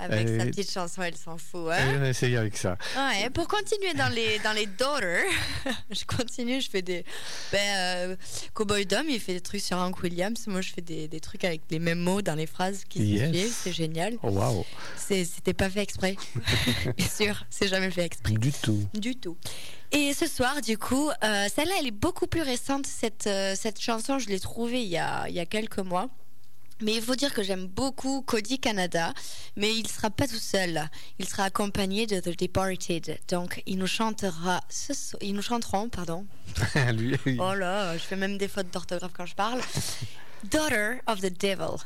Avec 0.00 0.28
sa 0.28 0.46
petite 0.46 0.70
chanson, 0.70 1.02
elle 1.02 1.16
s'en 1.16 1.36
fout. 1.38 1.60
On 1.66 1.70
Hein 1.70 1.98
va 1.98 2.08
essayer 2.08 2.36
avec 2.36 2.56
ça. 2.56 2.76
Ouais, 2.96 3.30
pour 3.30 3.46
continuer 3.48 3.92
dans 3.94 4.08
les, 4.08 4.38
dans 4.40 4.52
les 4.52 4.66
daughters, 4.66 5.24
je 5.90 6.04
continue, 6.04 6.60
je 6.60 6.70
fais 6.70 6.82
des. 6.82 7.04
Ben, 7.52 7.58
euh, 7.78 8.16
Cowboy 8.54 8.86
Dom, 8.86 9.06
il 9.08 9.20
fait 9.20 9.34
des 9.34 9.40
trucs 9.40 9.60
sur 9.60 9.76
Hank 9.78 10.02
Williams. 10.02 10.46
Moi, 10.46 10.60
je 10.60 10.70
fais 10.72 10.80
des, 10.82 11.08
des 11.08 11.20
trucs 11.20 11.44
avec 11.44 11.62
les 11.70 11.78
mêmes 11.78 12.00
mots 12.00 12.22
dans 12.22 12.34
les 12.34 12.46
phrases 12.46 12.84
qui 12.88 12.98
se 12.98 13.04
Yes. 13.04 13.30
suivent. 13.36 13.54
C'est 13.62 13.72
génial. 13.72 14.16
Oh. 14.22 14.64
C'est- 14.96 15.24
C'était 15.24 15.54
pas 15.54 15.68
fait 15.70 15.82
exprès. 15.82 16.16
Bien 16.96 17.08
sûr, 17.08 17.44
c'est 17.50 17.68
jamais 17.68 17.90
fait 17.90 18.04
exprès. 18.04 18.32
Du 18.34 18.52
tout. 18.52 18.88
Du 18.94 19.16
tout. 19.16 19.36
Et 19.92 20.14
ce 20.14 20.26
soir, 20.26 20.60
du 20.60 20.78
coup, 20.78 21.10
euh, 21.24 21.46
celle-là, 21.54 21.74
elle 21.80 21.86
est 21.88 21.90
beaucoup 21.90 22.26
plus 22.26 22.42
récente. 22.42 22.86
Cette, 22.86 23.26
euh, 23.26 23.54
cette 23.56 23.80
chanson, 23.80 24.18
je 24.18 24.28
l'ai 24.28 24.38
trouvée 24.38 24.82
il 24.82 24.88
y 24.88 24.96
a, 24.98 25.28
il 25.28 25.34
y 25.34 25.40
a 25.40 25.46
quelques 25.46 25.78
mois. 25.78 26.08
Mais 26.82 26.94
il 26.94 27.02
faut 27.02 27.14
dire 27.14 27.34
que 27.34 27.42
j'aime 27.42 27.66
beaucoup 27.66 28.22
Cody 28.22 28.58
Canada, 28.58 29.12
mais 29.56 29.74
il 29.76 29.86
sera 29.86 30.10
pas 30.10 30.26
tout 30.26 30.38
seul. 30.38 30.88
Il 31.18 31.28
sera 31.28 31.44
accompagné 31.44 32.06
de 32.06 32.20
The 32.20 32.38
Departed. 32.38 33.18
Donc, 33.28 33.62
il 33.66 33.78
nous 33.78 33.86
chantera 33.86 34.60
ce 34.70 34.94
so- 34.94 35.18
ils 35.20 35.34
nous 35.34 35.42
chanteront, 35.42 35.88
pardon. 35.88 36.26
Lui, 36.94 37.16
il- 37.26 37.40
Oh 37.40 37.54
là, 37.54 37.96
je 37.96 38.02
fais 38.02 38.16
même 38.16 38.38
des 38.38 38.48
fautes 38.48 38.70
d'orthographe 38.72 39.12
quand 39.14 39.26
je 39.26 39.34
parle. 39.34 39.60
Daughter 40.50 41.00
of 41.06 41.20
the 41.20 41.30
Devil. 41.38 41.76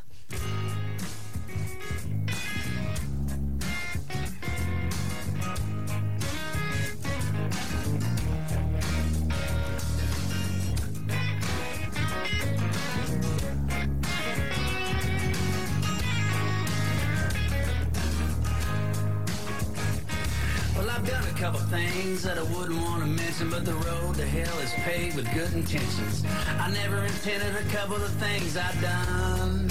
I've 20.94 21.04
done 21.04 21.24
a 21.24 21.34
couple 21.36 21.58
things 21.74 22.22
that 22.22 22.38
I 22.38 22.44
wouldn't 22.54 22.80
want 22.80 23.02
to 23.02 23.08
mention, 23.08 23.50
but 23.50 23.64
the 23.64 23.74
road 23.74 24.14
to 24.14 24.24
hell 24.24 24.56
is 24.60 24.70
paved 24.86 25.16
with 25.16 25.28
good 25.34 25.52
intentions. 25.52 26.22
I 26.60 26.70
never 26.70 26.98
intended 26.98 27.56
a 27.56 27.64
couple 27.74 27.96
of 27.96 28.12
things 28.22 28.56
I've 28.56 28.80
done. 28.80 29.68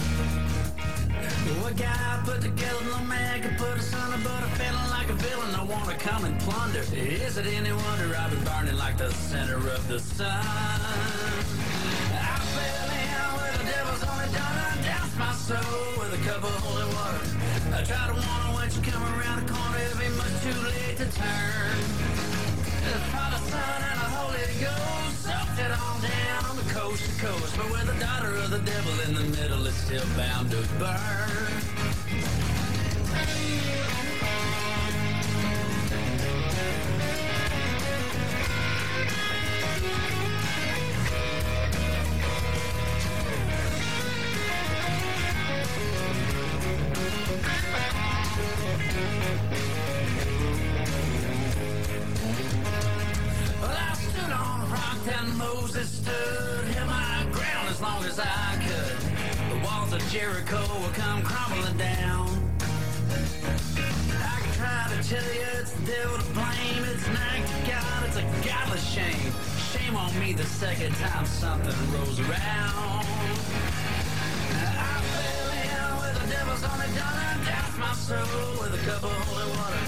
What 1.64 1.78
guy 1.78 2.22
put 2.26 2.42
together 2.42 2.84
no 2.92 3.00
man 3.06 3.42
could 3.42 3.58
put 3.58 3.78
us 3.80 3.94
under, 3.94 4.18
but 4.22 4.44
I'm 4.44 4.50
feeling 4.60 4.90
like 4.90 5.10
a 5.10 5.14
villain. 5.14 5.56
I 5.56 5.64
want 5.64 5.88
to 5.88 5.96
come 5.96 6.26
and 6.26 6.38
plunder. 6.42 6.84
Is 6.92 7.38
it 7.38 7.48
any 7.48 7.72
wonder 7.72 8.14
I've 8.20 8.30
been 8.30 8.44
burning 8.44 8.76
like 8.78 8.98
the 8.98 9.10
center 9.10 9.56
of 9.56 9.88
the 9.88 10.00
sun? 10.00 10.28
I 10.28 10.42
fell 12.52 12.92
in 13.00 13.16
where 13.40 13.56
the 13.60 13.64
devil's 13.64 14.04
only 14.12 14.28
done. 14.36 14.92
I 14.92 15.08
my 15.18 15.32
soul 15.32 16.04
with 16.04 16.20
a 16.20 16.22
cup 16.28 16.44
of 16.44 16.52
holy 16.68 16.84
water. 16.92 17.24
I 17.72 17.80
try 17.88 18.12
to 18.12 18.14
warn 18.14 18.60
when 18.60 18.68
she 18.70 18.82
come 18.82 19.02
around 19.04 19.48
the 19.48 19.54
corner. 19.54 19.73
Too 20.44 20.50
late 20.50 20.98
to 20.98 21.06
turn. 21.06 21.78
The 22.84 23.00
Father, 23.14 23.38
Son, 23.48 23.82
and 23.92 24.00
the 24.02 24.10
Holy 24.12 24.44
Ghost 24.60 25.24
sucked 25.24 25.58
it 25.58 25.72
on 25.72 26.02
down 26.02 26.58
the 26.58 26.74
coast 26.74 27.02
to 27.06 27.26
coast. 27.26 27.56
But 27.56 27.72
with 27.72 27.86
the 27.86 27.98
daughter 27.98 28.36
of 28.36 28.50
the 28.52 28.60
devil 28.60 28.92
in 29.08 29.14
the 29.16 29.38
middle, 29.38 29.66
it's 29.66 29.78
still 29.78 30.04
bound 30.18 30.52
to 30.52 30.58
burn. 30.80 31.64
Well, 39.82 40.13
stood 54.74 54.84
on 54.84 54.98
a 54.98 55.08
rock 55.08 55.20
and 55.20 55.38
Moses 55.38 55.90
stood, 55.90 56.66
held 56.66 56.90
my 56.90 57.26
ground 57.32 57.70
as 57.70 57.82
long 57.82 58.04
as 58.06 58.20
I 58.20 58.58
could. 58.66 59.60
The 59.60 59.66
walls 59.66 59.94
of 59.94 60.02
Jericho 60.12 60.62
will 60.80 60.94
come 60.94 61.24
crumbling 61.24 61.78
down. 61.78 62.30
I 63.10 64.40
can 64.42 64.54
try 64.54 64.92
to 64.96 65.10
tell 65.10 65.34
you 65.34 65.46
it's 65.60 65.72
the 65.74 65.86
devil 65.86 66.18
to 66.18 66.34
blame. 66.34 66.84
It's 66.92 67.08
act 67.10 67.68
God, 67.68 68.08
it's 68.08 68.18
a 68.18 68.48
godless 68.48 68.88
shame. 68.88 69.32
Shame 69.72 69.96
on 69.96 70.18
me 70.20 70.34
the 70.34 70.46
second 70.46 70.94
time 70.96 71.26
something 71.26 71.92
rolls 71.94 72.20
around. 72.20 74.03
The 76.54 76.70
on 76.70 76.78
the 76.78 76.86
gun 76.94 77.18
and 77.50 77.80
my 77.80 77.94
soul 77.94 78.62
with 78.62 78.78
a 78.78 78.82
cup 78.86 79.02
of 79.02 79.10
holy 79.26 79.50
water. 79.58 79.84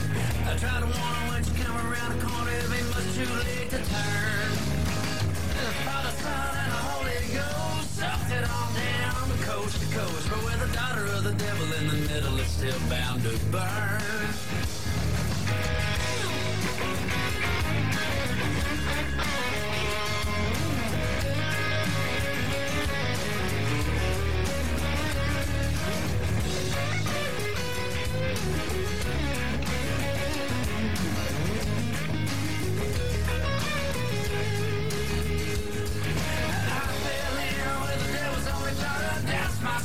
I 0.49 0.57
tried 0.57 0.81
to 0.81 0.89
warn 0.89 1.13
him 1.13 1.27
when 1.29 1.45
you 1.45 1.53
come 1.61 1.77
around 1.77 2.17
the 2.17 2.25
corner, 2.25 2.57
be 2.73 2.81
much 2.89 3.05
too 3.13 3.29
late 3.45 3.69
to 3.69 3.77
turn. 3.85 4.49
The 5.61 5.71
Father, 5.85 6.09
Son, 6.25 6.57
and 6.57 6.71
the 6.73 6.81
Holy 6.89 7.21
Ghost 7.37 7.93
sucked 7.93 8.31
it 8.33 8.49
all 8.49 8.73
down 8.73 9.29
the 9.29 9.37
coast 9.45 9.77
to 9.77 9.87
coast. 9.93 10.25
But 10.25 10.41
with 10.41 10.57
the 10.65 10.73
daughter 10.73 11.05
of 11.05 11.23
the 11.23 11.33
devil 11.37 11.71
in 11.77 11.85
the 11.85 11.99
middle, 12.09 12.39
it's 12.39 12.49
still 12.49 12.79
bound 12.89 13.21
to 13.21 13.37
burn. 13.53 14.01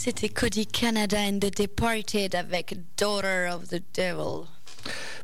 C'était 0.00 0.28
Cody 0.28 0.64
Canada 0.64 1.18
and 1.18 1.40
the 1.40 1.52
Departed 1.52 2.36
avec 2.36 2.76
Daughter 2.96 3.50
of 3.52 3.66
the 3.66 3.82
Devil. 3.96 4.46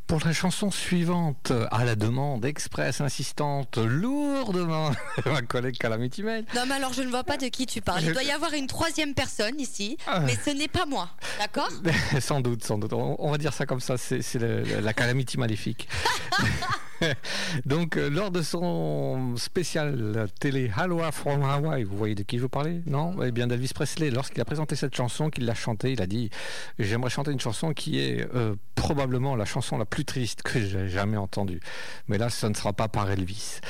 Pour 0.09 0.19
la 0.25 0.33
chanson 0.33 0.73
suivante, 0.73 1.53
à 1.71 1.85
la 1.85 1.95
demande 1.95 2.45
express 2.45 3.01
insistante 3.01 3.79
lourdement 3.79 4.91
de 4.91 5.31
ma 5.31 5.43
collègue 5.43 5.79
Calamity 5.79 6.25
Mail, 6.25 6.45
Non, 6.57 6.63
mais 6.67 6.75
alors 6.75 6.93
je 6.93 7.03
ne 7.03 7.09
vois 7.09 7.23
pas 7.23 7.37
de 7.37 7.47
qui 7.47 7.67
tu 7.67 7.83
parles. 7.83 8.03
Il 8.03 8.13
doit 8.15 8.25
y 8.25 8.33
avoir 8.33 8.53
une 8.53 8.67
troisième 8.67 9.15
personne 9.15 9.61
ici, 9.61 9.97
Ah. 10.09 10.19
mais 10.27 10.35
ce 10.35 10.51
n'est 10.51 10.67
pas 10.67 10.87
moi. 10.87 11.09
D'accord? 11.39 11.71
Sans 12.21 12.41
doute, 12.41 12.65
sans 12.65 12.77
doute, 12.77 12.95
on, 12.95 13.31
va 13.31 13.39
dire 13.39 13.53
ça 13.55 13.67
comme 13.67 13.81
ça, 13.81 13.97
c'est 13.97 14.41
la 14.41 14.93
Calamity 14.93 15.39
maléfique. 15.39 15.89
Donc, 17.67 17.97
euh, 17.97 18.09
lors 18.11 18.31
de 18.31 18.43
son 18.43 19.37
spécial 19.37 20.29
télé 20.41 20.71
Aloha 20.77 21.13
from 21.13 21.43
Hawaii, 21.43 21.85
vous 21.85 21.97
voyez 21.97 22.15
de 22.15 22.23
qui 22.23 22.39
je 22.39 22.43
veux 22.43 22.49
parler 22.49 22.83
Non? 22.87 23.15
Eh 23.23 23.31
bien, 23.31 23.47
d'Elvis 23.47 23.73
Presley. 23.75 24.11
Lorsqu'il 24.11 24.41
a 24.41 24.45
présenté 24.45 24.77
cette 24.77 24.95
chanson, 24.95 25.31
qu'il 25.31 25.45
l'a 25.45 25.55
chantée, 25.55 25.93
il 25.93 26.03
a 26.03 26.07
dit 26.07 26.31
J'aimerais 26.79 27.11
chanter 27.11 27.31
une 27.33 27.41
chanson 27.41 27.73
qui 27.73 28.01
est 28.01 28.29
euh, 28.35 28.55
probablement 28.75 29.37
la 29.37 29.45
chanson 29.45 29.79
la 29.79 29.85
plus 29.85 30.05
triste 30.05 30.43
que 30.43 30.61
j'ai 30.61 30.89
jamais 30.89 31.17
entendue. 31.17 31.61
Mais 32.09 32.19
là, 32.19 32.31
ce 32.31 32.47
ne 32.47 32.55
sera 32.55 32.73
pas 32.73 32.89
par 32.89 33.11
Elvis. 33.11 33.61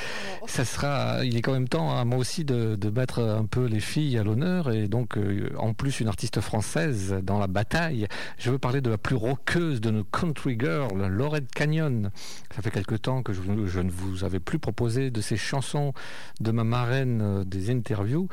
Ça 0.46 0.64
sera, 0.64 1.24
il 1.24 1.36
est 1.36 1.42
quand 1.42 1.52
même 1.52 1.68
temps 1.68 1.96
à 1.96 2.04
moi 2.04 2.18
aussi 2.18 2.44
de, 2.44 2.76
de 2.76 2.90
mettre 2.90 3.20
un 3.20 3.46
peu 3.46 3.66
les 3.66 3.80
filles 3.80 4.18
à 4.18 4.24
l'honneur 4.24 4.70
et 4.70 4.88
donc 4.88 5.16
euh, 5.16 5.50
en 5.58 5.74
plus 5.74 6.00
une 6.00 6.08
artiste 6.08 6.40
française 6.40 7.16
dans 7.22 7.38
la 7.38 7.46
bataille. 7.46 8.06
Je 8.38 8.50
veux 8.50 8.58
parler 8.58 8.80
de 8.80 8.90
la 8.90 8.98
plus 8.98 9.16
roqueuse 9.16 9.80
de 9.80 9.90
nos 9.90 10.04
country 10.04 10.56
girls, 10.58 11.06
Lorette 11.06 11.50
Canyon. 11.52 12.10
Ça 12.54 12.62
fait 12.62 12.70
quelque 12.70 12.94
temps 12.94 13.13
que 13.22 13.32
je, 13.32 13.42
ne 13.42 13.90
vous 13.90 14.24
avais 14.24 14.40
plus 14.40 14.58
proposé 14.58 15.10
de 15.10 15.20
ces 15.20 15.36
chansons 15.36 15.92
de 16.40 16.50
ma 16.50 16.64
marraine 16.64 17.20
euh, 17.22 17.44
des 17.44 17.70
interviews. 17.70 18.28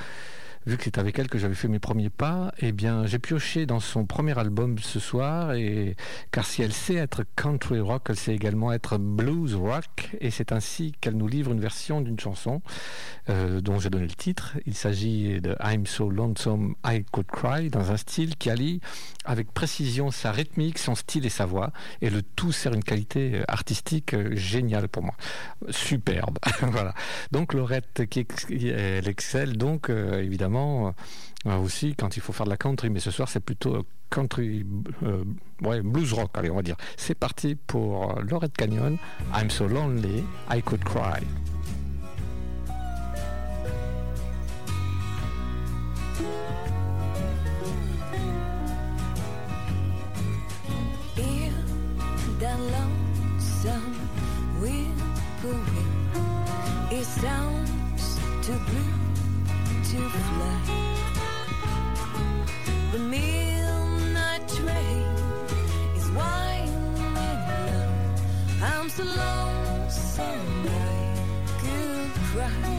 Vu 0.67 0.77
que 0.77 0.83
c'est 0.83 0.99
avec 0.99 1.17
elle 1.17 1.27
que 1.27 1.39
j'avais 1.39 1.55
fait 1.55 1.67
mes 1.67 1.79
premiers 1.79 2.11
pas, 2.11 2.53
eh 2.59 2.71
bien, 2.71 3.07
j'ai 3.07 3.17
pioché 3.17 3.65
dans 3.65 3.79
son 3.79 4.05
premier 4.05 4.37
album 4.37 4.77
ce 4.77 4.99
soir, 4.99 5.53
et 5.53 5.95
car 6.31 6.45
si 6.45 6.61
elle 6.61 6.71
sait 6.71 6.95
être 6.95 7.23
country 7.35 7.79
rock, 7.79 8.03
elle 8.09 8.15
sait 8.15 8.35
également 8.35 8.71
être 8.71 8.99
blues 8.99 9.55
rock, 9.55 10.15
et 10.19 10.29
c'est 10.29 10.51
ainsi 10.51 10.93
qu'elle 11.01 11.15
nous 11.15 11.27
livre 11.27 11.51
une 11.51 11.59
version 11.59 12.01
d'une 12.01 12.19
chanson 12.19 12.61
euh, 13.29 13.59
dont 13.59 13.79
j'ai 13.79 13.89
donné 13.89 14.05
le 14.05 14.13
titre. 14.13 14.57
Il 14.67 14.75
s'agit 14.75 15.41
de 15.41 15.55
I'm 15.63 15.87
So 15.87 16.11
Lonesome 16.11 16.75
I 16.85 17.05
Could 17.11 17.25
Cry, 17.25 17.71
dans 17.71 17.91
un 17.91 17.97
style 17.97 18.35
qui 18.35 18.51
allie 18.51 18.81
avec 19.25 19.51
précision 19.51 20.11
sa 20.11 20.31
rythmique, 20.31 20.79
son 20.79 20.95
style 20.95 21.25
et 21.25 21.29
sa 21.29 21.45
voix, 21.45 21.71
et 22.01 22.09
le 22.09 22.21
tout 22.21 22.51
sert 22.51 22.73
une 22.73 22.83
qualité 22.83 23.35
euh, 23.35 23.43
artistique 23.47 24.13
euh, 24.13 24.35
géniale 24.35 24.87
pour 24.87 25.03
moi, 25.03 25.13
superbe. 25.69 26.39
voilà. 26.61 26.93
Donc 27.31 27.53
Laurette, 27.53 28.05
qui 28.09 28.25
elle 28.67 29.07
excelle 29.07 29.57
donc 29.57 29.89
euh, 29.89 30.21
évidemment 30.21 30.93
aussi 31.45 31.95
quand 31.95 32.17
il 32.17 32.21
faut 32.21 32.33
faire 32.33 32.45
de 32.45 32.51
la 32.51 32.57
country, 32.57 32.89
mais 32.89 32.99
ce 32.99 33.11
soir 33.11 33.27
c'est 33.27 33.39
plutôt 33.39 33.85
country, 34.09 34.65
ouais, 35.61 35.81
blues 35.81 36.13
rock, 36.13 36.31
allez 36.33 36.51
on 36.51 36.55
va 36.55 36.61
dire. 36.61 36.75
C'est 36.97 37.15
parti 37.15 37.55
pour 37.55 38.19
Lorette 38.21 38.55
Canyon, 38.55 38.97
I'm 39.33 39.49
So 39.49 39.67
Lonely 39.67 40.23
I 40.51 40.61
Could 40.61 40.83
Cry. 40.83 41.21
Some 53.39 53.93
whippoorwill. 54.59 55.91
It 56.89 57.05
sounds 57.05 58.19
too 58.41 58.59
blue 58.69 58.93
to 59.89 60.09
fly. 60.09 60.61
The 62.93 62.97
midnight 62.97 64.47
train 64.47 65.05
is 65.95 66.09
winding 66.17 67.13
low. 67.13 67.93
I'm 68.63 68.89
so 68.89 69.03
lonesome 69.03 70.65
I 70.65 71.05
could 71.61 72.11
cry. 72.31 72.69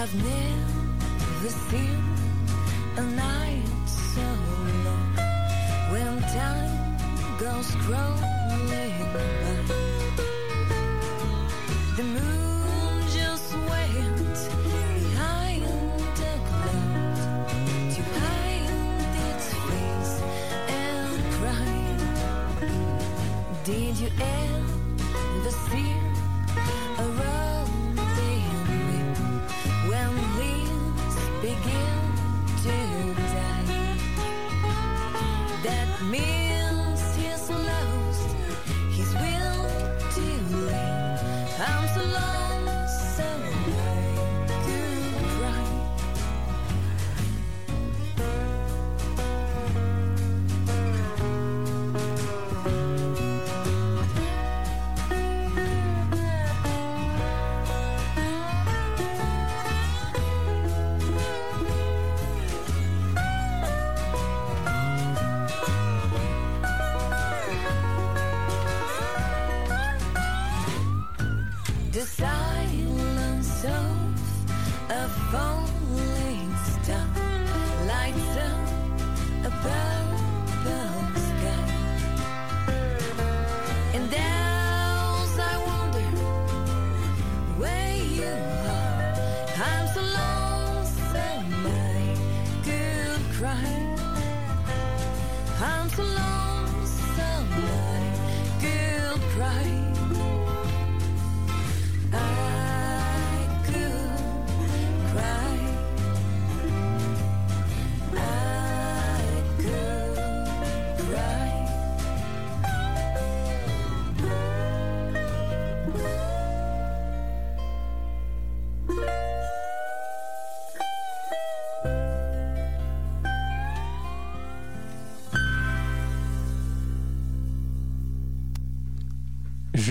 I've 0.00 0.14
never 0.14 1.50
seen 1.68 2.04
a 2.98 3.02
night 3.02 3.88
so 3.88 4.26
long 4.84 5.16
when 5.90 6.22
time 6.38 6.81
goes 7.38 7.74
crawling 7.86 8.68
by. 8.68 9.72
The 11.96 12.04
moon 12.04 13.02
just 13.08 13.54
went 13.54 14.36
behind 14.64 15.64
the 16.16 16.32
cloud 16.48 17.16
to 17.94 18.02
hide 18.18 18.70
its 19.28 19.46
face 19.68 20.14
and 20.68 21.12
cry. 21.36 21.80
Did 23.64 23.94
you 23.98 24.10
ever 24.20 25.52
see 25.68 25.92
a 26.98 27.06
when 29.88 30.12
leaves 30.38 31.16
begin 31.40 31.98
to 32.64 32.76
die? 33.36 33.96
That 35.62 35.88
I'm 42.04 42.41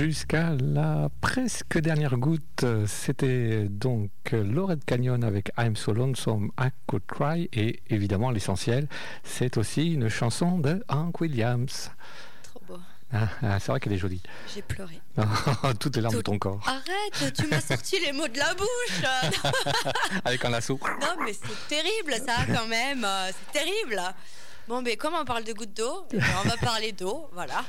Jusqu'à 0.03 0.55
la 0.59 1.09
presque 1.21 1.77
dernière 1.77 2.17
goutte, 2.17 2.65
c'était 2.87 3.67
donc 3.69 4.09
Lorette 4.31 4.83
Canyon 4.83 5.23
avec 5.23 5.51
I'm 5.59 5.75
So 5.75 5.93
Lonesome 5.93 6.49
I 6.59 6.69
Could 6.87 7.03
Cry 7.05 7.47
et 7.53 7.83
évidemment 7.87 8.31
l'essentiel, 8.31 8.87
c'est 9.23 9.57
aussi 9.57 9.93
une 9.93 10.09
chanson 10.09 10.57
de 10.57 10.83
Hank 10.89 11.21
Williams. 11.21 11.91
Trop 12.41 12.61
beau. 12.67 12.79
Ah, 13.13 13.27
ah, 13.43 13.59
c'est 13.59 13.71
vrai 13.71 13.79
qu'elle 13.79 13.93
est 13.93 13.99
jolie. 13.99 14.23
J'ai 14.51 14.63
pleuré. 14.63 14.99
Toutes 15.79 15.95
les 15.97 16.01
larmes 16.01 16.15
de 16.15 16.21
ton 16.21 16.39
corps. 16.39 16.65
Arrête, 16.65 17.33
tu 17.35 17.45
m'as 17.45 17.61
sorti 17.61 17.99
les 17.99 18.11
mots 18.11 18.27
de 18.27 18.39
la 18.39 18.55
bouche. 18.55 19.03
Avec 20.25 20.43
un 20.43 20.49
lasso. 20.49 20.79
Non, 20.99 21.23
mais 21.23 21.33
c'est 21.33 21.67
terrible 21.67 22.13
ça 22.25 22.37
quand 22.47 22.67
même. 22.67 23.05
C'est 23.27 23.59
terrible. 23.59 24.01
Bon, 24.67 24.81
mais 24.81 24.97
comme 24.97 25.13
on 25.13 25.25
parle 25.25 25.43
de 25.43 25.53
gouttes 25.53 25.77
d'eau, 25.77 26.07
on 26.11 26.49
va 26.49 26.57
parler 26.57 26.91
d'eau, 26.91 27.29
voilà. 27.33 27.63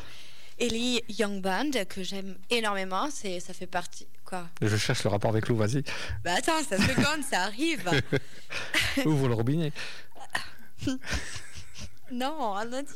Ellie 0.63 1.03
Young 1.09 1.41
Band, 1.43 1.71
que 1.89 2.03
j'aime 2.03 2.37
énormément, 2.51 3.09
c'est, 3.11 3.41
ça 3.41 3.53
fait 3.53 3.67
partie. 3.67 4.07
Quoi 4.25 4.49
Je 4.61 4.77
cherche 4.77 5.03
le 5.05 5.11
rapport 5.11 5.31
avec 5.31 5.49
l'eau, 5.49 5.57
vas-y. 5.57 5.83
Bah 6.25 6.35
attends, 6.39 6.63
ça 6.63 6.77
se 6.79 6.83
seconde, 6.85 7.25
ça 7.29 7.43
arrive. 7.43 7.91
Ouvre 9.05 9.29
le 9.29 9.35
robinet. 9.35 9.73
Non, 12.11 12.37
on 12.39 12.57
a 12.73 12.83
dit, 12.83 12.93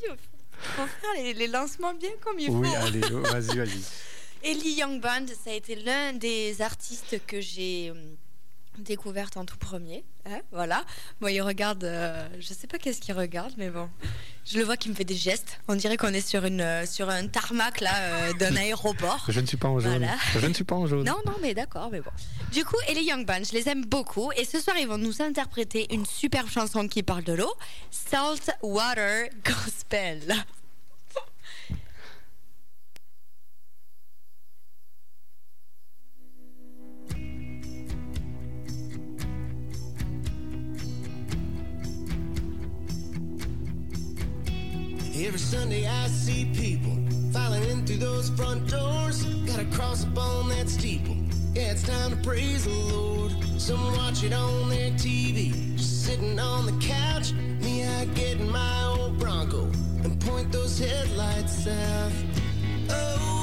faut 0.59 0.87
faire 0.87 1.11
les, 1.17 1.33
les 1.33 1.47
lancements 1.47 1.95
bien 1.95 2.11
comme 2.21 2.39
il 2.39 2.51
Oui, 2.51 2.69
faut. 2.69 2.75
allez, 2.77 3.01
oh, 3.13 3.21
vas-y, 3.21 3.57
vas-y. 3.57 3.83
Ellie 4.43 4.75
Young 4.75 5.01
Band, 5.01 5.27
ça 5.43 5.51
a 5.51 5.55
été 5.55 5.75
l'un 5.77 6.13
des 6.13 6.61
artistes 6.61 7.19
que 7.27 7.41
j'ai 7.41 7.93
découverte 8.83 9.37
en 9.37 9.45
tout 9.45 9.57
premier. 9.57 10.05
hein, 10.27 10.41
voilà. 10.53 10.85
Bon, 11.21 11.29
il 11.29 11.41
regarde, 11.41 11.85
euh, 11.85 12.29
je 12.39 12.53
sais 12.55 12.67
pas 12.67 12.79
qu'est-ce 12.79 13.01
qu'il 13.01 13.15
regarde, 13.15 13.53
mais 13.57 13.71
bon, 13.71 13.89
je 14.45 14.59
le 14.59 14.65
vois 14.65 14.77
qui 14.77 14.89
me 14.89 14.95
fait 14.95 15.05
des 15.05 15.15
gestes. 15.17 15.61
On 15.69 15.75
dirait 15.77 15.97
qu'on 15.97 16.13
est 16.13 16.27
sur 16.27 16.45
une 16.45 16.61
euh, 16.61 16.87
sur 16.87 17.09
un 17.09 17.27
tarmac 17.29 17.81
là 17.81 17.95
euh, 17.97 18.33
d'un 18.35 18.57
aéroport. 18.57 19.25
Je 19.29 19.41
ne 19.41 19.47
suis 19.47 19.57
pas 19.57 19.69
en 19.69 19.79
jaune. 19.81 19.99
Voilà. 19.99 20.17
Je 20.39 20.47
ne 20.47 20.53
suis 20.55 20.65
pas 20.65 20.77
en 20.77 20.87
jaune. 20.87 21.05
Non, 21.05 21.17
non, 21.27 21.35
mais 21.43 21.55
d'accord, 21.55 21.89
mais 21.91 22.01
bon. 22.01 22.11
Du 22.53 22.65
coup, 22.65 22.77
et 22.89 22.95
les 22.95 23.03
Young 23.03 23.27
Band, 23.27 23.43
je 23.49 23.53
les 23.53 23.69
aime 23.69 23.85
beaucoup. 23.85 24.31
Et 24.37 24.45
ce 24.45 24.61
soir, 24.61 24.77
ils 24.79 24.87
vont 24.89 24.99
nous 24.99 25.23
interpréter 25.23 25.93
une 25.95 26.07
superbe 26.07 26.49
chanson 26.49 26.87
qui 26.89 27.03
parle 27.03 27.25
de 27.25 27.33
l'eau, 27.33 27.53
Salt 27.91 28.51
Water 28.63 29.29
Gospel. 29.45 30.23
Every 45.37 45.59
Sunday 45.59 45.87
I 45.87 46.07
see 46.07 46.47
people 46.47 46.97
filing 47.31 47.63
in 47.65 47.85
through 47.85 47.99
those 47.99 48.31
front 48.31 48.71
doors. 48.71 49.23
Gotta 49.45 49.67
cross 49.67 50.07
up 50.07 50.17
on 50.17 50.49
that 50.49 50.67
steeple. 50.67 51.15
Yeah, 51.53 51.73
it's 51.73 51.83
time 51.83 52.13
to 52.13 52.17
praise 52.23 52.65
the 52.65 52.71
Lord. 52.71 53.33
Some 53.59 53.85
watch 53.99 54.25
it 54.25 54.33
on 54.33 54.71
their 54.71 54.93
TV, 54.93 55.77
just 55.77 56.07
sitting 56.07 56.41
on 56.41 56.65
the 56.65 56.73
couch. 56.81 57.35
Me, 57.35 57.85
I 57.85 58.07
get 58.15 58.41
in 58.41 58.51
my 58.51 58.85
old 58.85 59.19
Bronco 59.19 59.65
and 60.05 60.19
point 60.23 60.51
those 60.53 60.79
headlights 60.79 61.65
south. 61.65 62.15
Oh, 62.89 63.36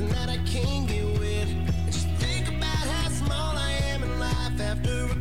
nothing 0.00 0.16
that 0.16 0.28
I 0.28 0.36
can't 0.44 0.88
get 0.88 1.04
with. 1.18 1.48
Just 1.86 2.08
think 2.18 2.48
about 2.48 2.64
how 2.66 3.08
small 3.08 3.56
I 3.56 3.70
am 3.92 4.02
in 4.02 4.18
life 4.18 4.60
after 4.60 5.19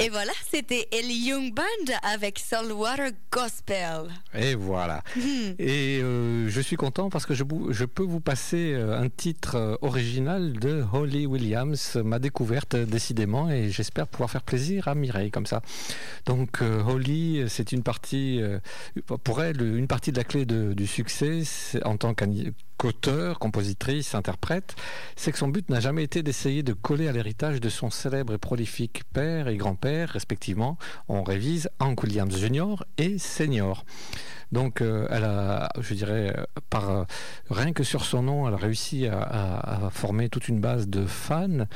Et 0.00 0.10
voilà, 0.10 0.30
c'était 0.48 0.86
Ellie 0.92 1.26
Young 1.28 1.52
Band 1.52 1.92
avec 2.04 2.38
Saltwater 2.38 3.10
Gospel. 3.32 4.02
Et 4.32 4.54
voilà. 4.54 5.02
Et 5.58 6.00
euh, 6.00 6.48
je 6.48 6.60
suis 6.60 6.76
content 6.76 7.10
parce 7.10 7.26
que 7.26 7.34
je, 7.34 7.42
peux 7.84 8.04
vous 8.04 8.20
passer 8.20 8.74
euh, 8.74 8.96
un 9.00 9.08
titre 9.08 9.56
euh, 9.56 9.74
original 9.82 10.52
de 10.52 10.84
Holly 10.92 11.26
Williams, 11.26 11.96
ma 12.04 12.20
découverte 12.20 12.76
décidément, 12.76 13.50
et 13.50 13.70
j'espère 13.70 14.06
pouvoir 14.06 14.30
faire 14.30 14.42
plaisir 14.42 14.86
à 14.86 14.94
Mireille 14.94 15.32
comme 15.32 15.46
ça. 15.46 15.62
Donc 16.26 16.62
euh, 16.62 16.80
Holly, 16.84 17.42
c'est 17.48 17.72
une 17.72 17.82
partie, 17.82 18.40
euh, 18.40 18.60
pour 19.24 19.42
elle, 19.42 19.60
une 19.62 19.88
partie 19.88 20.12
de 20.12 20.16
la 20.18 20.24
clé 20.24 20.46
de- 20.46 20.74
du 20.74 20.86
succès 20.86 21.42
en 21.84 21.96
tant 21.96 22.14
qu'ani- 22.14 22.52
qu'auteur, 22.78 23.38
compositrice, 23.38 24.14
interprète, 24.14 24.76
c'est 25.16 25.32
que 25.32 25.38
son 25.38 25.48
but 25.48 25.68
n'a 25.68 25.80
jamais 25.80 26.04
été 26.04 26.22
d'essayer 26.22 26.62
de 26.62 26.72
coller 26.72 27.08
à 27.08 27.12
l'héritage 27.12 27.60
de 27.60 27.68
son 27.68 27.90
célèbre 27.90 28.32
et 28.32 28.38
prolifique 28.38 29.02
père 29.12 29.48
et 29.48 29.56
grand-père, 29.56 30.10
respectivement. 30.10 30.78
On 31.08 31.22
révise 31.22 31.68
Hank 31.80 32.02
Williams 32.02 32.36
Jr. 32.36 32.84
et 32.96 33.18
Senior. 33.18 33.84
Donc, 34.52 34.80
euh, 34.80 35.06
elle 35.10 35.24
a, 35.24 35.68
je 35.78 35.94
dirais, 35.94 36.32
euh, 36.36 36.44
par 36.70 36.90
euh, 36.90 37.04
rien 37.50 37.72
que 37.72 37.82
sur 37.82 38.04
son 38.04 38.22
nom, 38.22 38.48
elle 38.48 38.54
a 38.54 38.58
réussi 38.58 39.06
à, 39.06 39.90
former 39.92 40.28
toute 40.28 40.48
une 40.48 40.60
base 40.60 40.88
de 40.88 41.04
fans. 41.04 41.66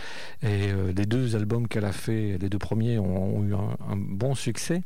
Et 0.42 0.72
les 0.72 1.06
deux 1.06 1.36
albums 1.36 1.68
qu'elle 1.68 1.84
a 1.84 1.92
fait, 1.92 2.38
les 2.38 2.48
deux 2.48 2.58
premiers, 2.58 2.98
ont, 2.98 3.42
eu 3.44 3.54
un 3.54 3.96
bon 3.96 4.34
succès. 4.34 4.82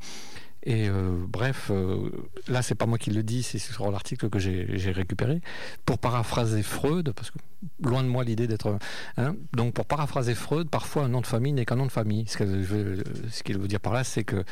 Et 0.69 0.89
euh, 0.89 1.25
bref, 1.29 1.71
euh, 1.71 2.11
là, 2.49 2.61
c'est 2.61 2.75
pas 2.75 2.87
moi 2.87 2.99
qui 2.99 3.11
le 3.13 3.23
dis, 3.23 3.45
c'est 3.45 3.59
sur 3.59 3.89
l'article 3.89 4.29
que 4.29 4.41
j'ai 4.41 4.91
récupéré. 4.91 5.41
Pour 5.87 5.99
paraphraser 5.99 6.65
Freud, 6.65 7.13
parce 7.13 7.31
que 7.31 7.39
loin 7.81 8.03
de 8.03 8.09
moi 8.09 8.25
l'idée 8.25 8.49
d'être. 8.49 8.77
hein, 9.17 9.37
donc, 9.53 9.75
pour 9.75 9.87
paraphraser 9.87 10.35
Freud, 10.35 10.69
parfois 10.69 11.05
un 11.05 11.09
nom 11.09 11.21
de 11.21 11.27
famille 11.27 11.53
n'est 11.53 11.65
qu'un 11.65 11.77
nom 11.77 11.87
de 11.87 11.93
famille. 11.93 12.27
Ce 12.27 12.37
qu'elle 12.37 12.49
veut, 12.63 13.05
qu'il 13.45 13.59
veut 13.59 13.69
dire 13.69 13.79
par 13.79 13.93
là, 13.93 14.03
c'est 14.03 14.25
que 14.25 14.45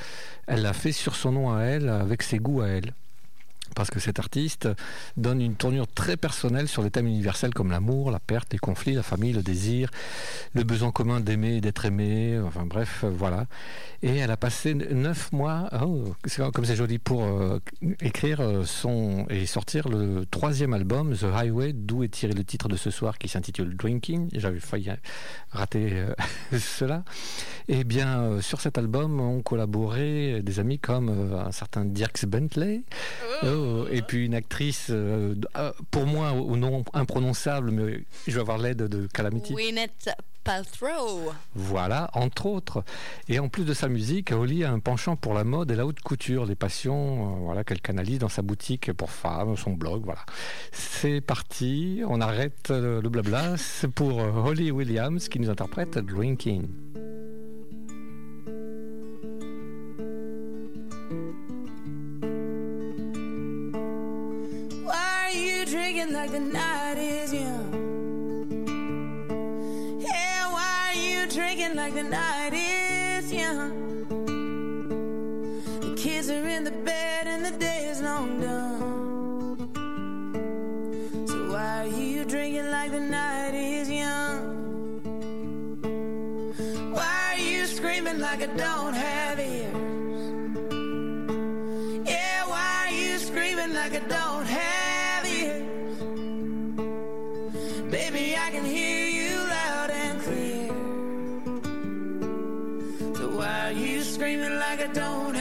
elle 0.47 0.63
l'a 0.63 0.73
fait 0.73 0.93
sur 0.93 1.17
son 1.17 1.33
nom 1.33 1.53
à 1.53 1.63
elle, 1.63 1.89
avec 1.89 2.23
ses 2.23 2.39
goûts 2.39 2.61
à 2.61 2.69
elle. 2.69 2.95
Parce 3.75 3.91
que 3.91 4.01
cet 4.01 4.19
artiste 4.19 4.69
donne 5.17 5.41
une 5.41 5.57
tournure 5.57 5.87
très 5.87 6.17
personnelle 6.17 6.69
sur 6.69 6.83
des 6.83 6.91
thèmes 6.91 7.07
universels 7.07 7.55
comme 7.55 7.71
l'amour, 7.71 8.11
la 8.11 8.21
perte, 8.21 8.53
les 8.53 8.59
conflits, 8.59 8.95
la 8.95 9.03
famille, 9.03 9.33
le 9.33 9.43
désir, 9.43 9.91
le 10.55 10.63
besoin 10.63 10.91
commun 10.91 11.21
d'aimer 11.21 11.57
et 11.57 11.61
d'être 11.61 11.85
aimé, 11.85 12.39
enfin 12.45 12.67
bref, 12.67 13.03
euh, 13.05 13.11
voilà. 13.11 13.47
Et 14.03 14.17
elle 14.17 14.31
a 14.31 14.37
passé 14.37 14.75
neuf 14.75 15.33
mois, 15.33 15.69
oh, 15.83 16.15
comme 16.53 16.65
c'est 16.65 16.77
joli, 16.77 16.99
pour 16.99 17.25
euh, 17.25 17.59
écrire 18.01 18.41
euh, 18.41 18.65
son 18.65 19.27
et 19.31 19.47
sortir 19.47 19.89
le 19.89 20.27
troisième 20.27 20.75
album, 20.75 21.15
The 21.15 21.25
Highway, 21.35 21.73
d'où 21.73 22.03
est 22.03 22.09
tiré 22.09 22.33
le 22.33 22.45
titre 22.45 22.69
de 22.69 22.77
ce 22.77 22.91
soir 22.91 23.19
qui 23.19 23.29
s'intitule 23.29 23.77
Drinking. 23.77 24.29
J'avais 24.35 24.61
failli 24.61 24.91
rater 25.51 25.91
euh, 25.93 26.15
cela. 26.59 27.05
Et 27.69 27.85
bien, 27.85 28.21
euh, 28.21 28.41
sur 28.41 28.61
cet 28.61 28.79
album 28.79 29.21
ont 29.21 29.43
collaboré 29.43 30.43
des 30.43 30.61
amis 30.61 30.79
comme 30.79 31.09
un 31.09 31.53
certain 31.53 31.85
Dirks 31.85 32.27
Bentley, 32.27 32.83
oh, 33.43 33.47
et 33.91 34.03
puis 34.03 34.27
une 34.27 34.35
actrice, 34.35 34.89
euh, 34.91 35.35
euh, 35.57 35.73
pour 35.91 36.07
moi, 36.07 36.33
au 36.33 36.57
nom 36.57 36.85
imprononçable, 36.93 37.71
mais 37.71 38.05
je 38.27 38.33
vais 38.33 38.41
avoir 38.41 38.59
l'aide 38.59 38.79
de 38.79 39.07
Calamity. 39.07 39.53
Gwyneth 39.53 40.11
Paltrow. 40.45 41.33
Voilà, 41.55 42.11
entre 42.13 42.47
autres. 42.47 42.85
Et 43.29 43.39
en 43.39 43.49
plus 43.49 43.65
de 43.65 43.73
sa 43.73 43.89
musique, 43.89 44.31
Holly 44.31 44.63
a 44.63 44.71
un 44.71 44.79
penchant 44.79 45.17
pour 45.17 45.33
la 45.33 45.43
mode 45.43 45.71
et 45.71 45.75
la 45.75 45.87
haute 45.87 46.01
couture, 46.01 46.45
les 46.45 46.55
passions 46.55 47.33
euh, 47.33 47.37
voilà, 47.41 47.65
qu'elle 47.65 47.81
canalise 47.81 48.19
dans 48.19 48.29
sa 48.29 48.43
boutique 48.43 48.93
pour 48.93 49.11
femmes, 49.11 49.57
son 49.57 49.73
blog. 49.73 50.03
Voilà. 50.05 50.21
C'est 50.73 51.23
parti, 51.23 52.03
on 52.07 52.21
arrête 52.21 52.71
euh, 52.71 53.01
le 53.01 53.09
blabla. 53.09 53.57
C'est 53.57 53.89
pour 53.89 54.21
euh, 54.21 54.31
Holly 54.31 54.71
Williams 54.71 55.29
qui 55.29 55.41
nous 55.41 55.49
interprète 55.49 55.99
Drinking. 55.99 56.69
You 65.35 65.65
drinking 65.67 66.13
like 66.13 66.31
the 66.31 66.41
night 66.41 66.97
is 66.99 67.33
young? 67.33 67.73
Yeah, 70.01 70.53
why 70.53 70.93
are 70.93 70.99
you 70.99 71.27
drinking 71.27 71.75
like 71.75 71.95
the 71.95 72.05
night 72.05 72.53
is 72.53 73.33
young? 73.33 74.07
The 75.81 75.95
kids 75.97 76.31
are 76.31 76.47
in 76.47 76.65
the 76.65 76.71
bed 76.71 77.27
and 77.27 77.45
the 77.45 77.51
day 77.51 77.89
is 77.91 78.01
long 78.01 78.41
done. 78.41 79.69
So 81.27 81.53
why 81.53 81.85
are 81.85 81.87
you 81.87 82.25
drinking 82.25 82.71
like 82.71 82.93
the 82.93 83.01
night 83.01 83.55
is 83.55 83.91
young? 83.91 85.01
Why 86.93 87.35
are 87.35 87.41
you 87.41 87.67
screaming 87.67 88.21
like 88.21 88.43
I 88.43 88.47
don't 88.47 88.95
have 88.95 89.41
ears? 89.41 89.75
Yeah, 92.09 92.47
why 92.47 92.87
are 92.87 92.93
you 92.93 93.19
screaming 93.19 93.75
like 93.75 93.95
I 93.95 94.01
don't 94.09 94.47
have 94.47 94.94
Baby, 97.91 98.37
I 98.37 98.51
can 98.51 98.65
hear 98.65 99.07
you 99.07 99.37
loud 99.39 99.91
and 99.91 100.21
clear. 100.21 100.69
So 103.15 103.31
why 103.39 103.69
are 103.69 103.73
you 103.73 104.03
screaming 104.03 104.59
like 104.59 104.81
I 104.81 104.89
don't 104.93 105.34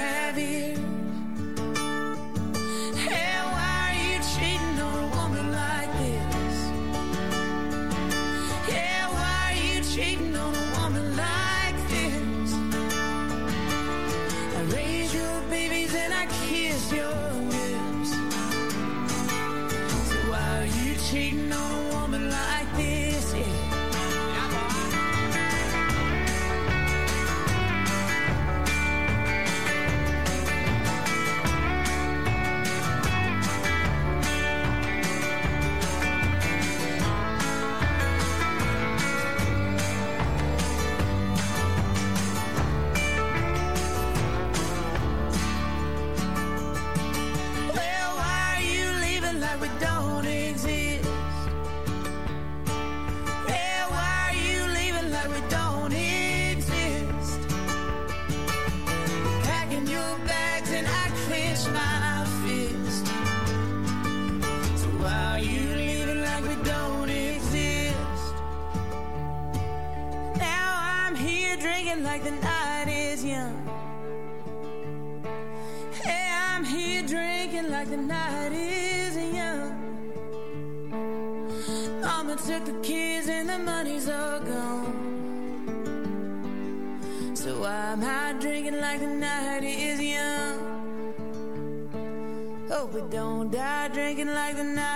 drinking 94.03 94.33
like 94.33 94.57
the 94.57 94.63
night 94.65 94.92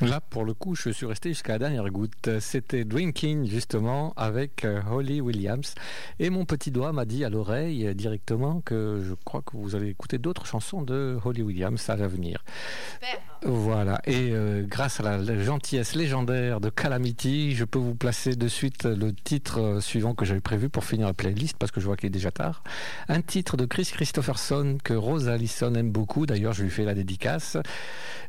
Là, 0.00 0.20
pour 0.20 0.44
le 0.44 0.54
coup, 0.54 0.74
je 0.74 0.90
suis 0.90 1.06
resté 1.06 1.30
jusqu'à 1.30 1.52
la 1.52 1.58
dernière 1.58 1.88
goutte. 1.90 2.38
C'était 2.40 2.84
Drinking, 2.84 3.46
justement, 3.46 4.14
avec 4.16 4.64
euh, 4.64 4.80
Holly 4.90 5.20
Williams. 5.20 5.74
Et 6.18 6.30
mon 6.30 6.44
petit 6.44 6.70
doigt 6.70 6.92
m'a 6.92 7.04
dit 7.04 7.24
à 7.24 7.28
l'oreille 7.28 7.86
euh, 7.86 7.94
directement 7.94 8.60
que 8.60 9.02
je 9.06 9.14
crois 9.24 9.42
que 9.42 9.56
vous 9.56 9.76
allez 9.76 9.88
écouter 9.88 10.18
d'autres 10.18 10.46
chansons 10.46 10.82
de 10.82 11.18
Holly 11.24 11.42
Williams 11.42 11.90
à 11.90 11.96
l'avenir. 11.96 12.42
Voilà. 13.42 14.00
Et 14.06 14.30
euh, 14.32 14.64
grâce 14.66 15.00
à 15.00 15.02
la, 15.02 15.42
gentillesse 15.42 15.94
légendaire 15.94 16.60
de 16.60 16.70
Calamity, 16.70 17.54
je 17.54 17.64
peux 17.64 17.78
vous 17.78 17.94
placer 17.94 18.36
de 18.36 18.48
suite 18.48 18.84
le 18.84 19.12
titre 19.12 19.78
suivant 19.80 20.14
que 20.14 20.24
j'avais 20.24 20.40
prévu 20.40 20.68
pour 20.68 20.84
finir 20.84 21.06
la 21.06 21.14
playlist 21.14 21.56
parce 21.58 21.72
que 21.72 21.80
je 21.80 21.86
vois 21.86 21.96
qu'il 21.96 22.06
est 22.06 22.10
déjà 22.10 22.30
tard. 22.30 22.62
Un 23.08 23.20
titre 23.22 23.56
de 23.56 23.64
Chris 23.66 23.90
Christopherson 23.92 24.78
que 24.82 24.94
Rose 24.94 25.28
Allison 25.28 25.74
aime 25.74 25.90
beaucoup. 25.90 26.26
D'ailleurs, 26.26 26.52
je 26.52 26.62
lui 26.62 26.70
fais 26.70 26.84
la 26.84 26.94
dédicace. 26.94 27.56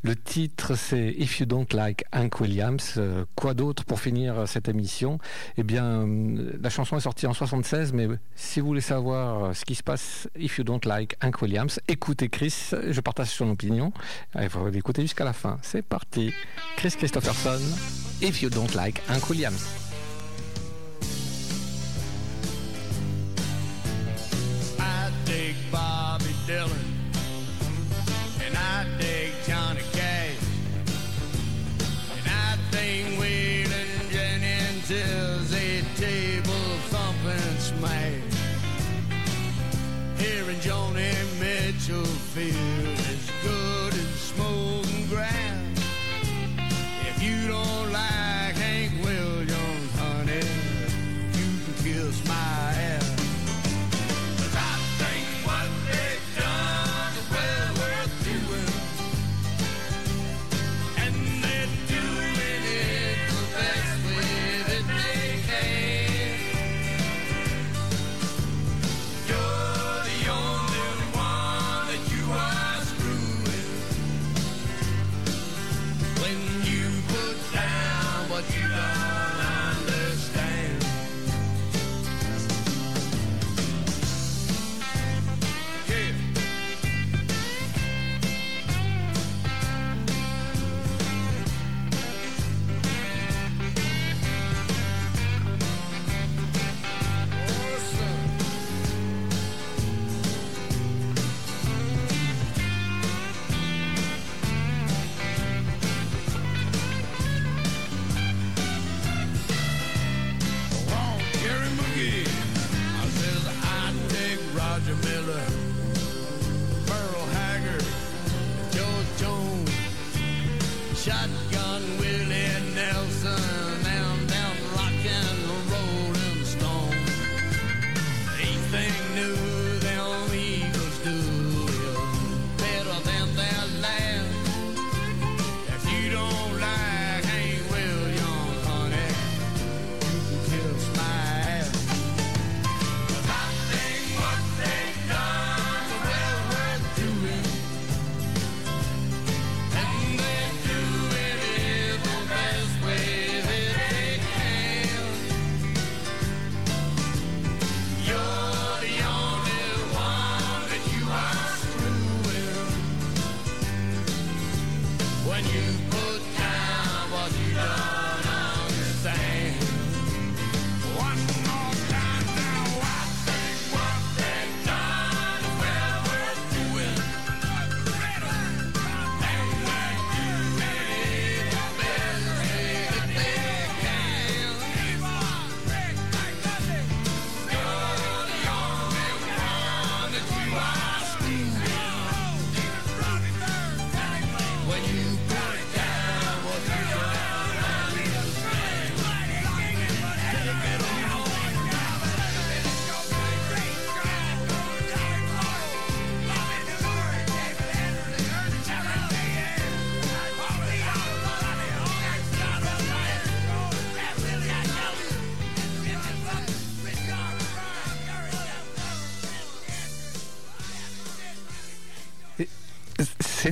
Le 0.03 0.15
titre, 0.15 0.75
c'est 0.75 1.13
If 1.17 1.39
You 1.39 1.45
Don't 1.45 1.60
Like 1.73 2.03
Hank 2.13 2.39
Williams. 2.39 2.95
Euh, 2.97 3.25
quoi 3.35 3.53
d'autre 3.53 3.85
pour 3.85 3.99
finir 3.99 4.47
cette 4.47 4.67
émission? 4.67 5.19
Eh 5.57 5.63
bien, 5.63 5.85
euh, 5.85 6.51
la 6.61 6.69
chanson 6.69 6.97
est 6.97 7.01
sortie 7.01 7.27
en 7.27 7.33
76, 7.33 7.93
mais 7.93 8.07
si 8.35 8.59
vous 8.59 8.67
voulez 8.67 8.81
savoir 8.81 9.43
euh, 9.43 9.53
ce 9.53 9.65
qui 9.65 9.75
se 9.75 9.83
passe, 9.83 10.27
If 10.37 10.57
You 10.57 10.63
Don't 10.63 10.81
Like 10.85 11.17
Hank 11.23 11.41
Williams, 11.41 11.79
écoutez 11.87 12.29
Chris. 12.29 12.71
Je 12.89 13.01
partage 13.01 13.29
son 13.29 13.49
opinion. 13.49 13.93
Il 14.39 14.49
faut 14.49 14.67
l'écouter 14.69 15.03
jusqu'à 15.03 15.25
la 15.25 15.33
fin. 15.33 15.57
C'est 15.61 15.83
parti. 15.83 16.33
Chris 16.77 16.93
Christopherson, 16.97 17.61
If 18.21 18.41
You 18.41 18.49
Don't 18.49 18.73
Like 18.75 19.01
Hank 19.09 19.29
Williams. 19.29 19.81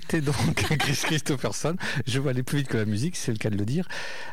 C'était 0.01 0.21
donc 0.21 0.53
Chris 0.79 1.01
Christopherson. 1.03 1.75
Je 2.07 2.19
vais 2.19 2.29
aller 2.29 2.43
plus 2.43 2.59
vite 2.59 2.67
que 2.69 2.77
la 2.77 2.85
musique, 2.85 3.17
c'est 3.17 3.31
le 3.31 3.37
cas 3.37 3.49
de 3.49 3.57
le 3.57 3.65
dire. 3.65 3.87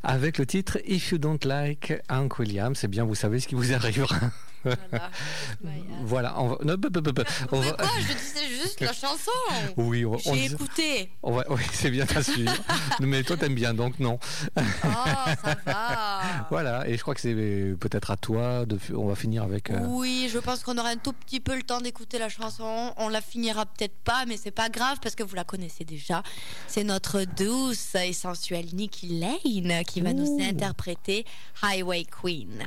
Avec 0.04 0.38
le 0.38 0.46
titre 0.46 0.78
If 0.86 1.10
You 1.10 1.18
Don't 1.18 1.38
Like 1.44 1.94
Hank 2.08 2.38
Williams, 2.38 2.78
c'est 2.78 2.88
bien, 2.88 3.04
vous 3.04 3.16
savez 3.16 3.40
ce 3.40 3.48
qui 3.48 3.56
vous 3.56 3.72
arrivera. 3.72 4.16
Voilà. 6.02 6.38
on 6.40 6.48
va- 6.48 6.58
non, 6.64 6.74
bah, 6.78 6.88
bah, 6.90 7.00
bah, 7.00 7.12
bah, 7.12 7.24
on 7.52 7.60
va- 7.60 7.72
Quoi 7.72 7.88
Je 8.00 8.12
disais 8.12 8.48
juste 8.62 8.80
la 8.80 8.92
chanson. 8.92 9.30
Oui, 9.76 10.04
on, 10.04 10.14
on- 10.14 10.34
J'ai 10.34 10.46
écouté. 10.46 11.10
on 11.22 11.32
va- 11.32 11.44
oui, 11.50 11.60
c'est 11.72 11.90
bien, 11.90 12.06
t'assures. 12.06 12.50
Mais 13.00 13.22
toi, 13.22 13.36
t'aimes 13.36 13.54
bien, 13.54 13.74
donc 13.74 13.98
non. 13.98 14.18
Oh, 14.56 14.60
ça 14.84 15.56
va. 15.64 16.20
Voilà, 16.50 16.86
et 16.88 16.96
je 16.96 17.02
crois 17.02 17.14
que 17.14 17.20
c'est 17.20 17.34
peut-être 17.80 18.10
à 18.10 18.16
toi. 18.16 18.66
De, 18.66 18.78
on 18.94 19.06
va 19.06 19.14
finir 19.14 19.42
avec. 19.42 19.70
euh, 19.70 19.78
Oui, 19.86 20.28
je 20.32 20.38
pense 20.38 20.62
qu'on 20.62 20.76
aura 20.78 20.90
un 20.90 20.96
tout 20.96 21.12
petit 21.12 21.40
peu 21.40 21.56
le 21.56 21.62
temps 21.62 21.80
d'écouter 21.80 22.18
la 22.18 22.28
chanson. 22.28 22.92
On 22.96 23.08
la 23.08 23.20
finira 23.20 23.66
peut-être 23.66 23.96
pas, 24.04 24.24
mais 24.26 24.36
c'est 24.36 24.50
pas 24.50 24.68
grave 24.68 24.98
parce 25.02 25.14
que 25.14 25.22
vous 25.22 25.34
la 25.34 25.44
connaissez 25.44 25.84
déjà. 25.84 26.22
C'est 26.68 26.84
notre 26.84 27.22
douce 27.24 27.94
et 27.94 28.12
sensuelle 28.12 28.66
Nikki 28.74 29.18
Lane 29.20 29.84
qui 29.84 30.00
va 30.00 30.12
nous 30.12 30.38
interpréter 30.42 31.24
Highway 31.62 32.04
Queen. 32.04 32.66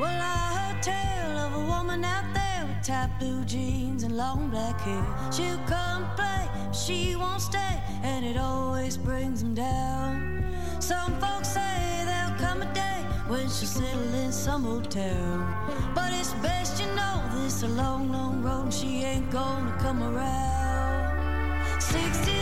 Well, 0.00 0.18
I 0.18 0.72
heard 0.72 0.82
tell 0.82 1.36
of 1.36 1.54
a 1.56 1.66
woman 1.66 2.02
out 2.06 2.24
there 2.32 2.64
with 2.66 2.82
tight 2.82 3.10
blue 3.18 3.44
jeans 3.44 4.02
and 4.02 4.16
long 4.16 4.48
black 4.48 4.80
hair. 4.80 5.04
She'll 5.30 5.58
come 5.66 6.08
play, 6.16 6.48
she 6.72 7.16
won't 7.16 7.42
stay, 7.42 7.82
and 8.02 8.24
it 8.24 8.38
always 8.38 8.96
brings 8.96 9.42
them 9.42 9.54
down. 9.54 10.42
Some 10.78 11.20
folks 11.20 11.48
say 11.48 12.02
there'll 12.06 12.38
come 12.38 12.62
a 12.62 12.72
day 12.72 13.04
when 13.28 13.42
she'll 13.42 13.68
settle 13.68 14.14
in 14.14 14.32
some 14.32 14.64
hotel. 14.64 15.46
But 15.94 16.14
it's 16.14 16.32
best 16.40 16.80
you 16.80 16.86
know 16.94 17.22
this 17.34 17.62
a 17.62 17.68
long, 17.68 18.10
long 18.10 18.42
road, 18.42 18.62
and 18.62 18.72
she 18.72 19.04
ain't 19.04 19.30
gonna 19.30 19.76
come 19.82 20.02
around. 20.02 21.78
60,000 21.78 22.39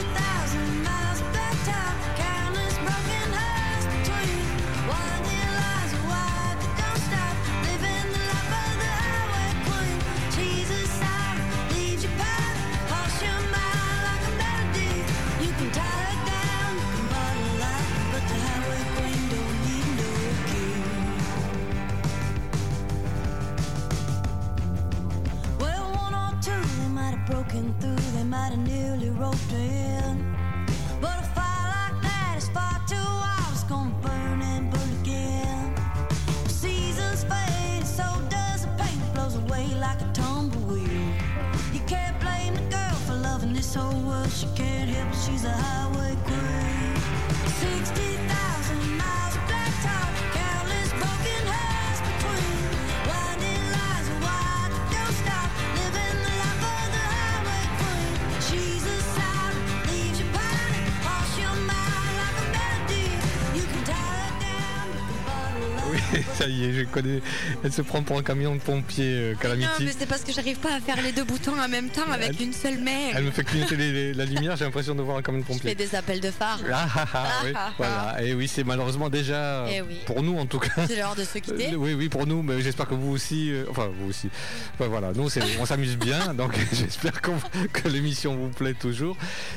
Elle 67.65 67.73
se 67.73 67.83
prend 67.83 68.03
pour 68.03 68.17
un 68.19 68.23
camion 68.23 68.55
de 68.55 68.61
pompier, 68.61 69.35
euh, 69.43 69.57
Non, 69.57 69.67
mais 69.81 69.93
c'est 69.99 70.07
parce 70.07 70.23
que 70.23 70.33
j'arrive 70.33 70.59
pas 70.59 70.75
à 70.77 70.81
faire 70.81 71.03
les 71.03 71.11
deux 71.13 71.25
boutons 71.25 71.59
en 71.59 71.69
même 71.69 71.89
temps 71.89 72.09
avec 72.13 72.39
une 72.41 72.53
seule 72.53 72.79
main. 72.79 73.11
Elle 73.15 73.25
me 73.25 73.31
fait 73.33 73.43
clignoter 73.45 73.77
les- 73.77 73.93
les- 73.93 74.15
la 74.15 74.25
lumière, 74.25 74.57
j'ai 74.57 74.65
l'impression 74.65 74.95
de 74.95 75.03
voir 75.03 75.17
un 75.19 75.23
camion 75.23 75.41
de 75.41 75.45
Je 75.45 75.53
fais 75.55 75.59
pompier. 75.59 75.75
des 75.75 75.95
appels 75.97 76.21
de 76.21 76.31
phare. 76.31 76.61
Ah, 76.73 76.87
ah, 76.95 77.05
ah, 77.15 77.29
oui, 77.45 77.53
Ah, 77.55 77.67
ah, 77.69 77.73
voilà. 77.77 78.23
Et 78.23 78.35
oui, 78.35 78.47
c'est 78.47 78.63
malheureusement 78.65 79.09
déjà, 79.11 79.65
Eh 79.69 79.83
oui. 79.83 79.99
pour 80.07 80.23
nous 80.23 80.39
en 80.39 80.47
tout 80.47 80.61
cas. 80.61 80.87
C'est 80.87 80.97
l'heure 80.97 81.17
de 81.17 81.25
se 81.25 81.39
quitter. 81.39 81.73
Euh, 81.73 81.77
Oui, 81.77 81.95
oui, 81.95 82.09
pour 82.09 82.27
nous, 82.27 82.43
mais 82.43 82.61
j'espère 82.63 82.87
que 82.87 82.95
vous 82.95 83.11
aussi, 83.11 83.51
euh, 83.51 83.65
enfin 83.71 83.89
vous 84.01 84.09
aussi. 84.09 84.29
Enfin, 84.75 84.89
voilà, 84.89 85.13
nous 85.15 85.29
on 85.61 85.67
s'amuse 85.67 85.97
bien, 85.97 86.35
donc 86.35 86.53
j'espère 86.73 87.21
que 87.21 87.89
l'émission 87.89 88.37
vous 88.37 88.51
plaît 88.51 88.75
toujours. 88.75 89.17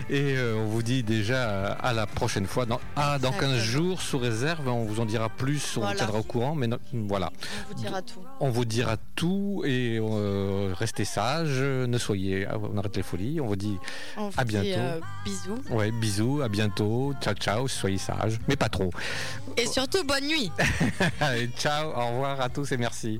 Et 0.09 0.35
euh, 0.37 0.55
on 0.57 0.65
vous 0.65 0.81
dit 0.83 1.03
déjà 1.03 1.65
à 1.73 1.93
la 1.93 2.07
prochaine 2.07 2.47
fois, 2.47 2.65
dans, 2.65 2.79
ah, 2.95 3.19
dans 3.19 3.31
15 3.31 3.57
jours, 3.59 4.01
sous 4.01 4.17
réserve, 4.17 4.67
on 4.67 4.85
vous 4.85 4.99
en 4.99 5.05
dira 5.05 5.29
plus, 5.29 5.77
on 5.77 5.85
vous 5.85 5.93
tiendra 5.95 6.19
au 6.19 6.23
courant, 6.23 6.55
mais 6.55 6.67
voilà. 6.93 7.31
On 7.69 7.75
vous 7.75 7.81
dira 7.91 8.01
tout. 8.01 8.19
On 8.39 8.49
vous 8.49 8.65
dira 8.65 8.97
tout 9.15 9.63
et 9.65 9.99
euh, 10.01 10.73
restez 10.77 11.05
sages, 11.05 11.59
ne 11.61 11.97
soyez, 11.97 12.47
on 12.49 12.77
arrête 12.77 12.95
les 12.97 13.03
folies, 13.03 13.39
on 13.41 13.47
vous 13.47 13.55
dit 13.55 13.77
On 14.17 14.29
vous 14.29 14.33
à 14.39 14.43
dit, 14.45 14.51
bientôt. 14.53 14.79
euh, 14.79 14.99
bisous. 15.25 15.59
Ouais, 15.69 15.91
bisous, 15.91 16.41
à 16.41 16.49
bientôt, 16.49 17.13
ciao 17.21 17.33
ciao, 17.35 17.67
soyez 17.67 17.97
sages, 17.97 18.39
mais 18.47 18.55
pas 18.55 18.69
trop. 18.69 18.89
Et 19.57 19.67
surtout, 19.67 20.03
bonne 20.05 20.25
nuit. 20.27 20.51
Ciao, 21.57 21.89
au 21.91 22.07
revoir 22.13 22.39
à 22.41 22.49
tous 22.49 22.71
et 22.71 22.77
merci. 22.77 23.19